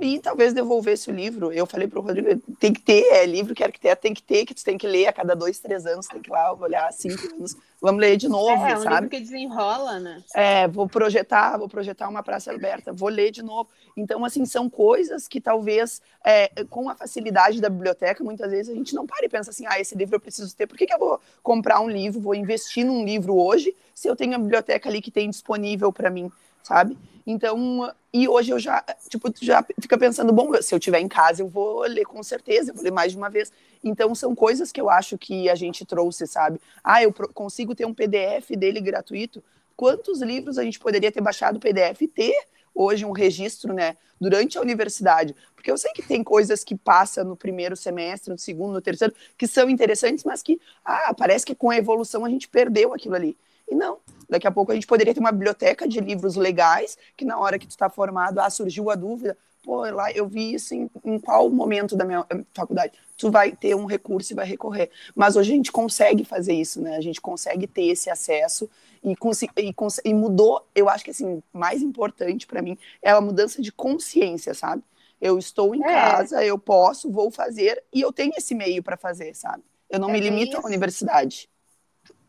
e 0.00 0.18
talvez 0.18 0.52
devolvesse 0.52 1.10
o 1.10 1.14
livro. 1.14 1.52
Eu 1.52 1.66
falei 1.66 1.86
para 1.86 1.98
o 1.98 2.02
Rodrigo, 2.02 2.40
tem 2.58 2.72
que 2.72 2.80
ter, 2.80 3.02
é 3.12 3.26
livro 3.26 3.54
que 3.54 3.62
arquiteto 3.62 4.02
tem 4.02 4.14
que 4.14 4.22
ter, 4.22 4.44
que 4.44 4.54
tu 4.54 4.64
tem 4.64 4.76
que 4.76 4.86
ler 4.86 5.06
a 5.06 5.12
cada 5.12 5.34
dois, 5.34 5.58
três 5.58 5.86
anos, 5.86 6.06
tem 6.06 6.20
que 6.20 6.30
ir 6.30 6.32
lá 6.32 6.52
olhar 6.52 6.92
cinco 6.92 7.34
anos, 7.34 7.56
vamos 7.80 8.00
ler 8.00 8.16
de 8.16 8.28
novo, 8.28 8.64
é, 8.64 8.72
é 8.72 8.78
um 8.78 8.82
sabe? 8.82 9.08
que 9.08 9.20
desenrola, 9.20 10.00
né? 10.00 10.22
É, 10.34 10.68
vou 10.68 10.88
projetar, 10.88 11.56
vou 11.56 11.68
projetar 11.68 12.08
uma 12.08 12.22
praça 12.22 12.52
aberta, 12.52 12.92
vou 12.92 13.08
ler 13.08 13.30
de 13.30 13.42
novo. 13.42 13.68
Então, 13.96 14.24
assim, 14.24 14.44
são 14.44 14.68
coisas 14.68 15.28
que 15.28 15.40
talvez, 15.40 16.02
é, 16.24 16.48
com 16.68 16.88
a 16.88 16.94
facilidade 16.94 17.60
da 17.60 17.68
biblioteca, 17.68 18.24
muitas 18.24 18.50
vezes 18.50 18.72
a 18.72 18.74
gente 18.74 18.94
não 18.94 19.06
para 19.06 19.24
e 19.24 19.28
pensa 19.28 19.50
assim, 19.50 19.64
ah, 19.66 19.78
esse 19.78 19.94
livro 19.94 20.16
eu 20.16 20.20
preciso 20.20 20.54
ter, 20.56 20.66
por 20.66 20.76
que, 20.76 20.86
que 20.86 20.94
eu 20.94 20.98
vou 20.98 21.20
comprar 21.42 21.80
um 21.80 21.88
livro, 21.88 22.20
vou 22.20 22.34
investir 22.34 22.84
num 22.84 23.04
livro 23.04 23.36
hoje, 23.36 23.74
se 23.94 24.08
eu 24.08 24.16
tenho 24.16 24.34
a 24.34 24.38
biblioteca 24.38 24.88
ali 24.88 25.00
que 25.00 25.10
tem 25.10 25.30
disponível 25.30 25.92
para 25.92 26.10
mim, 26.10 26.30
sabe? 26.62 26.96
Então, 27.26 27.90
e 28.12 28.28
hoje 28.28 28.50
eu 28.50 28.58
já, 28.58 28.84
tipo, 29.08 29.32
já 29.40 29.64
fica 29.80 29.96
pensando, 29.96 30.32
bom, 30.32 30.52
se 30.60 30.74
eu 30.74 30.78
tiver 30.78 31.00
em 31.00 31.08
casa, 31.08 31.42
eu 31.42 31.48
vou 31.48 31.80
ler 31.82 32.04
com 32.04 32.22
certeza, 32.22 32.70
eu 32.70 32.74
vou 32.74 32.84
ler 32.84 32.92
mais 32.92 33.12
de 33.12 33.18
uma 33.18 33.30
vez. 33.30 33.50
Então, 33.82 34.14
são 34.14 34.34
coisas 34.34 34.70
que 34.70 34.80
eu 34.80 34.90
acho 34.90 35.16
que 35.16 35.48
a 35.48 35.54
gente 35.54 35.86
trouxe, 35.86 36.26
sabe? 36.26 36.60
Ah, 36.82 37.02
eu 37.02 37.12
consigo 37.12 37.74
ter 37.74 37.86
um 37.86 37.94
PDF 37.94 38.50
dele 38.56 38.80
gratuito. 38.80 39.42
Quantos 39.74 40.20
livros 40.20 40.58
a 40.58 40.64
gente 40.64 40.78
poderia 40.78 41.10
ter 41.10 41.20
baixado 41.20 41.58
PDF 41.58 42.02
e 42.02 42.08
ter 42.08 42.34
hoje 42.74 43.04
um 43.04 43.12
registro, 43.12 43.72
né, 43.72 43.96
durante 44.20 44.58
a 44.58 44.60
universidade? 44.60 45.34
Porque 45.54 45.70
eu 45.70 45.78
sei 45.78 45.92
que 45.92 46.02
tem 46.02 46.22
coisas 46.22 46.62
que 46.62 46.76
passam 46.76 47.24
no 47.24 47.36
primeiro 47.36 47.74
semestre, 47.74 48.30
no 48.30 48.38
segundo, 48.38 48.74
no 48.74 48.82
terceiro, 48.82 49.14
que 49.38 49.46
são 49.46 49.70
interessantes, 49.70 50.24
mas 50.24 50.42
que, 50.42 50.60
ah, 50.84 51.14
parece 51.16 51.46
que 51.46 51.54
com 51.54 51.70
a 51.70 51.76
evolução 51.76 52.24
a 52.24 52.28
gente 52.28 52.48
perdeu 52.48 52.92
aquilo 52.92 53.14
ali. 53.14 53.36
E 53.68 53.74
não, 53.74 53.98
daqui 54.34 54.46
a 54.46 54.50
pouco 54.50 54.72
a 54.72 54.74
gente 54.74 54.86
poderia 54.86 55.14
ter 55.14 55.20
uma 55.20 55.32
biblioteca 55.32 55.86
de 55.86 56.00
livros 56.00 56.34
legais, 56.34 56.98
que 57.16 57.24
na 57.24 57.38
hora 57.38 57.58
que 57.58 57.66
tu 57.66 57.70
está 57.70 57.88
formado, 57.88 58.40
ah, 58.40 58.50
surgiu 58.50 58.90
a 58.90 58.96
dúvida, 58.96 59.38
pô, 59.62 59.88
lá 59.90 60.10
eu 60.10 60.26
vi 60.26 60.54
isso 60.54 60.74
em, 60.74 60.90
em 61.04 61.18
qual 61.18 61.48
momento 61.48 61.96
da 61.96 62.04
minha 62.04 62.26
eh, 62.28 62.40
faculdade. 62.52 62.92
Tu 63.16 63.30
vai 63.30 63.52
ter 63.52 63.76
um 63.76 63.86
recurso 63.86 64.32
e 64.32 64.36
vai 64.36 64.44
recorrer. 64.44 64.90
Mas 65.14 65.36
hoje 65.36 65.52
a 65.52 65.56
gente 65.56 65.70
consegue 65.70 66.24
fazer 66.24 66.52
isso, 66.52 66.80
né? 66.82 66.96
A 66.96 67.00
gente 67.00 67.20
consegue 67.20 67.66
ter 67.66 67.84
esse 67.84 68.10
acesso 68.10 68.68
e, 69.04 69.12
e, 69.12 69.74
e 70.04 70.14
mudou, 70.14 70.66
eu 70.74 70.88
acho 70.88 71.04
que 71.04 71.12
assim, 71.12 71.40
mais 71.52 71.80
importante 71.80 72.46
para 72.46 72.60
mim 72.60 72.76
é 73.00 73.10
a 73.10 73.20
mudança 73.20 73.62
de 73.62 73.70
consciência, 73.70 74.52
sabe? 74.52 74.82
Eu 75.20 75.38
estou 75.38 75.74
em 75.74 75.82
é. 75.82 75.86
casa, 75.86 76.44
eu 76.44 76.58
posso, 76.58 77.10
vou 77.10 77.30
fazer 77.30 77.82
e 77.92 78.00
eu 78.00 78.12
tenho 78.12 78.32
esse 78.36 78.54
meio 78.54 78.82
para 78.82 78.96
fazer, 78.96 79.34
sabe? 79.34 79.62
Eu 79.88 80.00
não 80.00 80.10
é 80.10 80.12
me 80.14 80.20
limito 80.20 80.56
à 80.56 80.66
universidade 80.66 81.48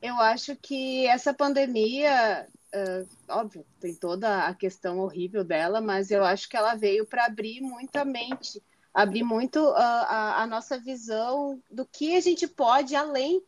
eu 0.06 0.16
acho 0.20 0.56
que 0.56 1.08
essa 1.08 1.34
pandemia, 1.34 2.48
uh, 2.74 3.10
óbvio, 3.28 3.66
tem 3.80 3.96
toda 3.96 4.46
a 4.46 4.54
questão 4.54 5.00
horrível 5.00 5.44
dela, 5.44 5.82
mas 5.82 6.12
eu 6.12 6.24
acho 6.24 6.48
que 6.48 6.56
ela 6.56 6.76
veio 6.76 7.06
para 7.06 7.26
abrir 7.26 7.60
muita 7.62 8.06
mente, 8.06 8.62
abrir 8.94 9.24
muito 9.24 9.58
uh, 9.58 9.76
a, 9.76 10.44
a 10.44 10.48
nossa 10.48 10.78
visão 10.80 11.60
do 11.72 11.86
que 11.86 12.16
a 12.16 12.22
gente 12.22 12.48
pode 12.48 12.96
além 12.96 13.42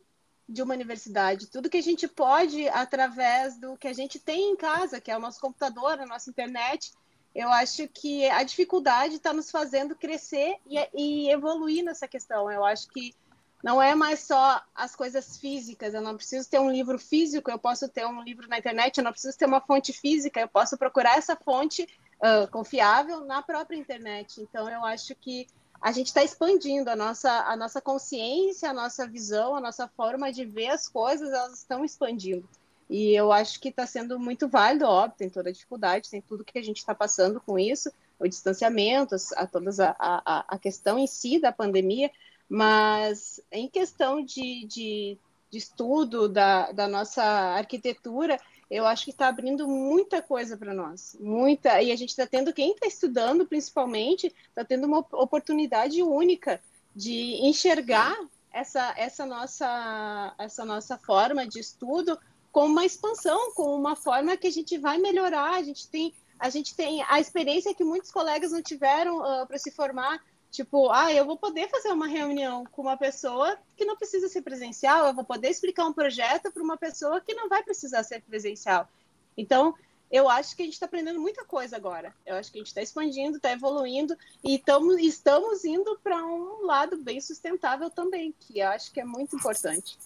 de 0.48 0.60
uma 0.62 0.74
universidade, 0.74 1.46
tudo 1.46 1.70
que 1.70 1.76
a 1.76 1.82
gente 1.82 2.08
pode 2.08 2.68
através 2.70 3.56
do 3.60 3.76
que 3.76 3.86
a 3.86 3.92
gente 3.92 4.18
tem 4.18 4.50
em 4.50 4.56
casa, 4.56 5.00
que 5.00 5.10
é 5.10 5.16
o 5.16 5.20
nosso 5.20 5.40
computador, 5.40 6.00
a 6.00 6.06
nossa 6.06 6.30
internet. 6.30 6.90
Eu 7.34 7.50
acho 7.50 7.86
que 7.86 8.28
a 8.30 8.42
dificuldade 8.42 9.16
está 9.16 9.32
nos 9.32 9.50
fazendo 9.50 9.94
crescer 9.94 10.56
e, 10.66 10.78
e 10.94 11.30
evoluir 11.30 11.84
nessa 11.84 12.08
questão. 12.08 12.50
Eu 12.50 12.64
acho 12.64 12.88
que 12.88 13.14
não 13.62 13.82
é 13.82 13.94
mais 13.94 14.20
só 14.20 14.62
as 14.74 14.94
coisas 14.94 15.36
físicas. 15.36 15.94
Eu 15.94 16.00
não 16.00 16.16
preciso 16.16 16.48
ter 16.48 16.58
um 16.60 16.70
livro 16.70 16.98
físico, 16.98 17.50
eu 17.50 17.58
posso 17.58 17.88
ter 17.88 18.06
um 18.06 18.22
livro 18.22 18.48
na 18.48 18.58
internet, 18.58 18.98
eu 18.98 19.04
não 19.04 19.12
preciso 19.12 19.36
ter 19.36 19.46
uma 19.46 19.60
fonte 19.60 19.92
física, 19.92 20.40
eu 20.40 20.48
posso 20.48 20.76
procurar 20.78 21.18
essa 21.18 21.36
fonte 21.36 21.82
uh, 21.82 22.48
confiável 22.50 23.24
na 23.24 23.42
própria 23.42 23.76
internet. 23.76 24.40
Então, 24.40 24.68
eu 24.68 24.84
acho 24.84 25.14
que 25.16 25.46
a 25.80 25.92
gente 25.92 26.08
está 26.08 26.22
expandindo 26.22 26.90
a 26.90 26.96
nossa, 26.96 27.30
a 27.30 27.56
nossa 27.56 27.80
consciência, 27.80 28.70
a 28.70 28.72
nossa 28.72 29.06
visão, 29.06 29.54
a 29.54 29.60
nossa 29.60 29.88
forma 29.88 30.32
de 30.32 30.44
ver 30.44 30.68
as 30.68 30.88
coisas, 30.88 31.30
elas 31.30 31.58
estão 31.58 31.84
expandindo. 31.84 32.48
E 32.90 33.14
eu 33.14 33.30
acho 33.30 33.60
que 33.60 33.68
está 33.68 33.86
sendo 33.86 34.18
muito 34.18 34.48
válido, 34.48 34.86
óbvio, 34.86 35.18
tem 35.18 35.28
toda 35.28 35.50
a 35.50 35.52
dificuldade, 35.52 36.10
tem 36.10 36.22
tudo 36.22 36.44
que 36.44 36.58
a 36.58 36.62
gente 36.62 36.78
está 36.78 36.94
passando 36.94 37.40
com 37.40 37.58
isso, 37.58 37.92
o 38.18 38.26
distanciamento, 38.26 39.14
a, 39.14 39.98
a, 39.98 40.44
a 40.48 40.58
questão 40.58 40.98
em 40.98 41.06
si 41.06 41.38
da 41.38 41.52
pandemia, 41.52 42.10
mas 42.48 43.40
em 43.52 43.68
questão 43.68 44.24
de, 44.24 44.66
de, 44.66 45.18
de 45.50 45.58
estudo 45.58 46.28
da, 46.28 46.72
da 46.72 46.88
nossa 46.88 47.22
arquitetura, 47.22 48.40
eu 48.70 48.86
acho 48.86 49.04
que 49.04 49.10
está 49.10 49.28
abrindo 49.28 49.66
muita 49.66 50.20
coisa 50.20 50.56
para 50.56 50.74
nós, 50.74 51.16
muita, 51.20 51.82
e 51.82 51.90
a 51.90 51.96
gente 51.96 52.10
está 52.10 52.26
tendo, 52.26 52.52
quem 52.52 52.72
está 52.72 52.86
estudando 52.86 53.46
principalmente, 53.46 54.34
está 54.48 54.64
tendo 54.64 54.86
uma 54.86 54.98
oportunidade 55.12 56.02
única 56.02 56.60
de 56.94 57.46
enxergar 57.46 58.16
essa, 58.52 58.94
essa, 58.96 59.24
nossa, 59.24 60.34
essa 60.38 60.64
nossa 60.64 60.98
forma 60.98 61.46
de 61.46 61.60
estudo 61.60 62.18
como 62.50 62.72
uma 62.72 62.84
expansão, 62.84 63.52
como 63.52 63.74
uma 63.74 63.94
forma 63.94 64.36
que 64.36 64.46
a 64.46 64.52
gente 64.52 64.76
vai 64.78 64.98
melhorar, 64.98 65.54
a 65.54 65.62
gente 65.62 65.88
tem, 65.88 66.12
a 66.38 66.50
gente 66.50 66.74
tem 66.74 67.02
a 67.08 67.20
experiência 67.20 67.74
que 67.74 67.84
muitos 67.84 68.10
colegas 68.10 68.52
não 68.52 68.62
tiveram 68.62 69.18
uh, 69.18 69.46
para 69.46 69.58
se 69.58 69.70
formar 69.70 70.20
Tipo, 70.50 70.90
ah, 70.90 71.12
eu 71.12 71.26
vou 71.26 71.36
poder 71.36 71.68
fazer 71.68 71.90
uma 71.90 72.06
reunião 72.06 72.64
com 72.72 72.82
uma 72.82 72.96
pessoa 72.96 73.58
que 73.76 73.84
não 73.84 73.96
precisa 73.96 74.28
ser 74.28 74.42
presencial, 74.42 75.06
eu 75.06 75.14
vou 75.14 75.24
poder 75.24 75.50
explicar 75.50 75.86
um 75.86 75.92
projeto 75.92 76.50
para 76.50 76.62
uma 76.62 76.76
pessoa 76.76 77.20
que 77.20 77.34
não 77.34 77.48
vai 77.48 77.62
precisar 77.62 78.02
ser 78.02 78.22
presencial. 78.22 78.88
Então, 79.36 79.74
eu 80.10 80.28
acho 80.28 80.56
que 80.56 80.62
a 80.62 80.64
gente 80.64 80.74
está 80.74 80.86
aprendendo 80.86 81.20
muita 81.20 81.44
coisa 81.44 81.76
agora. 81.76 82.14
Eu 82.24 82.36
acho 82.36 82.50
que 82.50 82.58
a 82.58 82.60
gente 82.60 82.68
está 82.68 82.80
expandindo, 82.80 83.36
está 83.36 83.52
evoluindo 83.52 84.16
e 84.42 84.58
tamo, 84.58 84.98
estamos 84.98 85.64
indo 85.64 85.98
para 86.02 86.24
um 86.24 86.64
lado 86.64 86.96
bem 86.96 87.20
sustentável 87.20 87.90
também, 87.90 88.34
que 88.40 88.58
eu 88.58 88.68
acho 88.68 88.90
que 88.90 89.00
é 89.00 89.04
muito 89.04 89.36
importante. 89.36 89.98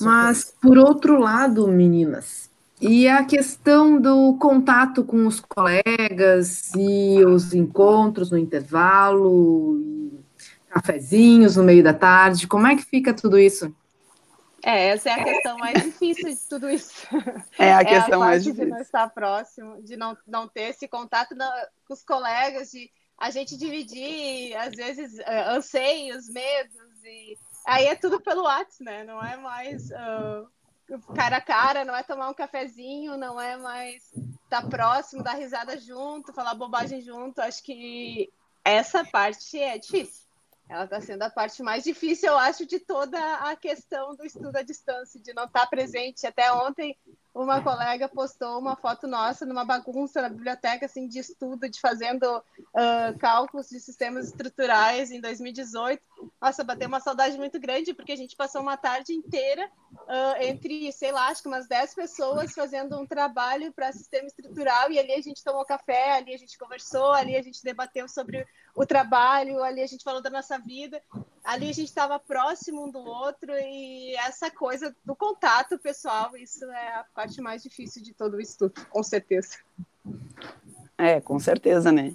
Mas, 0.00 0.54
por 0.62 0.78
outro 0.78 1.18
lado, 1.18 1.66
meninas, 1.68 2.48
e 2.82 3.08
a 3.08 3.24
questão 3.24 4.00
do 4.00 4.36
contato 4.38 5.04
com 5.04 5.24
os 5.24 5.38
colegas 5.38 6.72
e 6.74 7.24
os 7.24 7.54
encontros 7.54 8.30
no 8.30 8.36
intervalo, 8.36 9.80
cafezinhos 10.68 11.56
no 11.56 11.62
meio 11.62 11.84
da 11.84 11.94
tarde, 11.94 12.48
como 12.48 12.66
é 12.66 12.74
que 12.74 12.82
fica 12.82 13.14
tudo 13.14 13.38
isso? 13.38 13.72
É, 14.64 14.88
essa 14.88 15.10
é 15.10 15.12
a 15.12 15.24
questão 15.24 15.58
mais 15.58 15.82
difícil 15.82 16.28
de 16.28 16.48
tudo 16.48 16.68
isso. 16.68 17.06
É 17.56 17.72
a 17.72 17.84
questão 17.84 18.14
é 18.22 18.24
a 18.24 18.26
mais 18.26 18.42
difícil. 18.42 18.66
De 18.66 18.70
não 18.72 18.80
estar 18.80 19.08
próximo, 19.10 19.82
de 19.82 19.96
não, 19.96 20.16
não 20.26 20.48
ter 20.48 20.70
esse 20.70 20.88
contato 20.88 21.36
com 21.86 21.94
os 21.94 22.02
colegas, 22.02 22.70
de 22.70 22.90
a 23.16 23.30
gente 23.30 23.56
dividir, 23.56 24.56
às 24.56 24.74
vezes, 24.74 25.18
uh, 25.18 25.50
anseios, 25.50 26.28
medos, 26.28 27.04
e 27.04 27.38
aí 27.64 27.86
é 27.86 27.94
tudo 27.94 28.20
pelo 28.20 28.42
WhatsApp, 28.42 28.82
né? 28.82 29.04
Não 29.04 29.22
é 29.22 29.36
mais. 29.36 29.88
Uh, 29.90 30.48
cara 31.14 31.36
a 31.36 31.40
cara, 31.40 31.84
não 31.84 31.94
é 31.94 32.02
tomar 32.02 32.28
um 32.28 32.34
cafezinho, 32.34 33.16
não 33.16 33.40
é 33.40 33.56
mais 33.56 34.12
estar 34.44 34.62
tá 34.62 34.68
próximo, 34.68 35.22
dar 35.22 35.34
risada 35.34 35.78
junto, 35.78 36.32
falar 36.32 36.54
bobagem 36.54 37.00
junto. 37.00 37.40
Acho 37.40 37.62
que 37.62 38.32
essa 38.64 39.04
parte 39.04 39.58
é 39.58 39.78
difícil. 39.78 40.26
ela 40.68 40.84
está 40.84 41.00
sendo 41.00 41.22
a 41.22 41.30
parte 41.30 41.62
mais 41.62 41.84
difícil, 41.84 42.28
eu 42.28 42.38
acho, 42.38 42.66
de 42.66 42.78
toda 42.78 43.18
a 43.36 43.56
questão 43.56 44.14
do 44.14 44.24
estudo 44.24 44.56
à 44.56 44.62
distância, 44.62 45.20
de 45.20 45.32
não 45.32 45.44
estar 45.44 45.66
presente. 45.66 46.26
Até 46.26 46.52
ontem, 46.52 46.96
uma 47.34 47.62
colega 47.62 48.08
postou 48.08 48.58
uma 48.58 48.76
foto 48.76 49.06
nossa 49.06 49.46
numa 49.46 49.64
bagunça 49.64 50.20
na 50.20 50.28
biblioteca 50.28 50.84
assim, 50.86 51.08
de 51.08 51.18
estudo, 51.18 51.68
de 51.68 51.80
fazendo 51.80 52.24
uh, 52.38 53.18
cálculos 53.18 53.68
de 53.68 53.80
sistemas 53.80 54.26
estruturais 54.26 55.10
em 55.10 55.20
2018. 55.20 56.02
Nossa, 56.40 56.62
bateu 56.62 56.88
uma 56.88 57.00
saudade 57.00 57.38
muito 57.38 57.58
grande, 57.58 57.94
porque 57.94 58.12
a 58.12 58.16
gente 58.16 58.36
passou 58.36 58.60
uma 58.60 58.76
tarde 58.76 59.14
inteira 59.14 59.66
uh, 59.92 60.42
entre, 60.42 60.92
sei 60.92 61.10
lá, 61.10 61.28
acho 61.28 61.42
que 61.42 61.48
umas 61.48 61.66
10 61.66 61.94
pessoas 61.94 62.52
fazendo 62.52 62.98
um 62.98 63.06
trabalho 63.06 63.72
para 63.72 63.92
sistema 63.92 64.26
estrutural, 64.26 64.90
e 64.90 64.98
ali 64.98 65.12
a 65.12 65.22
gente 65.22 65.42
tomou 65.42 65.64
café, 65.64 66.12
ali 66.12 66.34
a 66.34 66.38
gente 66.38 66.58
conversou, 66.58 67.12
ali 67.12 67.34
a 67.34 67.42
gente 67.42 67.64
debateu 67.64 68.06
sobre 68.08 68.46
o 68.74 68.86
trabalho, 68.86 69.62
ali 69.62 69.82
a 69.82 69.86
gente 69.86 70.02
falou 70.02 70.22
da 70.22 70.30
nossa 70.30 70.58
vida, 70.58 71.02
ali 71.44 71.68
a 71.68 71.72
gente 71.72 71.88
estava 71.88 72.18
próximo 72.18 72.86
um 72.86 72.90
do 72.90 73.00
outro 73.00 73.52
e 73.52 74.14
essa 74.16 74.50
coisa 74.50 74.94
do 75.04 75.14
contato 75.14 75.78
pessoal, 75.78 76.36
isso 76.36 76.64
é 76.64 76.94
a 76.94 77.04
parte 77.14 77.40
mais 77.40 77.62
difícil 77.62 78.02
de 78.02 78.14
todo 78.14 78.34
o 78.34 78.40
estudo, 78.40 78.74
com 78.88 79.02
certeza. 79.02 79.58
É, 80.96 81.20
com 81.20 81.38
certeza, 81.38 81.92
né? 81.92 82.14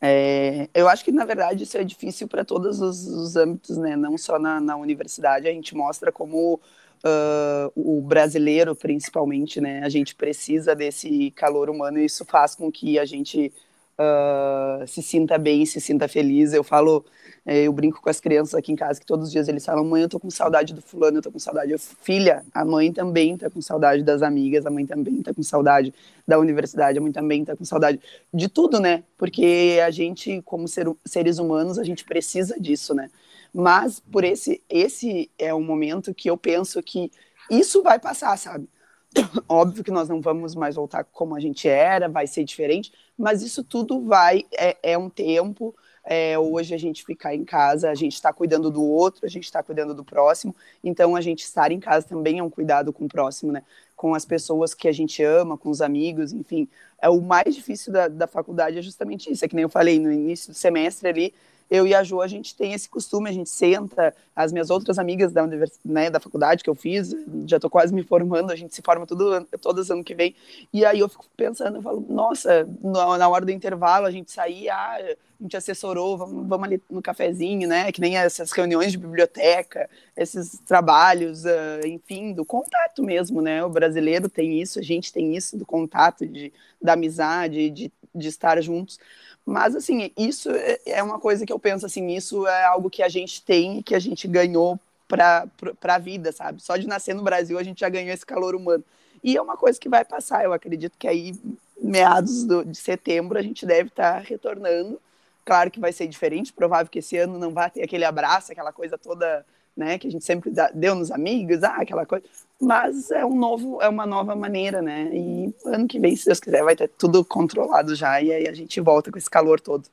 É, 0.00 0.68
eu 0.74 0.88
acho 0.88 1.04
que, 1.04 1.10
na 1.10 1.24
verdade, 1.24 1.64
isso 1.64 1.78
é 1.78 1.82
difícil 1.82 2.28
para 2.28 2.44
todos 2.44 2.80
os, 2.80 3.06
os, 3.06 3.34
âmbitos, 3.34 3.76
né? 3.78 3.96
Não 3.96 4.16
só 4.18 4.38
na, 4.38 4.60
na, 4.60 4.76
universidade, 4.76 5.48
a 5.48 5.52
gente 5.52 5.74
mostra 5.74 6.12
como 6.12 6.54
uh, 6.54 7.72
o 7.74 8.02
brasileiro, 8.02 8.76
principalmente, 8.76 9.60
né? 9.60 9.82
A 9.82 9.88
gente 9.88 10.14
precisa 10.14 10.74
desse 10.74 11.30
calor 11.30 11.70
humano 11.70 11.98
e 11.98 12.04
isso 12.04 12.24
faz 12.26 12.54
com 12.54 12.70
que 12.70 12.98
a 12.98 13.06
gente 13.06 13.52
uh, 13.98 14.86
se 14.86 15.02
sinta 15.02 15.38
bem, 15.38 15.64
se 15.66 15.80
sinta 15.80 16.08
feliz. 16.08 16.52
Eu 16.52 16.62
falo, 16.62 17.04
é, 17.44 17.62
eu 17.62 17.72
brinco 17.72 18.00
com 18.00 18.10
as 18.10 18.20
crianças 18.20 18.54
aqui 18.54 18.72
em 18.72 18.76
casa 18.76 19.00
que 19.00 19.06
todos 19.06 19.26
os 19.26 19.32
dias 19.32 19.48
eles 19.48 19.64
falam: 19.64 19.84
mãe, 19.84 20.02
eu 20.02 20.08
tô 20.08 20.18
com 20.20 20.30
saudade 20.30 20.74
do 20.74 20.82
fulano, 20.82 21.18
eu 21.18 21.22
tô 21.22 21.30
com 21.30 21.38
saudade. 21.38 21.72
Eu, 21.72 21.78
Filha, 21.78 22.44
a 22.52 22.64
mãe 22.64 22.92
também 22.92 23.36
tá 23.36 23.50
com 23.50 23.60
saudade 23.60 24.02
das 24.02 24.22
amigas, 24.22 24.66
a 24.66 24.70
mãe 24.70 24.86
também 24.86 25.22
tá 25.22 25.32
com 25.32 25.42
saudade 25.42 25.92
da 26.26 26.38
universidade, 26.38 26.98
a 26.98 27.00
mãe 27.00 27.12
também 27.12 27.44
tá 27.44 27.56
com 27.56 27.64
saudade 27.64 28.00
de 28.32 28.48
tudo, 28.48 28.80
né? 28.80 29.04
Porque 29.16 29.78
a 29.84 29.90
gente, 29.90 30.42
como 30.42 30.68
ser, 30.68 30.86
seres 31.04 31.38
humanos, 31.38 31.78
a 31.78 31.84
gente 31.84 32.04
precisa 32.04 32.58
disso, 32.60 32.94
né? 32.94 33.10
Mas 33.52 34.00
por 34.00 34.24
esse, 34.24 34.62
esse 34.68 35.30
é 35.38 35.54
um 35.54 35.62
momento 35.62 36.12
que 36.12 36.28
eu 36.28 36.36
penso 36.36 36.82
que 36.82 37.10
isso 37.50 37.82
vai 37.82 37.98
passar, 37.98 38.36
sabe? 38.36 38.68
Óbvio 39.48 39.84
que 39.84 39.90
nós 39.90 40.08
não 40.08 40.20
vamos 40.20 40.54
mais 40.54 40.74
voltar 40.74 41.04
como 41.04 41.34
a 41.34 41.40
gente 41.40 41.68
era, 41.68 42.08
vai 42.08 42.26
ser 42.26 42.44
diferente, 42.44 42.92
mas 43.16 43.42
isso 43.42 43.62
tudo 43.64 44.00
vai, 44.00 44.44
é, 44.52 44.76
é 44.82 44.98
um 44.98 45.08
tempo. 45.08 45.74
É, 46.08 46.38
hoje 46.38 46.72
a 46.72 46.78
gente 46.78 47.04
ficar 47.04 47.34
em 47.34 47.44
casa, 47.44 47.90
a 47.90 47.94
gente 47.94 48.14
está 48.14 48.32
cuidando 48.32 48.70
do 48.70 48.82
outro, 48.84 49.26
a 49.26 49.28
gente 49.28 49.44
está 49.44 49.60
cuidando 49.60 49.92
do 49.92 50.04
próximo, 50.04 50.54
então 50.84 51.16
a 51.16 51.20
gente 51.20 51.40
estar 51.40 51.72
em 51.72 51.80
casa 51.80 52.06
também 52.06 52.38
é 52.38 52.42
um 52.42 52.50
cuidado 52.50 52.92
com 52.92 53.06
o 53.06 53.08
próximo, 53.08 53.50
né? 53.50 53.64
Com 53.96 54.14
as 54.14 54.24
pessoas 54.24 54.72
que 54.72 54.86
a 54.86 54.92
gente 54.92 55.20
ama, 55.24 55.58
com 55.58 55.68
os 55.68 55.80
amigos, 55.80 56.32
enfim. 56.32 56.68
É 57.02 57.08
o 57.08 57.20
mais 57.20 57.56
difícil 57.56 57.92
da, 57.92 58.06
da 58.06 58.28
faculdade 58.28 58.78
é 58.78 58.82
justamente 58.82 59.32
isso. 59.32 59.44
É 59.44 59.48
que 59.48 59.56
nem 59.56 59.64
eu 59.64 59.68
falei 59.68 59.98
no 59.98 60.12
início 60.12 60.52
do 60.52 60.56
semestre 60.56 61.08
ali, 61.08 61.34
eu 61.70 61.86
e 61.86 61.94
a 61.94 62.02
Jo, 62.02 62.20
a 62.20 62.28
gente 62.28 62.54
tem 62.54 62.72
esse 62.72 62.88
costume, 62.88 63.28
a 63.28 63.32
gente 63.32 63.50
senta, 63.50 64.14
as 64.34 64.52
minhas 64.52 64.70
outras 64.70 64.98
amigas 64.98 65.32
da, 65.32 65.46
né, 65.84 66.10
da 66.10 66.20
faculdade 66.20 66.62
que 66.62 66.70
eu 66.70 66.74
fiz, 66.74 67.14
já 67.46 67.56
estou 67.56 67.70
quase 67.70 67.92
me 67.92 68.02
formando, 68.02 68.52
a 68.52 68.56
gente 68.56 68.74
se 68.74 68.82
forma 68.82 69.06
tudo, 69.06 69.44
todas 69.60 69.90
ano 69.90 70.04
que 70.04 70.14
vem, 70.14 70.34
e 70.72 70.84
aí 70.84 71.00
eu 71.00 71.08
fico 71.08 71.26
pensando, 71.36 71.76
eu 71.78 71.82
falo, 71.82 72.04
nossa, 72.08 72.68
na 72.82 73.28
hora 73.28 73.44
do 73.44 73.50
intervalo 73.50 74.06
a 74.06 74.10
gente 74.10 74.30
saía, 74.30 74.74
ah, 74.74 74.98
a 75.38 75.42
gente 75.42 75.56
assessorou, 75.56 76.16
vamos, 76.16 76.46
vamos 76.46 76.66
ali 76.66 76.82
no 76.90 77.02
cafezinho, 77.02 77.68
né, 77.68 77.90
que 77.92 78.00
nem 78.00 78.16
essas 78.16 78.52
reuniões 78.52 78.92
de 78.92 78.98
biblioteca, 78.98 79.88
esses 80.16 80.58
trabalhos, 80.60 81.44
uh, 81.44 81.86
enfim, 81.86 82.32
do 82.32 82.44
contato 82.44 83.02
mesmo, 83.02 83.42
né, 83.42 83.64
o 83.64 83.68
brasileiro 83.68 84.28
tem 84.28 84.60
isso, 84.60 84.78
a 84.78 84.82
gente 84.82 85.12
tem 85.12 85.36
isso, 85.36 85.56
do 85.56 85.66
contato, 85.66 86.26
de, 86.26 86.52
da 86.80 86.94
amizade, 86.94 87.70
de, 87.70 87.92
de 88.16 88.28
estar 88.28 88.60
juntos, 88.62 88.98
mas, 89.46 89.76
assim, 89.76 90.10
isso 90.16 90.50
é, 90.50 90.80
é 90.86 91.02
uma 91.02 91.20
coisa 91.20 91.46
que 91.46 91.52
eu 91.52 91.58
penso, 91.58 91.86
assim, 91.86 92.08
isso 92.08 92.46
é 92.48 92.64
algo 92.64 92.90
que 92.90 93.00
a 93.00 93.08
gente 93.08 93.40
tem, 93.42 93.80
que 93.80 93.94
a 93.94 93.98
gente 94.00 94.26
ganhou 94.26 94.78
para 95.06 95.48
a 95.84 95.98
vida, 95.98 96.32
sabe? 96.32 96.60
Só 96.60 96.76
de 96.76 96.88
nascer 96.88 97.14
no 97.14 97.22
Brasil 97.22 97.56
a 97.56 97.62
gente 97.62 97.80
já 97.80 97.88
ganhou 97.88 98.12
esse 98.12 98.26
calor 98.26 98.56
humano. 98.56 98.82
E 99.22 99.36
é 99.36 99.40
uma 99.40 99.56
coisa 99.56 99.78
que 99.78 99.88
vai 99.88 100.04
passar, 100.04 100.44
eu 100.44 100.52
acredito 100.52 100.96
que 100.98 101.06
aí, 101.06 101.32
meados 101.80 102.44
do, 102.44 102.64
de 102.64 102.76
setembro, 102.76 103.38
a 103.38 103.42
gente 103.42 103.64
deve 103.64 103.88
estar 103.88 104.14
tá 104.14 104.18
retornando. 104.18 105.00
Claro 105.44 105.70
que 105.70 105.78
vai 105.78 105.92
ser 105.92 106.08
diferente, 106.08 106.52
provável 106.52 106.90
que 106.90 106.98
esse 106.98 107.16
ano 107.16 107.38
não 107.38 107.52
vai 107.52 107.70
ter 107.70 107.84
aquele 107.84 108.04
abraço, 108.04 108.50
aquela 108.50 108.72
coisa 108.72 108.98
toda 108.98 109.46
né, 109.76 109.96
que 109.96 110.08
a 110.08 110.10
gente 110.10 110.24
sempre 110.24 110.50
dá, 110.50 110.70
deu 110.74 110.96
nos 110.96 111.12
amigos, 111.12 111.62
ah, 111.62 111.76
aquela 111.82 112.04
coisa, 112.04 112.24
mas 112.60 113.10
é 113.10 113.24
um 113.24 113.36
novo, 113.36 113.80
é 113.82 113.88
uma 113.88 114.06
nova 114.06 114.34
maneira, 114.34 114.80
né, 114.80 115.10
e 115.12 115.54
ano 115.66 115.86
que 115.86 116.00
vem, 116.00 116.16
se 116.16 116.26
Deus 116.26 116.40
quiser, 116.40 116.62
vai 116.62 116.74
ter 116.74 116.88
tudo 116.88 117.24
controlado 117.24 117.94
já, 117.94 118.20
e 118.20 118.32
aí 118.32 118.48
a 118.48 118.52
gente 118.52 118.80
volta 118.80 119.10
com 119.10 119.18
esse 119.18 119.30
calor 119.30 119.60
todo. 119.60 119.88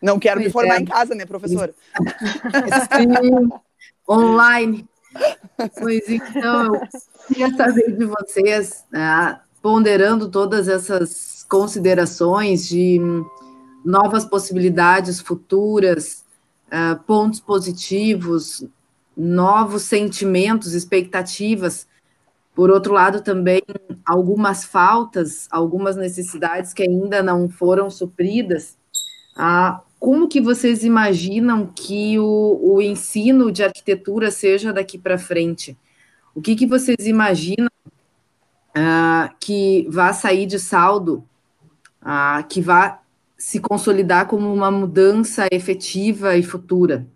Não 0.00 0.18
quero 0.18 0.36
pois 0.36 0.46
me 0.46 0.52
formar 0.52 0.76
é. 0.76 0.80
em 0.80 0.84
casa, 0.84 1.14
né, 1.14 1.24
professora? 1.24 1.74
Online. 4.08 4.86
Pois 5.78 6.08
então, 6.08 6.74
eu 6.74 6.80
queria 7.28 7.56
saber 7.56 7.96
de 7.96 8.04
vocês, 8.04 8.84
né, 8.90 9.40
ponderando 9.62 10.30
todas 10.30 10.68
essas 10.68 11.44
considerações 11.48 12.68
de 12.68 13.00
novas 13.84 14.24
possibilidades 14.24 15.20
futuras, 15.20 16.24
uh, 16.66 17.02
pontos 17.04 17.40
positivos, 17.40 18.64
novos 19.16 19.82
sentimentos, 19.82 20.74
expectativas. 20.74 21.86
Por 22.54 22.70
outro 22.70 22.92
lado, 22.92 23.22
também 23.22 23.62
algumas 24.04 24.64
faltas, 24.64 25.48
algumas 25.50 25.96
necessidades 25.96 26.72
que 26.72 26.82
ainda 26.82 27.22
não 27.22 27.48
foram 27.48 27.90
supridas. 27.90 28.76
Uh, 29.36 29.80
como 29.98 30.28
que 30.28 30.40
vocês 30.40 30.84
imaginam 30.84 31.66
que 31.66 32.18
o, 32.18 32.60
o 32.62 32.82
ensino 32.82 33.50
de 33.50 33.64
arquitetura 33.64 34.30
seja 34.30 34.72
daqui 34.72 34.98
para 34.98 35.18
frente? 35.18 35.76
O 36.34 36.42
que, 36.42 36.54
que 36.54 36.66
vocês 36.66 37.06
imaginam 37.06 37.70
uh, 38.76 39.34
que 39.40 39.86
vá 39.88 40.12
sair 40.12 40.46
de 40.46 40.58
saldo, 40.58 41.24
uh, 42.02 42.46
que 42.48 42.60
vá 42.60 43.00
se 43.38 43.58
consolidar 43.60 44.26
como 44.26 44.52
uma 44.52 44.70
mudança 44.70 45.46
efetiva 45.50 46.36
e 46.36 46.42
futura? 46.42 47.06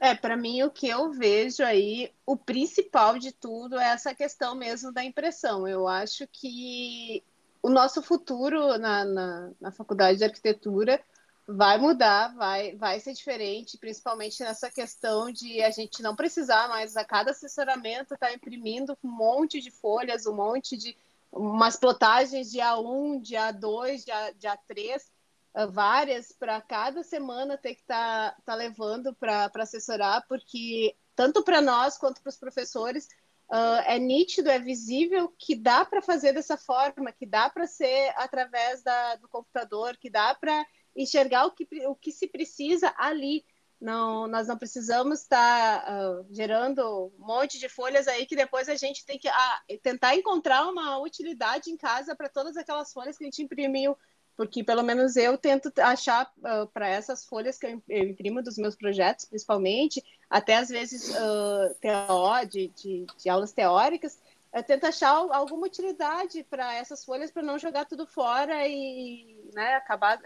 É, 0.00 0.14
para 0.14 0.36
mim 0.36 0.62
o 0.62 0.70
que 0.70 0.88
eu 0.88 1.10
vejo 1.10 1.64
aí, 1.64 2.12
o 2.26 2.36
principal 2.36 3.18
de 3.18 3.32
tudo 3.32 3.78
é 3.78 3.88
essa 3.88 4.14
questão 4.14 4.54
mesmo 4.54 4.92
da 4.92 5.04
impressão. 5.04 5.66
Eu 5.66 5.88
acho 5.88 6.26
que 6.28 7.24
o 7.62 7.70
nosso 7.70 8.02
futuro 8.02 8.78
na, 8.78 9.04
na, 9.04 9.50
na 9.60 9.72
faculdade 9.72 10.18
de 10.18 10.24
arquitetura 10.24 11.02
vai 11.46 11.78
mudar, 11.78 12.34
vai, 12.34 12.74
vai 12.74 12.98
ser 12.98 13.12
diferente, 13.12 13.78
principalmente 13.78 14.42
nessa 14.42 14.68
questão 14.68 15.30
de 15.30 15.62
a 15.62 15.70
gente 15.70 16.02
não 16.02 16.16
precisar 16.16 16.68
mais 16.68 16.96
a 16.96 17.04
cada 17.04 17.30
assessoramento 17.30 18.14
estar 18.14 18.28
tá 18.28 18.34
imprimindo 18.34 18.98
um 19.02 19.08
monte 19.08 19.60
de 19.60 19.70
folhas, 19.70 20.26
um 20.26 20.34
monte 20.34 20.76
de 20.76 20.96
umas 21.30 21.76
plotagens 21.76 22.50
de 22.50 22.58
A1, 22.58 23.20
de 23.20 23.34
A2, 23.34 24.04
de, 24.04 24.10
A, 24.10 24.30
de 24.32 24.46
A3, 24.48 24.96
uh, 24.96 25.15
várias, 25.64 26.32
para 26.32 26.60
cada 26.60 27.02
semana 27.02 27.56
ter 27.56 27.74
que 27.74 27.80
estar 27.80 28.32
tá, 28.32 28.42
tá 28.44 28.54
levando 28.54 29.14
para 29.14 29.50
assessorar, 29.56 30.26
porque 30.28 30.94
tanto 31.14 31.42
para 31.42 31.62
nós 31.62 31.96
quanto 31.96 32.20
para 32.20 32.28
os 32.28 32.36
professores 32.36 33.08
uh, 33.50 33.80
é 33.86 33.98
nítido, 33.98 34.50
é 34.50 34.58
visível 34.58 35.32
que 35.38 35.54
dá 35.54 35.84
para 35.84 36.02
fazer 36.02 36.32
dessa 36.32 36.56
forma, 36.56 37.12
que 37.12 37.26
dá 37.26 37.48
para 37.48 37.66
ser 37.66 38.12
através 38.16 38.82
da, 38.82 39.16
do 39.16 39.28
computador, 39.28 39.96
que 39.96 40.10
dá 40.10 40.34
para 40.34 40.66
enxergar 40.94 41.46
o 41.46 41.52
que, 41.52 41.66
o 41.86 41.94
que 41.94 42.12
se 42.12 42.26
precisa 42.26 42.94
ali. 42.98 43.44
Não, 43.78 44.26
nós 44.26 44.48
não 44.48 44.56
precisamos 44.56 45.20
estar 45.20 45.84
tá, 45.84 46.10
uh, 46.10 46.26
gerando 46.30 47.12
um 47.18 47.26
monte 47.26 47.58
de 47.58 47.68
folhas 47.68 48.08
aí 48.08 48.24
que 48.24 48.34
depois 48.34 48.70
a 48.70 48.74
gente 48.74 49.04
tem 49.04 49.18
que 49.18 49.28
ah, 49.28 49.62
tentar 49.82 50.16
encontrar 50.16 50.66
uma 50.66 50.98
utilidade 50.98 51.70
em 51.70 51.76
casa 51.76 52.16
para 52.16 52.28
todas 52.28 52.56
aquelas 52.56 52.90
folhas 52.90 53.18
que 53.18 53.24
a 53.24 53.26
gente 53.26 53.42
imprimiu, 53.42 53.94
porque 54.36 54.62
pelo 54.62 54.82
menos 54.82 55.16
eu 55.16 55.38
tento 55.38 55.72
achar 55.80 56.30
uh, 56.38 56.66
para 56.68 56.88
essas 56.88 57.24
folhas 57.24 57.58
que 57.58 57.66
eu, 57.66 58.04
imprimo 58.08 58.42
dos 58.42 58.58
meus 58.58 58.76
projetos, 58.76 59.24
principalmente, 59.24 60.04
até 60.28 60.56
às 60.56 60.68
vezes 60.68 61.10
uh, 61.10 62.46
de, 62.48 62.68
de, 62.68 63.06
de, 63.18 63.28
aulas 63.28 63.52
teóricas, 63.52 64.20
eu 64.52 64.62
tento 64.62 64.84
achar 64.84 65.10
alguma 65.10 65.66
utilidade 65.66 66.44
para 66.44 66.74
essas 66.74 67.04
folhas 67.04 67.30
para 67.30 67.42
não 67.42 67.58
jogar 67.58 67.86
tudo 67.86 68.06
fora 68.06 68.66
e 68.66 69.50
né, 69.54 69.74
acabar 69.74 70.18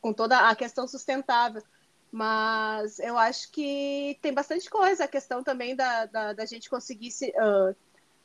com 0.00 0.12
toda 0.12 0.50
a 0.50 0.54
questão 0.54 0.86
sustentável. 0.86 1.62
Mas 2.12 2.98
eu 2.98 3.18
acho 3.18 3.50
que 3.50 4.18
tem 4.22 4.32
bastante 4.32 4.70
coisa. 4.70 5.04
A 5.04 5.08
questão 5.08 5.42
também 5.42 5.74
da, 5.74 6.06
da, 6.06 6.32
da 6.32 6.46
gente 6.46 6.70
conseguir 6.70 7.10
se. 7.10 7.30
Uh, 7.30 7.74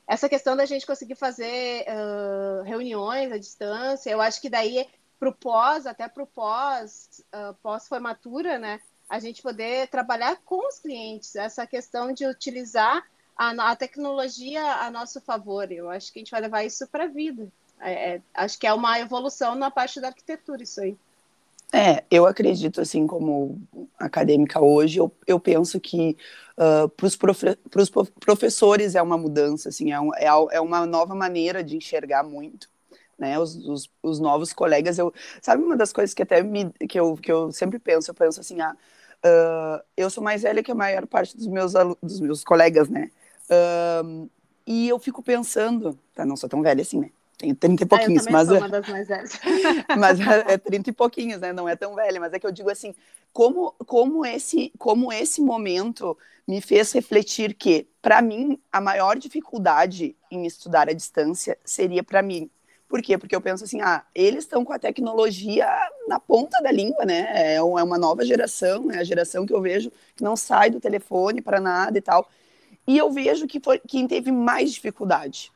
essa 0.05 0.27
questão 0.27 0.55
da 0.55 0.65
gente 0.65 0.85
conseguir 0.85 1.15
fazer 1.15 1.85
uh, 1.87 2.63
reuniões 2.63 3.31
à 3.31 3.37
distância, 3.37 4.09
eu 4.09 4.19
acho 4.21 4.41
que 4.41 4.49
daí 4.49 4.87
para 5.19 5.29
o 5.29 5.33
pós, 5.33 5.85
até 5.85 6.07
para 6.07 6.23
o 6.23 6.27
pós, 6.27 7.21
uh, 7.33 7.53
pós-formatura, 7.61 8.57
né? 8.57 8.79
A 9.09 9.19
gente 9.19 9.41
poder 9.41 9.87
trabalhar 9.89 10.37
com 10.45 10.67
os 10.67 10.79
clientes, 10.79 11.35
essa 11.35 11.67
questão 11.67 12.13
de 12.13 12.25
utilizar 12.25 13.03
a, 13.35 13.71
a 13.71 13.75
tecnologia 13.75 14.63
a 14.63 14.89
nosso 14.89 15.19
favor. 15.19 15.71
Eu 15.71 15.89
acho 15.89 16.13
que 16.13 16.19
a 16.19 16.21
gente 16.21 16.31
vai 16.31 16.41
levar 16.41 16.63
isso 16.63 16.87
para 16.87 17.03
a 17.03 17.07
vida. 17.07 17.51
É, 17.81 18.15
é, 18.15 18.21
acho 18.33 18.57
que 18.57 18.67
é 18.67 18.73
uma 18.73 18.99
evolução 18.99 19.55
na 19.55 19.69
parte 19.69 19.99
da 19.99 20.07
arquitetura, 20.07 20.63
isso 20.63 20.81
aí. 20.81 20.95
É, 21.71 22.03
eu 22.09 22.25
acredito, 22.25 22.81
assim, 22.81 23.05
como 23.05 23.61
acadêmica 23.99 24.59
hoje, 24.59 24.99
eu, 24.99 25.11
eu 25.27 25.39
penso 25.39 25.79
que 25.79 26.17
uh, 26.57 26.89
para 26.89 27.05
os 27.05 27.15
profe 27.15 27.55
professores 28.19 28.95
é 28.95 29.01
uma 29.01 29.17
mudança, 29.17 29.69
assim, 29.69 29.91
é, 29.91 29.99
um, 29.99 30.13
é, 30.15 30.25
é 30.25 30.59
uma 30.59 30.85
nova 30.87 31.13
maneira 31.13 31.63
de 31.63 31.77
enxergar 31.77 32.23
muito 32.23 32.67
né, 33.19 33.37
os, 33.37 33.55
os, 33.55 33.89
os, 34.01 34.19
novos 34.19 34.53
colegas, 34.53 34.97
eu, 34.97 35.13
sabe 35.41 35.63
uma 35.63 35.75
das 35.75 35.91
coisas 35.91 36.13
que 36.13 36.23
até 36.23 36.41
me, 36.41 36.71
que 36.87 36.99
eu, 36.99 37.15
que 37.17 37.31
eu 37.31 37.51
sempre 37.51 37.77
penso, 37.79 38.09
eu 38.09 38.15
penso 38.15 38.39
assim, 38.39 38.59
ah, 38.61 38.75
uh, 39.25 39.83
eu 39.97 40.09
sou 40.09 40.23
mais 40.23 40.41
velha 40.41 40.63
que 40.63 40.71
a 40.71 40.75
maior 40.75 41.05
parte 41.05 41.35
dos 41.35 41.47
meus, 41.47 41.73
dos 42.01 42.19
meus 42.19 42.43
colegas, 42.43 42.89
né, 42.89 43.11
uh, 43.51 44.29
e 44.65 44.87
eu 44.87 44.97
fico 44.99 45.21
pensando, 45.21 45.97
tá, 46.15 46.25
não 46.25 46.35
sou 46.37 46.47
tão 46.47 46.61
velha 46.61 46.81
assim, 46.81 46.99
né, 46.99 47.11
tenho 47.39 47.55
30 47.55 47.83
e 47.83 47.85
pouquinhos, 47.85 48.27
ah, 48.27 48.31
mas. 48.31 48.47
Sou 48.49 48.57
uma 48.57 48.67
das 48.67 48.87
mais 48.89 49.07
velhas. 49.07 49.39
mas 49.97 50.19
é 50.19 50.57
30 50.57 50.89
e 50.89 50.93
pouquinhos, 50.93 51.39
né? 51.39 51.53
Não 51.53 51.69
é 51.69 51.75
tão 51.75 51.95
velha, 51.95 52.19
mas 52.19 52.33
é 52.33 52.39
que 52.39 52.45
eu 52.45 52.51
digo 52.51 52.69
assim, 52.69 52.93
como, 53.31 53.73
como, 53.85 54.25
esse, 54.25 54.73
como 54.77 55.11
esse 55.11 55.39
momento 55.41 56.17
me 56.45 56.59
fez 56.59 56.91
refletir 56.91 57.53
que, 57.53 57.87
para 58.01 58.21
mim, 58.21 58.59
a 58.69 58.81
maior 58.81 59.17
dificuldade 59.17 60.17
em 60.29 60.45
estudar 60.45 60.89
à 60.89 60.93
distância 60.93 61.57
seria 61.63 62.03
para 62.03 62.21
mim 62.21 62.49
por 62.89 63.03
quê? 63.03 63.19
Porque 63.19 63.35
eu 63.35 63.39
penso 63.39 63.63
assim, 63.63 63.81
ah, 63.81 64.03
eles 64.15 64.43
estão 64.43 64.65
com 64.65 64.73
a 64.73 64.79
tecnologia 64.79 65.69
na 66.07 66.19
ponta 66.19 66.59
da 66.59 66.71
língua, 66.71 67.05
né? 67.05 67.29
É, 67.31 67.53
é 67.57 67.61
uma 67.61 67.99
nova 67.99 68.25
geração, 68.25 68.91
é 68.91 68.97
a 68.97 69.03
geração 69.03 69.45
que 69.45 69.53
eu 69.53 69.61
vejo 69.61 69.91
que 70.15 70.23
não 70.23 70.35
sai 70.35 70.71
do 70.71 70.79
telefone 70.79 71.39
para 71.39 71.61
nada 71.61 71.95
e 71.99 72.01
tal. 72.01 72.27
E 72.87 72.97
eu 72.97 73.11
vejo 73.11 73.45
que 73.45 73.59
foi 73.59 73.77
quem 73.77 74.07
teve 74.07 74.31
mais 74.31 74.73
dificuldade, 74.73 75.51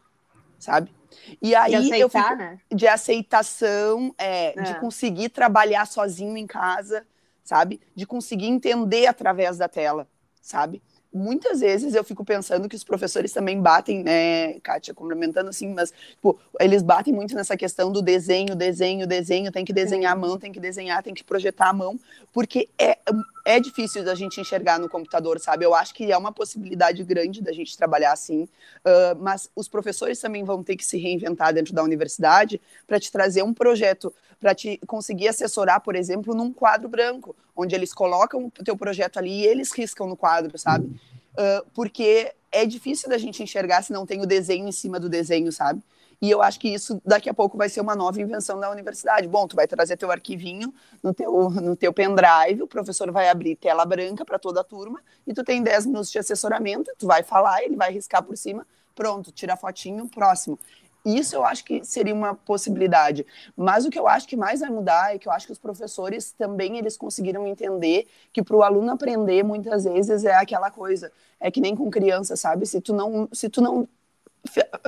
sabe? 0.60 0.94
E 1.42 1.56
aí 1.56 1.72
de 1.72 1.78
aceitar, 1.78 1.98
eu 1.98 2.10
fico, 2.10 2.36
né? 2.36 2.60
de 2.72 2.88
aceitação, 2.88 4.14
é, 4.16 4.60
é. 4.60 4.62
de 4.62 4.80
conseguir 4.80 5.30
trabalhar 5.30 5.88
sozinho 5.88 6.38
em 6.38 6.46
casa, 6.46 7.04
sabe? 7.44 7.82
De 7.96 8.06
conseguir 8.06 8.48
entender 8.48 9.08
através 9.08 9.58
da 9.58 9.68
tela, 9.68 10.08
sabe? 10.40 10.84
Muitas 11.14 11.60
vezes 11.60 11.94
eu 11.94 12.04
fico 12.04 12.26
pensando 12.26 12.68
que 12.68 12.76
os 12.76 12.84
professores 12.84 13.32
também 13.32 13.62
batem, 13.62 14.04
né, 14.04 14.60
Kátia, 14.62 14.94
complementando 14.94 15.50
assim, 15.50 15.74
mas 15.74 15.94
tipo, 16.12 16.40
eles 16.60 16.82
batem 16.82 17.14
muito 17.14 17.36
nessa 17.36 17.56
questão 17.56 17.92
do 17.92 18.02
desenho, 18.02 18.56
desenho, 18.56 19.06
desenho, 19.06 19.52
tem 19.52 19.64
que 19.64 19.74
desenhar 19.74 20.14
a 20.14 20.16
mão, 20.16 20.38
tem 20.38 20.52
que 20.52 20.60
desenhar, 20.60 21.04
tem 21.04 21.14
que 21.14 21.24
projetar 21.24 21.70
a 21.70 21.74
mão, 21.74 22.00
porque 22.32 22.70
é, 22.80 22.98
é 23.46 23.60
difícil 23.60 24.04
da 24.04 24.16
gente 24.16 24.40
enxergar 24.40 24.80
no 24.80 24.88
computador, 24.88 25.40
sabe? 25.40 25.66
Eu 25.66 25.76
acho 25.76 25.94
que 25.94 26.12
é 26.12 26.18
uma 26.18 26.32
possibilidade 26.32 27.04
grande 27.04 27.42
da 27.42 27.52
gente 27.52 27.78
trabalhar 27.78 28.14
assim, 28.14 28.44
uh, 28.44 29.20
mas 29.20 29.50
os 29.56 29.68
professores 29.68 30.20
também 30.20 30.44
vão 30.44 30.64
ter 30.64 30.76
que 30.76 30.86
se 30.86 30.98
reinventar 30.98 31.54
dentro 31.54 31.74
da 31.74 31.84
universidade 31.84 32.62
para 32.88 33.00
te 33.00 33.12
trazer 33.12 33.44
um 33.44 33.54
projeto, 33.54 34.14
para 34.40 34.56
te 34.56 34.80
conseguir 34.88 35.28
assessorar, 35.28 35.82
por 35.82 35.96
exemplo, 35.96 36.34
num 36.34 36.54
quadro 36.54 36.88
branco, 36.88 37.36
onde 37.56 37.76
eles 37.76 37.94
colocam 37.94 38.46
o 38.46 38.64
teu 38.64 38.78
projeto 38.78 39.18
ali 39.18 39.42
e 39.42 39.46
eles 39.46 39.72
riscam 39.72 40.08
no 40.08 40.16
quadro, 40.16 40.58
sabe? 40.58 40.86
Uh, 40.86 41.66
porque 41.74 42.32
é 42.52 42.66
difícil 42.66 43.10
da 43.10 43.18
gente 43.18 43.44
enxergar 43.44 43.82
se 43.82 43.92
não 43.92 44.06
tem 44.06 44.22
o 44.22 44.26
desenho 44.26 44.68
em 44.68 44.72
cima 44.72 45.00
do 45.00 45.10
desenho, 45.10 45.52
sabe? 45.52 45.82
E 46.24 46.32
eu 46.32 46.42
acho 46.42 46.58
que 46.58 46.70
isso 46.70 47.02
daqui 47.06 47.30
a 47.30 47.34
pouco 47.34 47.58
vai 47.58 47.68
ser 47.68 47.82
uma 47.82 47.98
nova 47.98 48.22
invenção 48.22 48.58
da 48.58 48.72
universidade. 48.72 49.28
Bom, 49.28 49.46
tu 49.46 49.58
vai 49.58 49.68
trazer 49.68 49.98
teu 49.98 50.10
arquivinho 50.10 50.74
no 51.04 51.14
teu, 51.14 51.50
no 51.50 51.76
teu 51.76 51.92
pendrive, 51.92 52.62
o 52.62 52.68
professor 52.68 53.12
vai 53.12 53.28
abrir 53.28 53.58
tela 53.58 53.84
branca 53.84 54.24
para 54.24 54.40
toda 54.40 54.62
a 54.62 54.64
turma 54.64 55.02
e 55.28 55.34
tu 55.34 55.44
tem 55.44 55.62
10 55.62 55.88
minutos 55.88 56.10
de 56.10 56.18
assessoramento, 56.18 56.90
tu 56.98 57.08
vai 57.08 57.24
falar, 57.24 57.62
ele 57.62 57.76
vai 57.76 57.92
riscar 57.92 58.24
por 58.24 58.38
cima, 58.38 58.66
pronto, 58.96 59.34
tira 59.34 59.56
a 59.56 59.58
fotinho, 59.58 60.08
próximo. 60.08 60.58
Isso 61.04 61.36
eu 61.36 61.44
acho 61.44 61.66
que 61.66 61.84
seria 61.84 62.16
uma 62.16 62.34
possibilidade. 62.34 63.26
Mas 63.54 63.86
o 63.86 63.90
que 63.90 64.00
eu 64.00 64.08
acho 64.08 64.26
que 64.26 64.38
mais 64.38 64.62
vai 64.62 64.70
mudar 64.70 65.14
é 65.14 65.20
que 65.20 65.28
eu 65.28 65.32
acho 65.34 65.46
que 65.46 65.52
os 65.52 65.60
professores 65.60 66.32
também 66.32 66.78
eles 66.78 66.96
conseguiram 66.96 67.46
entender 67.46 68.08
que 68.32 68.42
para 68.42 68.56
o 68.56 68.64
aluno 68.64 68.94
aprender 68.94 69.44
muitas 69.44 69.84
vezes 69.84 70.24
é 70.24 70.36
aquela 70.36 70.72
coisa, 70.72 71.12
é 71.38 71.52
que 71.52 71.60
nem 71.60 71.76
com 71.76 71.92
criança, 71.92 72.38
sabe? 72.38 72.66
Se 72.66 72.80
tu 72.80 72.94
não, 72.94 73.28
se 73.34 73.50
tu 73.50 73.60
não 73.60 73.90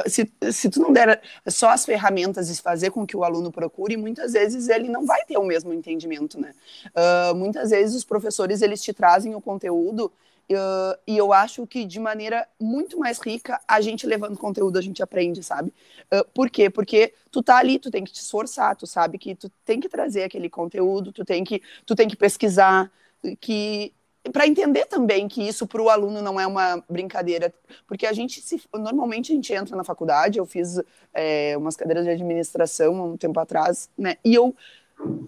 se, 0.07 0.31
se 0.51 0.69
tu 0.69 0.81
não 0.81 0.91
der 0.91 1.21
só 1.47 1.69
as 1.69 1.85
ferramentas 1.85 2.49
e 2.49 2.61
fazer 2.61 2.91
com 2.91 3.05
que 3.05 3.15
o 3.15 3.23
aluno 3.23 3.51
procure, 3.51 3.95
muitas 3.97 4.33
vezes 4.33 4.67
ele 4.67 4.89
não 4.89 5.05
vai 5.05 5.23
ter 5.25 5.37
o 5.37 5.43
mesmo 5.43 5.73
entendimento, 5.73 6.39
né? 6.39 6.53
Uh, 6.87 7.35
muitas 7.35 7.69
vezes 7.69 7.95
os 7.95 8.03
professores 8.03 8.61
eles 8.61 8.81
te 8.81 8.93
trazem 8.93 9.33
o 9.33 9.41
conteúdo 9.41 10.11
uh, 10.51 10.99
e 11.07 11.17
eu 11.17 11.31
acho 11.31 11.65
que 11.65 11.85
de 11.85 11.99
maneira 11.99 12.47
muito 12.59 12.99
mais 12.99 13.19
rica 13.19 13.59
a 13.67 13.79
gente 13.79 14.05
levando 14.05 14.37
conteúdo 14.37 14.77
a 14.77 14.81
gente 14.81 15.01
aprende, 15.01 15.41
sabe? 15.41 15.73
Uh, 16.13 16.25
por 16.33 16.49
quê? 16.49 16.69
Porque 16.69 17.13
tu 17.31 17.41
tá 17.41 17.57
ali, 17.57 17.79
tu 17.79 17.89
tem 17.89 18.03
que 18.03 18.11
te 18.11 18.21
esforçar, 18.21 18.75
tu 18.75 18.85
sabe 18.85 19.17
que 19.17 19.35
tu 19.35 19.49
tem 19.63 19.79
que 19.79 19.89
trazer 19.89 20.23
aquele 20.23 20.49
conteúdo, 20.49 21.11
tu 21.11 21.23
tem 21.23 21.43
que 21.43 21.61
tu 21.85 21.95
tem 21.95 22.07
que 22.07 22.15
pesquisar, 22.17 22.91
que 23.39 23.93
para 24.31 24.47
entender 24.47 24.85
também 24.85 25.27
que 25.27 25.47
isso 25.47 25.67
para 25.67 25.81
o 25.81 25.89
aluno 25.89 26.21
não 26.21 26.39
é 26.39 26.47
uma 26.47 26.83
brincadeira, 26.89 27.53
porque 27.87 28.05
a 28.05 28.13
gente 28.13 28.41
se, 28.41 28.61
normalmente 28.73 29.31
a 29.31 29.35
gente 29.35 29.53
entra 29.53 29.75
na 29.75 29.83
faculdade, 29.83 30.39
eu 30.39 30.45
fiz 30.45 30.79
é, 31.13 31.55
umas 31.57 31.75
cadeiras 31.75 32.05
de 32.05 32.11
administração 32.11 32.95
há 32.99 33.03
um 33.05 33.17
tempo 33.17 33.39
atrás, 33.39 33.89
né? 33.97 34.17
E 34.23 34.33
eu 34.33 34.55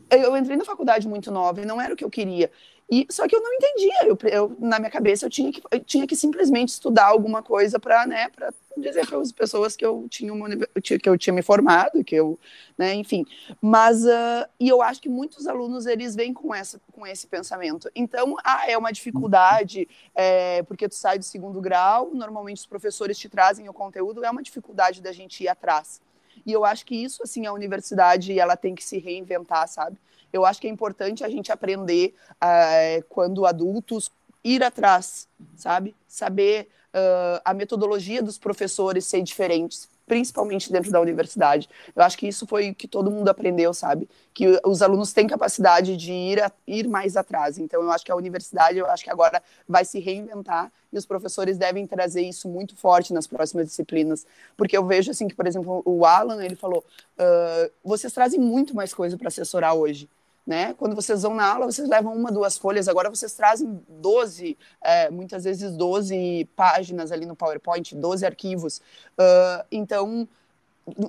eu 0.10 0.36
entrei 0.38 0.56
na 0.56 0.64
faculdade 0.64 1.08
muito 1.08 1.30
nova 1.32 1.62
e 1.62 1.66
não 1.66 1.80
era 1.82 1.94
o 1.94 1.98
que 1.98 2.04
eu 2.04 2.10
queria. 2.10 2.50
E, 2.90 3.06
só 3.10 3.28
que 3.28 3.36
eu 3.36 3.42
não 3.42 3.54
entendia. 3.54 3.98
Eu, 4.04 4.18
eu, 4.30 4.58
na 4.60 4.80
minha 4.80 4.92
cabeça, 4.92 5.26
eu 5.26 5.30
tinha 5.30 5.52
que, 5.52 5.62
eu 5.70 5.80
tinha 5.82 6.08
que 6.08 6.16
simplesmente 6.16 6.70
estudar 6.70 7.08
alguma 7.08 7.44
coisa 7.44 7.78
para 7.80 8.08
né, 8.08 8.30
dizer 8.78 9.06
para 9.06 9.20
as 9.20 9.32
pessoas 9.32 9.76
que 9.76 9.86
eu 9.86 10.08
tinha 10.10 10.34
uma, 10.34 10.48
que 10.82 11.10
eu 11.10 11.18
tinha 11.18 11.34
me 11.34 11.42
formado, 11.42 12.04
que 12.04 12.16
eu, 12.16 12.40
né, 12.78 12.94
enfim. 12.94 13.26
Mas 13.62 14.06
uh, 14.06 14.48
e 14.60 14.70
eu 14.70 14.82
acho 14.82 15.02
que 15.02 15.10
muitos 15.10 15.48
alunos 15.48 15.86
eles 15.86 16.16
vêm 16.16 16.34
com 16.34 16.56
essa, 16.56 16.80
com 16.94 17.06
esse 17.06 17.28
pensamento. 17.28 17.90
Então, 17.94 18.36
ah, 18.44 18.64
é 18.70 18.78
uma 18.78 18.92
dificuldade 18.92 19.88
é, 20.16 20.64
porque 20.64 20.88
tu 20.88 20.96
sai 20.96 21.20
do 21.20 21.26
segundo 21.26 21.60
grau. 21.60 22.12
Normalmente 22.14 22.60
os 22.60 22.66
professores 22.66 23.18
te 23.18 23.28
trazem 23.28 23.68
o 23.68 23.74
conteúdo. 23.74 24.24
É 24.24 24.32
uma 24.32 24.44
dificuldade 24.44 25.02
da 25.02 25.12
gente 25.12 25.44
ir 25.44 25.50
atrás. 25.50 26.00
E 26.48 26.54
eu 26.54 26.64
acho 26.64 26.86
que 26.86 26.96
isso, 26.96 27.22
assim, 27.24 27.46
a 27.46 27.52
universidade 27.52 28.40
ela 28.40 28.56
tem 28.56 28.74
que 28.74 28.84
se 28.84 28.98
reinventar, 28.98 29.68
sabe? 29.68 29.98
Eu 30.32 30.46
acho 30.46 30.62
que 30.62 30.68
é 30.68 30.70
importante 30.70 31.22
a 31.22 31.30
gente 31.30 31.52
aprender, 31.52 32.16
uh, 32.36 33.04
quando 33.10 33.46
adultos, 33.46 34.10
ir 34.42 34.64
atrás, 34.64 35.28
sabe? 35.58 35.94
Saber 36.08 36.70
uh, 36.94 37.42
a 37.44 37.54
metodologia 37.54 38.24
dos 38.24 38.38
professores 38.38 39.06
ser 39.06 39.22
diferentes, 39.22 39.90
principalmente 40.08 40.72
dentro 40.72 40.90
da 40.90 41.02
universidade. 41.02 41.70
Eu 41.94 42.02
acho 42.02 42.18
que 42.18 42.28
isso 42.28 42.48
foi 42.48 42.72
o 42.72 42.76
que 42.76 42.88
todo 42.88 43.12
mundo 43.12 43.28
aprendeu, 43.28 43.74
sabe? 43.74 44.10
Que 44.34 44.60
os 44.66 44.82
alunos 44.82 45.12
têm 45.12 45.28
capacidade 45.28 45.98
de 45.98 46.12
ir, 46.14 46.42
a, 46.42 46.52
ir 46.66 46.88
mais 46.88 47.18
atrás. 47.18 47.58
Então, 47.58 47.84
eu 47.84 47.92
acho 47.92 48.06
que 48.06 48.12
a 48.12 48.16
universidade, 48.16 48.78
eu 48.78 48.88
acho 48.88 49.04
que 49.04 49.10
agora 49.10 49.44
vai 49.68 49.84
se 49.84 50.00
reinventar 50.00 50.72
e 50.92 50.98
os 50.98 51.06
professores 51.06 51.58
devem 51.58 51.86
trazer 51.86 52.22
isso 52.22 52.48
muito 52.48 52.76
forte 52.76 53.14
nas 53.14 53.28
próximas 53.28 53.68
disciplinas. 53.68 54.26
Porque 54.56 54.78
eu 54.78 54.86
vejo, 54.86 55.12
assim, 55.12 55.28
que, 55.28 55.36
por 55.36 55.46
exemplo, 55.46 55.84
o 55.86 56.06
Alan, 56.06 56.44
ele 56.44 56.56
falou, 56.56 56.84
uh, 57.20 57.72
vocês 57.84 58.14
trazem 58.14 58.40
muito 58.40 58.74
mais 58.74 58.94
coisa 58.94 59.18
para 59.18 59.28
assessorar 59.28 59.76
hoje 59.76 60.10
né? 60.48 60.74
Quando 60.78 60.96
vocês 60.96 61.24
vão 61.24 61.36
na 61.36 61.46
aula, 61.46 61.66
vocês 61.66 61.90
levam 61.90 62.16
uma, 62.16 62.32
duas 62.32 62.58
folhas, 62.58 62.88
agora 62.88 63.10
vocês 63.10 63.34
trazem 63.34 63.82
12, 63.90 64.58
é, 64.82 65.10
muitas 65.10 65.44
vezes 65.44 65.76
12 65.76 66.48
páginas 66.56 67.12
ali 67.12 67.26
no 67.26 67.36
PowerPoint, 67.36 67.94
12 67.94 68.26
arquivos. 68.26 68.78
Uh, 69.20 69.66
então, 69.70 70.26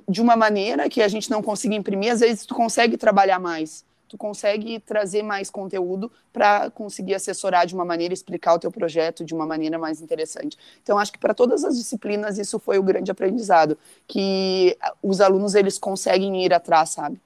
de 0.09 0.21
uma 0.21 0.35
maneira 0.35 0.89
que 0.89 1.01
a 1.01 1.07
gente 1.07 1.31
não 1.31 1.41
consiga 1.41 1.73
imprimir, 1.73 2.11
às 2.11 2.19
vezes 2.19 2.45
tu 2.45 2.53
consegue 2.53 2.97
trabalhar 2.97 3.39
mais, 3.39 3.85
tu 4.09 4.17
consegue 4.17 4.77
trazer 4.81 5.23
mais 5.23 5.49
conteúdo 5.49 6.11
para 6.33 6.69
conseguir 6.71 7.15
assessorar 7.15 7.65
de 7.65 7.73
uma 7.73 7.85
maneira, 7.85 8.13
explicar 8.13 8.55
o 8.55 8.59
teu 8.59 8.69
projeto 8.69 9.23
de 9.23 9.33
uma 9.33 9.45
maneira 9.45 9.79
mais 9.79 10.01
interessante. 10.01 10.57
Então, 10.83 10.97
acho 10.97 11.13
que 11.13 11.19
para 11.19 11.33
todas 11.33 11.63
as 11.63 11.77
disciplinas 11.77 12.37
isso 12.37 12.59
foi 12.59 12.77
o 12.77 12.83
grande 12.83 13.09
aprendizado, 13.09 13.77
que 14.05 14.77
os 15.01 15.21
alunos 15.21 15.55
eles 15.55 15.79
conseguem 15.79 16.43
ir 16.43 16.53
atrás, 16.53 16.89
sabe? 16.89 17.21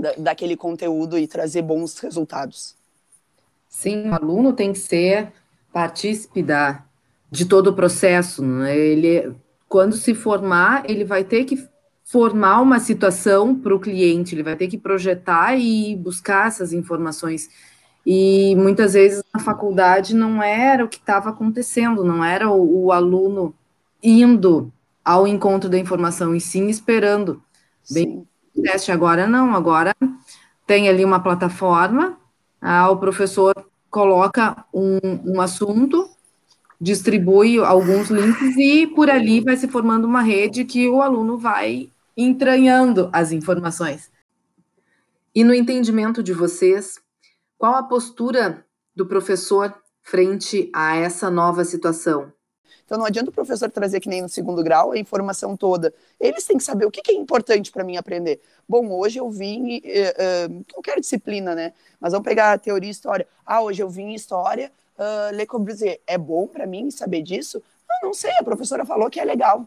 Da, 0.00 0.12
daquele 0.18 0.56
conteúdo 0.56 1.18
e 1.18 1.26
trazer 1.26 1.62
bons 1.62 1.98
resultados. 1.98 2.76
Sim, 3.68 4.08
o 4.08 4.14
aluno 4.14 4.52
tem 4.52 4.72
que 4.72 4.78
ser 4.78 5.32
partícipe 5.72 6.42
da, 6.42 6.82
de 7.30 7.44
todo 7.44 7.68
o 7.68 7.74
processo. 7.74 8.42
Né? 8.42 8.76
Ele, 8.76 9.34
quando 9.68 9.94
se 9.96 10.14
formar, 10.14 10.88
ele 10.88 11.04
vai 11.04 11.24
ter 11.24 11.44
que 11.44 11.68
formar 12.04 12.60
uma 12.60 12.78
situação 12.78 13.54
para 13.54 13.74
o 13.74 13.80
cliente, 13.80 14.34
ele 14.34 14.42
vai 14.42 14.54
ter 14.54 14.68
que 14.68 14.78
projetar 14.78 15.56
e 15.56 15.96
buscar 15.96 16.46
essas 16.46 16.72
informações. 16.72 17.50
E 18.06 18.54
muitas 18.54 18.94
vezes 18.94 19.22
na 19.34 19.40
faculdade 19.40 20.14
não 20.14 20.40
era 20.40 20.84
o 20.84 20.88
que 20.88 20.98
estava 20.98 21.30
acontecendo, 21.30 22.04
não 22.04 22.24
era 22.24 22.48
o, 22.48 22.84
o, 22.84 22.92
aluno 22.92 23.52
indo 24.00 24.72
ao 25.04 25.26
encontro 25.26 25.68
da 25.68 25.76
informação, 25.76 26.32
e 26.32 26.40
sim 26.40 26.68
esperando. 26.68 27.42
Bem, 27.90 28.24
teste 28.62 28.90
agora 28.90 29.26
não, 29.26 29.54
agora 29.54 29.94
tem 30.66 30.88
ali 30.88 31.04
uma 31.04 31.20
plataforma, 31.20 32.18
ah, 32.60 32.90
o 32.90 32.96
professor 32.96 33.54
coloca 33.88 34.64
um, 34.74 34.98
um 35.24 35.40
assunto, 35.40 36.10
distribui 36.80 37.58
alguns 37.58 38.10
links 38.10 38.56
e 38.56 38.86
por 38.86 39.08
ali 39.08 39.40
vai 39.40 39.56
se 39.56 39.68
formando 39.68 40.04
uma 40.06 40.20
rede 40.20 40.64
que 40.64 40.88
o 40.88 41.00
aluno 41.00 41.38
vai 41.38 41.90
entranhando 42.16 43.08
as 43.12 43.32
informações. 43.32 44.10
E 45.34 45.44
no 45.44 45.54
entendimento 45.54 46.22
de 46.22 46.32
vocês, 46.32 46.98
qual 47.58 47.74
a 47.74 47.82
postura 47.82 48.64
do 48.94 49.06
professor 49.06 49.74
frente 50.02 50.70
a 50.74 50.96
essa 50.96 51.30
nova 51.30 51.64
situação? 51.64 52.32
Então 52.86 52.96
não 52.96 53.04
adianta 53.04 53.30
o 53.30 53.32
professor 53.32 53.68
trazer 53.68 53.98
que 53.98 54.08
nem 54.08 54.22
no 54.22 54.28
segundo 54.28 54.62
grau 54.62 54.92
a 54.92 54.98
informação 54.98 55.56
toda. 55.56 55.92
Eles 56.20 56.44
têm 56.44 56.56
que 56.56 56.62
saber 56.62 56.86
o 56.86 56.90
que, 56.90 57.02
é 57.10 57.14
importante 57.14 57.72
para 57.72 57.82
mim 57.82 57.96
aprender. 57.96 58.40
Bom, 58.66 58.88
hoje 58.92 59.18
eu 59.18 59.28
vim, 59.28 59.78
uh, 59.78 59.80
uh, 59.80 60.64
qualquer 60.72 61.00
disciplina, 61.00 61.54
né? 61.54 61.72
Mas 62.00 62.12
vamos 62.12 62.24
pegar 62.24 62.52
a 62.52 62.58
teoria 62.58 62.88
e 62.88 62.92
história. 62.92 63.26
Ah, 63.44 63.60
hoje 63.60 63.82
eu 63.82 63.88
vim 63.88 64.14
história, 64.14 64.70
uh, 64.96 65.34
Le 65.34 65.44
Corbusier. 65.46 66.00
É 66.06 66.16
bom 66.16 66.46
para 66.46 66.64
mim 66.64 66.88
saber 66.92 67.22
disso? 67.22 67.60
Ah, 67.90 67.98
não 68.04 68.14
sei, 68.14 68.30
a 68.38 68.44
professora 68.44 68.86
falou 68.86 69.10
que 69.10 69.18
é 69.18 69.24
legal. 69.24 69.66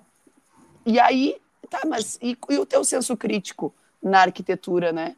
E 0.85 0.97
aí, 0.97 1.35
tá, 1.69 1.81
mas 1.85 2.17
e, 2.21 2.37
e 2.49 2.57
o 2.57 2.65
teu 2.65 2.85
senso 2.85 3.17
crítico 3.17 3.73
na 4.01 4.21
arquitetura, 4.21 4.93
né? 4.93 5.17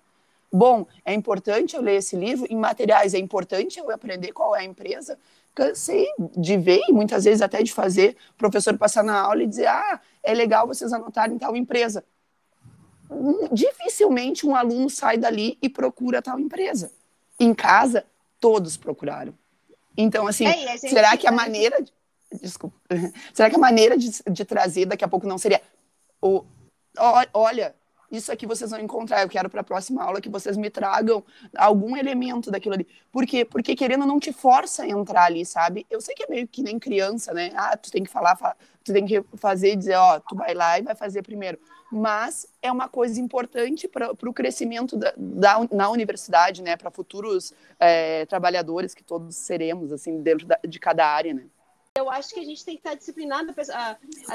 Bom, 0.52 0.86
é 1.06 1.14
importante 1.14 1.76
eu 1.76 1.82
ler 1.82 1.96
esse 1.96 2.16
livro. 2.16 2.46
Em 2.50 2.58
materiais, 2.58 3.14
é 3.14 3.20
importante 3.20 3.80
eu 3.80 3.90
aprender 3.90 4.34
qual 4.34 4.56
é 4.56 4.62
a 4.62 4.64
empresa 4.66 5.18
cansei 5.54 6.08
de 6.38 6.58
ver 6.58 6.82
e 6.88 6.92
muitas 6.92 7.26
vezes 7.26 7.42
até 7.42 7.62
de 7.62 7.74
fazer 7.74 8.16
o 8.32 8.38
professor 8.38 8.78
passar 8.78 9.04
na 9.04 9.20
aula 9.20 9.44
e 9.44 9.48
dizer: 9.48 9.68
ah, 9.68 10.00
é 10.24 10.34
legal 10.34 10.68
vocês 10.68 10.92
anotarem 10.94 11.38
tal 11.38 11.56
empresa. 11.56 12.04
Dificilmente 13.52 14.46
um 14.46 14.56
aluno 14.56 14.90
sai 14.90 15.18
dali 15.18 15.58
e 15.62 15.68
procura 15.68 16.22
tal 16.22 16.40
empresa. 16.40 16.92
Em 17.40 17.54
casa, 17.54 18.06
todos 18.40 18.78
procuraram. 18.78 19.34
Então, 19.98 20.28
assim, 20.28 20.46
é, 20.46 20.78
será 20.78 21.18
que 21.18 21.28
a 21.28 21.32
maneira. 21.32 21.82
De... 21.82 21.92
Desculpa. 22.42 22.78
será 23.34 23.50
que 23.50 23.56
a 23.56 23.60
maneira 23.60 23.98
de, 23.98 24.10
de 24.32 24.46
trazer 24.46 24.86
daqui 24.86 25.04
a 25.04 25.08
pouco 25.08 25.28
não 25.28 25.38
seria. 25.38 25.62
O, 26.22 26.46
olha, 27.34 27.76
isso 28.12 28.32
aqui 28.32 28.46
vocês 28.46 28.70
vão 28.70 28.80
encontrar. 28.80 29.22
Eu 29.22 29.30
quero 29.30 29.50
para 29.50 29.62
a 29.62 29.64
próxima 29.64 30.04
aula 30.04 30.20
que 30.20 30.30
vocês 30.30 30.58
me 30.58 30.70
tragam 30.70 31.24
algum 31.56 31.96
elemento 31.96 32.52
daquilo 32.52 32.76
ali. 32.76 32.88
Por 33.12 33.26
quê? 33.26 33.46
Porque 33.46 33.76
querendo 33.76 34.06
não 34.06 34.20
te 34.20 34.34
força 34.34 34.84
a 34.84 34.90
entrar 34.90 35.26
ali, 35.26 35.46
sabe? 35.46 35.86
Eu 35.90 36.02
sei 36.02 36.14
que 36.14 36.24
é 36.24 36.28
meio 36.28 36.48
que 36.48 36.62
nem 36.62 36.78
criança, 36.78 37.34
né? 37.34 37.52
Ah, 37.56 37.78
tu 37.78 37.90
tem 37.90 38.04
que 38.04 38.10
falar, 38.10 38.36
tu 38.84 38.92
tem 38.92 39.06
que 39.06 39.24
fazer 39.36 39.74
e 39.74 39.76
dizer, 39.76 39.96
ó, 39.96 40.20
tu 40.20 40.36
vai 40.36 40.54
lá 40.54 40.78
e 40.78 40.82
vai 40.82 40.96
fazer 40.96 41.22
primeiro. 41.22 41.58
Mas 41.92 42.48
é 42.62 42.72
uma 42.72 42.88
coisa 42.88 43.20
importante 43.20 43.88
para 43.88 44.12
o 44.12 44.34
crescimento 44.34 44.98
da, 44.98 45.14
da, 45.18 45.68
na 45.72 45.90
universidade, 45.90 46.62
né? 46.62 46.76
Para 46.76 46.92
futuros 46.92 47.54
é, 47.80 48.26
trabalhadores 48.26 48.94
que 48.94 49.04
todos 49.04 49.36
seremos, 49.36 49.92
assim, 49.92 50.22
dentro 50.22 50.46
da, 50.46 50.60
de 50.68 50.80
cada 50.80 51.06
área, 51.06 51.34
né? 51.34 51.46
Eu 51.98 52.10
acho 52.10 52.34
que 52.34 52.40
a 52.40 52.46
gente 52.46 52.64
tem 52.64 52.76
que 52.76 52.80
estar 52.80 52.96
disciplinado. 52.96 53.54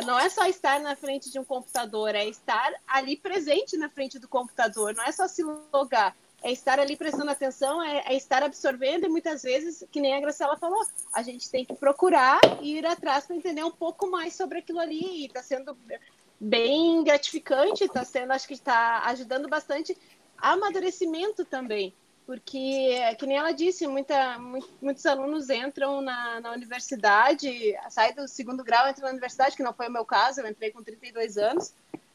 Não 0.05 0.19
é 0.19 0.29
só 0.29 0.45
estar 0.47 0.79
na 0.79 0.95
frente 0.95 1.31
de 1.31 1.39
um 1.39 1.45
computador, 1.45 2.15
é 2.15 2.27
estar 2.27 2.71
ali 2.87 3.17
presente 3.17 3.79
na 3.79 3.89
frente 3.89 4.19
do 4.19 4.29
computador. 4.29 4.95
Não 4.95 5.03
é 5.03 5.11
só 5.11 5.27
se 5.27 5.43
logar, 5.73 6.15
é 6.43 6.53
estar 6.53 6.79
ali 6.79 6.97
prestando 6.97 7.31
atenção, 7.31 7.83
é, 7.83 8.05
é 8.09 8.15
estar 8.15 8.43
absorvendo. 8.43 9.07
E 9.07 9.09
muitas 9.09 9.43
vezes, 9.43 9.83
que 9.91 10.03
nem 10.03 10.15
a 10.15 10.21
Graciela 10.21 10.59
falou, 10.59 10.85
a 11.15 11.23
gente 11.23 11.51
tem 11.51 11.65
que 11.65 11.75
procurar 11.75 12.41
e 12.61 12.77
ir 12.77 12.85
atrás 12.85 13.25
para 13.25 13.37
entender 13.37 13.65
um 13.65 13.73
pouco 13.73 14.07
mais 14.07 14.35
sobre 14.35 14.59
aquilo 14.59 14.79
ali. 14.79 15.23
E 15.23 15.25
está 15.25 15.43
sendo 15.43 15.75
bem 16.39 17.03
gratificante, 17.03 17.85
está 17.85 18.05
sendo, 18.05 18.33
acho 18.33 18.47
que 18.47 18.53
está 18.53 19.01
ajudando 19.07 19.49
bastante 19.49 19.97
amadurecimento 20.37 21.43
também 21.43 21.95
porque, 22.27 22.99
que 23.19 23.27
nem 23.27 23.37
ela 23.37 23.53
disse, 23.53 23.87
muita, 23.87 24.37
muitos 24.83 25.07
alunos 25.07 25.49
entram 25.49 26.01
na, 26.01 26.41
na 26.41 26.51
universidade, 26.51 27.49
saem 27.89 28.15
do 28.15 28.27
segundo 28.27 28.65
grau, 28.65 28.89
entram 28.89 29.05
na 29.05 29.13
universidade, 29.13 29.57
que 29.57 29.63
não 29.63 29.73
foi 29.73 29.87
o 29.87 29.93
meu 29.93 30.05
caso, 30.05 30.41
eu 30.41 30.49
entrei 30.49 30.73
com 30.73 30.83
32 30.83 31.39
anos, 31.39 31.73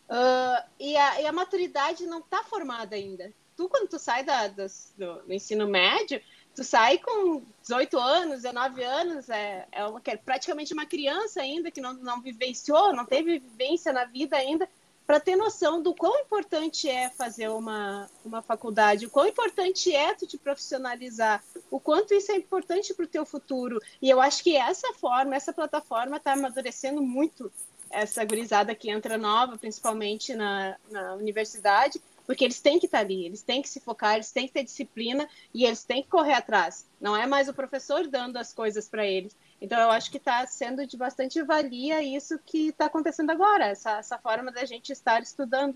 uh, 0.09 0.69
e, 0.77 0.97
a, 0.97 1.21
e, 1.21 1.25
a, 1.25 1.31
maturidade 1.31 2.05
não 2.05 2.19
está 2.19 2.43
formada 2.43 2.93
ainda. 2.93 3.31
Tu, 3.55 3.69
quando 3.69 3.87
tu 3.87 3.97
sai 3.97 4.25
da, 4.25 4.49
do, 4.49 4.65
do, 4.97 5.33
ensino 5.33 5.65
médio, 5.65 6.21
tu 6.53 6.61
sai 6.61 6.97
com 6.97 7.41
18 7.61 7.97
anos, 7.97 8.41
19 8.41 8.83
anos, 8.83 9.29
é, 9.29 9.65
é, 9.71 9.85
uma, 9.85 10.01
é 10.05 10.17
praticamente 10.17 10.73
uma 10.73 10.85
criança 10.85 11.39
ainda, 11.39 11.71
que 11.71 11.79
não, 11.79 11.93
não 11.93 12.21
vivenciou, 12.21 12.93
não 12.93 13.05
teve 13.05 13.39
vivência 13.39 13.93
na 13.93 14.03
vida 14.03 14.35
ainda, 14.35 14.67
para 15.11 15.19
ter 15.19 15.35
noção 15.35 15.83
do 15.83 15.93
quão 15.93 16.21
importante 16.21 16.87
é 16.87 17.09
fazer 17.09 17.49
uma, 17.49 18.09
uma 18.23 18.41
faculdade, 18.41 19.07
o 19.07 19.09
quão 19.09 19.27
importante 19.27 19.93
é 19.93 20.13
tu 20.13 20.25
te 20.25 20.37
profissionalizar, 20.37 21.43
o 21.69 21.81
quanto 21.81 22.13
isso 22.13 22.31
é 22.31 22.37
importante 22.37 22.93
para 22.93 23.03
o 23.03 23.07
teu 23.09 23.25
futuro. 23.25 23.81
E 24.01 24.09
eu 24.09 24.21
acho 24.21 24.41
que 24.41 24.55
essa 24.55 24.93
forma, 24.93 25.35
essa 25.35 25.51
plataforma 25.51 26.15
está 26.15 26.31
amadurecendo 26.31 27.01
muito 27.01 27.51
essa 27.89 28.23
gurizada 28.23 28.73
que 28.73 28.89
entra 28.89 29.17
nova, 29.17 29.57
principalmente 29.57 30.33
na, 30.33 30.77
na 30.89 31.15
universidade, 31.15 32.01
porque 32.25 32.45
eles 32.45 32.61
têm 32.61 32.79
que 32.79 32.85
estar 32.85 32.99
tá 32.99 33.03
ali, 33.03 33.25
eles 33.25 33.41
têm 33.41 33.61
que 33.61 33.67
se 33.67 33.81
focar, 33.81 34.15
eles 34.15 34.31
têm 34.31 34.47
que 34.47 34.53
ter 34.53 34.63
disciplina 34.63 35.27
e 35.53 35.65
eles 35.65 35.83
têm 35.83 36.01
que 36.03 36.07
correr 36.07 36.35
atrás. 36.35 36.87
Não 37.01 37.17
é 37.17 37.27
mais 37.27 37.49
o 37.49 37.53
professor 37.53 38.07
dando 38.07 38.37
as 38.37 38.53
coisas 38.53 38.87
para 38.87 39.05
eles, 39.05 39.35
então, 39.61 39.79
eu 39.79 39.91
acho 39.91 40.09
que 40.09 40.17
está 40.17 40.45
sendo 40.47 40.87
de 40.87 40.97
bastante 40.97 41.41
valia 41.43 42.01
isso 42.01 42.39
que 42.43 42.69
está 42.69 42.87
acontecendo 42.87 43.29
agora, 43.29 43.65
essa, 43.65 43.99
essa 43.99 44.17
forma 44.17 44.51
da 44.51 44.65
gente 44.65 44.91
estar 44.91 45.21
estudando. 45.21 45.75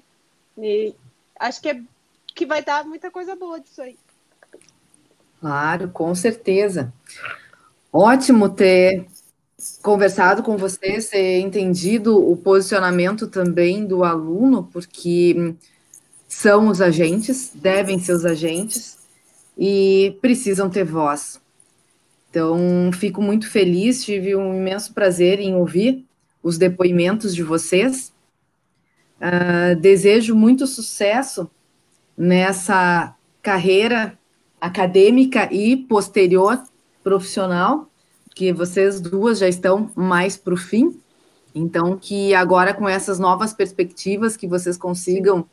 E 0.58 0.96
acho 1.40 1.62
que, 1.62 1.70
é, 1.70 1.80
que 2.34 2.48
vai 2.48 2.64
dar 2.64 2.84
muita 2.84 3.12
coisa 3.12 3.36
boa 3.36 3.60
disso 3.60 3.84
aí. 3.84 3.96
Claro, 5.40 5.90
com 5.90 6.16
certeza. 6.16 6.92
Ótimo 7.94 8.50
ter 8.50 9.06
conversado 9.84 10.42
com 10.42 10.58
vocês, 10.58 11.10
ter 11.10 11.40
entendido 11.40 12.18
o 12.18 12.36
posicionamento 12.36 13.28
também 13.28 13.86
do 13.86 14.04
aluno, 14.04 14.68
porque 14.74 15.56
são 16.28 16.70
os 16.70 16.82
agentes, 16.82 17.52
devem 17.54 18.00
ser 18.00 18.14
os 18.14 18.26
agentes 18.26 18.98
e 19.56 20.18
precisam 20.22 20.72
ter 20.72 20.84
voz. 20.84 21.40
Então, 22.36 22.92
fico 22.92 23.22
muito 23.22 23.50
feliz, 23.50 24.04
tive 24.04 24.36
um 24.36 24.54
imenso 24.54 24.94
prazer 24.94 25.40
em 25.40 25.56
ouvir 25.56 26.06
os 26.44 26.58
depoimentos 26.58 27.34
de 27.34 27.42
vocês. 27.42 28.14
Uh, 29.22 29.80
desejo 29.80 30.36
muito 30.36 30.68
sucesso 30.68 31.50
nessa 32.18 33.16
carreira 33.42 34.20
acadêmica 34.60 35.48
e 35.50 35.78
posterior 35.78 36.62
profissional, 37.02 37.90
que 38.36 38.52
vocês 38.52 39.00
duas 39.00 39.40
já 39.40 39.48
estão 39.48 39.90
mais 39.96 40.36
para 40.36 40.56
o 40.56 40.58
fim. 40.58 41.00
Então, 41.56 41.98
que 41.98 42.36
agora 42.36 42.74
com 42.74 42.90
essas 42.90 43.18
novas 43.18 43.54
perspectivas 43.54 44.36
que 44.36 44.46
vocês 44.46 44.76
consigam 44.76 45.46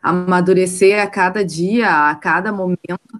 amadurecer 0.00 1.02
a 1.02 1.08
cada 1.08 1.44
dia, 1.44 2.08
a 2.08 2.14
cada 2.14 2.52
momento, 2.52 3.16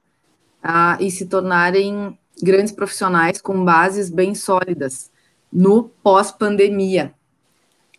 uh, 0.62 0.94
e 1.00 1.10
se 1.10 1.26
tornarem 1.26 2.16
grandes 2.43 2.72
profissionais 2.72 3.41
com 3.41 3.64
bases 3.64 4.11
bem 4.11 4.34
sólidas 4.34 5.11
no 5.53 5.84
pós-pandemia 6.03 7.14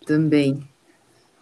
também. 0.05 0.67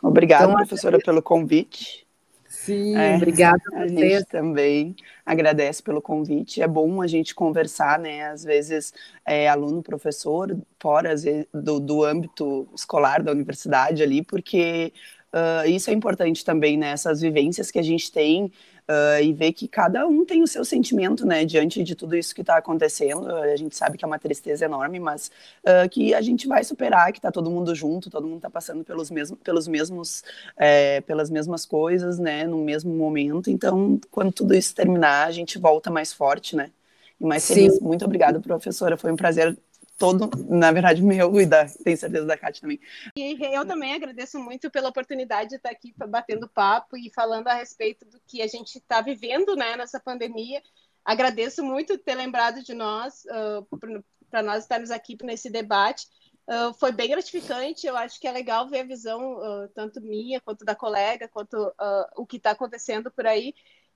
Obrigada, 0.02 0.45
então, 0.45 0.56
professora, 0.56 1.00
pelo 1.00 1.22
convite. 1.22 2.08
Sim, 2.48 2.98
é, 2.98 3.16
obrigada 3.16 3.62
a, 3.74 3.82
a 3.82 3.88
gente 3.88 4.26
também 4.26 4.95
agradece 5.26 5.82
pelo 5.82 6.02
convite. 6.02 6.62
É 6.62 6.68
bom 6.68 7.02
a 7.02 7.08
gente 7.08 7.36
conversar, 7.36 8.00
né? 8.00 8.28
Às 8.28 8.43
vezes, 8.43 8.93
é, 9.26 9.48
aluno, 9.48 9.82
professor, 9.84 10.58
fora 10.80 11.10
vezes, 11.10 11.45
do, 11.54 11.80
do 11.80 12.04
âmbito 12.04 12.68
escolar 12.76 13.22
da 13.22 13.32
universidade 13.32 14.02
ali, 14.04 14.24
porque 14.24 14.93
uh, 15.34 15.70
isso 15.70 15.89
é 15.89 15.93
importante 15.93 16.43
também, 16.43 16.78
né? 16.78 16.89
Essas 16.89 17.22
vivências 17.22 17.72
que 17.72 17.80
a 17.80 17.84
gente 17.84 18.12
tem 18.12 18.52
uh, 18.90 19.22
e 19.22 19.34
ver 19.34 19.54
que 19.54 19.68
cada 19.68 20.08
um 20.08 20.26
tem 20.26 20.42
o 20.42 20.48
seu 20.48 20.64
sentimento, 20.64 21.26
né, 21.26 21.46
diante 21.46 21.84
de 21.84 21.96
tudo 21.96 22.16
isso 22.16 22.34
que 22.34 22.42
está 22.42 22.58
acontecendo. 22.58 23.30
A 23.30 23.56
gente 23.56 23.76
sabe 23.76 23.98
que 23.98 24.06
é 24.06 24.08
uma 24.08 24.20
tristeza 24.20 24.66
enorme, 24.66 25.00
mas 25.00 25.30
uh, 25.64 25.88
que 25.90 26.14
a 26.14 26.22
gente 26.22 26.48
vai 26.48 26.64
superar, 26.64 27.12
que 27.12 27.20
está 27.20 27.32
todo 27.32 27.52
mundo 27.52 27.76
junto, 27.76 28.10
todo 28.10 28.26
mundo 28.26 28.38
está 28.38 28.50
passando 28.50 28.84
pelos 28.84 29.12
mesmos, 29.12 29.40
pelos 29.44 29.68
mesmos, 29.68 30.24
é, 30.56 31.02
pelas 31.02 31.30
mesmas 31.30 31.66
coisas, 31.66 32.18
né, 32.20 32.46
no 32.46 32.58
mesmo 32.64 32.94
momento. 32.94 33.50
Então, 33.50 34.00
quando 34.12 34.32
tudo 34.32 34.56
isso 34.56 34.74
terminar, 34.74 35.28
a 35.28 35.32
gente 35.32 35.58
volta 35.60 35.90
mais 35.90 36.14
forte, 36.14 36.56
né? 36.56 36.72
E 37.20 37.26
mais 37.26 37.48
feliz. 37.48 37.80
Muito 37.80 38.06
obrigada, 38.06 38.40
professora. 38.40 38.96
Foi 38.96 39.12
um 39.12 39.16
prazer 39.16 39.58
todo, 39.98 40.30
na 40.48 40.72
verdade, 40.72 41.02
meu 41.02 41.39
e 41.41 41.45
da, 41.45 41.66
tenho 41.66 41.98
certeza 41.98 42.26
da 42.26 42.38
Kátia 42.38 42.62
também. 42.62 42.80
E 43.16 43.38
eu 43.56 43.66
também 43.66 43.93
agradeço 43.93 44.39
muito 44.39 44.70
pela 44.70 44.89
oportunidade 44.89 45.50
de 45.50 45.56
estar 45.56 45.72
aqui 45.72 45.93
batendo 46.08 46.48
papo 46.48 46.95
e 46.95 47.12
falando 47.14 47.48
a 47.48 47.56
respeito 47.56 48.06
do 48.06 48.20
que 48.28 48.41
a 48.41 48.48
gente 48.48 48.78
está 48.78 49.02
vivendo 49.02 49.56
né, 49.56 49.76
nessa 49.76 50.00
pandemia. 50.00 50.62
Agradeço 51.04 51.64
muito 51.64 51.98
ter 51.98 52.16
lembrado 52.16 52.62
de 52.62 52.74
nós, 52.74 53.24
uh, 53.26 54.04
para 54.30 54.43
nós 54.43 54.64
estarmos 54.64 54.91
aqui 54.91 55.18
nesse 55.24 55.50
debate. 55.50 56.06
Uh, 56.48 56.74
foi 56.76 56.91
bem 56.91 57.10
gratificante, 57.10 57.88
eu 57.88 57.98
acho 57.98 58.20
que 58.20 58.28
é 58.28 58.32
legal 58.32 58.70
ver 58.70 58.82
a 58.82 58.86
visão, 58.86 59.34
uh, 59.38 59.68
tanto 59.74 60.00
minha, 60.00 60.39
quanto 60.39 60.64
da 60.64 60.76
colega, 60.76 61.28
quanto 61.28 61.74
o 62.16 62.26
que 62.26 62.38
está 62.38 62.52
acontecendo 62.52 63.10
por 63.10 63.26
aí. 63.26 63.54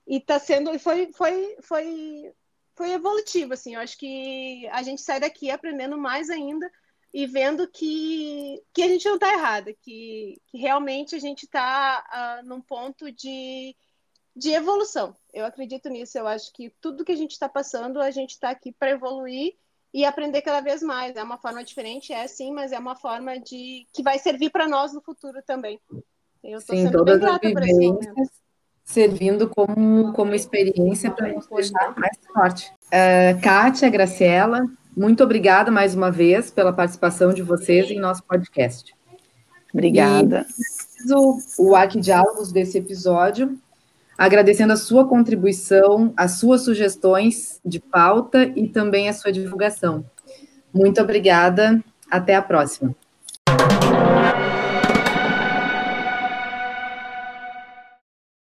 e 0.07 0.19
tá 0.19 0.39
sendo, 0.39 0.77
foi, 0.79 1.11
foi, 1.13 1.57
foi, 1.61 2.33
foi 2.81 2.93
evolutivo, 2.93 3.53
assim, 3.53 3.75
eu 3.75 3.79
acho 3.79 3.95
que 3.95 4.67
a 4.69 4.81
gente 4.81 5.03
sai 5.03 5.19
daqui 5.19 5.51
aprendendo 5.51 5.99
mais 5.99 6.31
ainda 6.31 6.67
e 7.13 7.27
vendo 7.27 7.67
que, 7.67 8.59
que 8.73 8.81
a 8.81 8.87
gente 8.87 9.05
não 9.05 9.15
está 9.15 9.31
errada, 9.31 9.71
que, 9.71 10.41
que 10.47 10.57
realmente 10.57 11.13
a 11.13 11.19
gente 11.19 11.43
está 11.43 11.99
uh, 11.99 12.11
ah, 12.11 12.41
num 12.43 12.59
ponto 12.59 13.11
de, 13.11 13.75
de 14.35 14.49
evolução. 14.49 15.15
Eu 15.31 15.45
acredito 15.45 15.89
nisso, 15.89 16.17
eu 16.17 16.25
acho 16.25 16.51
que 16.53 16.73
tudo 16.81 17.05
que 17.05 17.11
a 17.11 17.15
gente 17.15 17.33
está 17.33 17.47
passando, 17.47 18.01
a 18.01 18.09
gente 18.09 18.31
está 18.31 18.49
aqui 18.49 18.71
para 18.71 18.89
evoluir 18.89 19.53
e 19.93 20.03
aprender 20.03 20.41
cada 20.41 20.61
vez 20.61 20.81
mais. 20.81 21.15
É 21.15 21.21
uma 21.21 21.37
forma 21.37 21.63
diferente, 21.63 22.11
é 22.11 22.25
sim, 22.25 22.51
mas 22.51 22.71
é 22.71 22.79
uma 22.79 22.95
forma 22.95 23.39
de 23.39 23.85
que 23.93 24.01
vai 24.01 24.17
servir 24.17 24.49
para 24.49 24.67
nós 24.67 24.91
no 24.91 25.03
futuro 25.03 25.39
também. 25.45 25.79
Eu 26.43 26.57
estou 26.57 26.75
sendo 26.75 27.03
bem 27.03 27.19
grata 27.19 27.47
por 27.51 27.61
esse 27.61 27.87
momento. 27.87 28.31
Servindo 28.83 29.47
como, 29.47 30.11
como 30.13 30.33
experiência 30.33 31.11
para 31.11 31.31
nos 31.33 31.47
deixar 31.47 31.93
mais 31.97 32.17
forte. 32.33 32.71
Uh, 32.87 33.39
Kátia, 33.41 33.89
Graciela, 33.89 34.65
muito 34.95 35.23
obrigada 35.23 35.71
mais 35.71 35.95
uma 35.95 36.11
vez 36.11 36.51
pela 36.51 36.73
participação 36.73 37.33
de 37.33 37.41
vocês 37.41 37.89
em 37.89 37.99
nosso 37.99 38.23
podcast. 38.23 38.93
Obrigada. 39.73 40.45
E 41.07 41.13
o 41.57 41.75
Arquidiálogos 41.75 42.51
desse 42.51 42.77
episódio, 42.77 43.57
agradecendo 44.17 44.73
a 44.73 44.77
sua 44.77 45.07
contribuição, 45.07 46.13
as 46.17 46.33
suas 46.33 46.61
sugestões 46.63 47.59
de 47.65 47.79
pauta 47.79 48.51
e 48.55 48.67
também 48.67 49.07
a 49.07 49.13
sua 49.13 49.31
divulgação. 49.31 50.05
Muito 50.73 51.01
obrigada. 51.01 51.81
Até 52.09 52.35
a 52.35 52.41
próxima. 52.41 52.93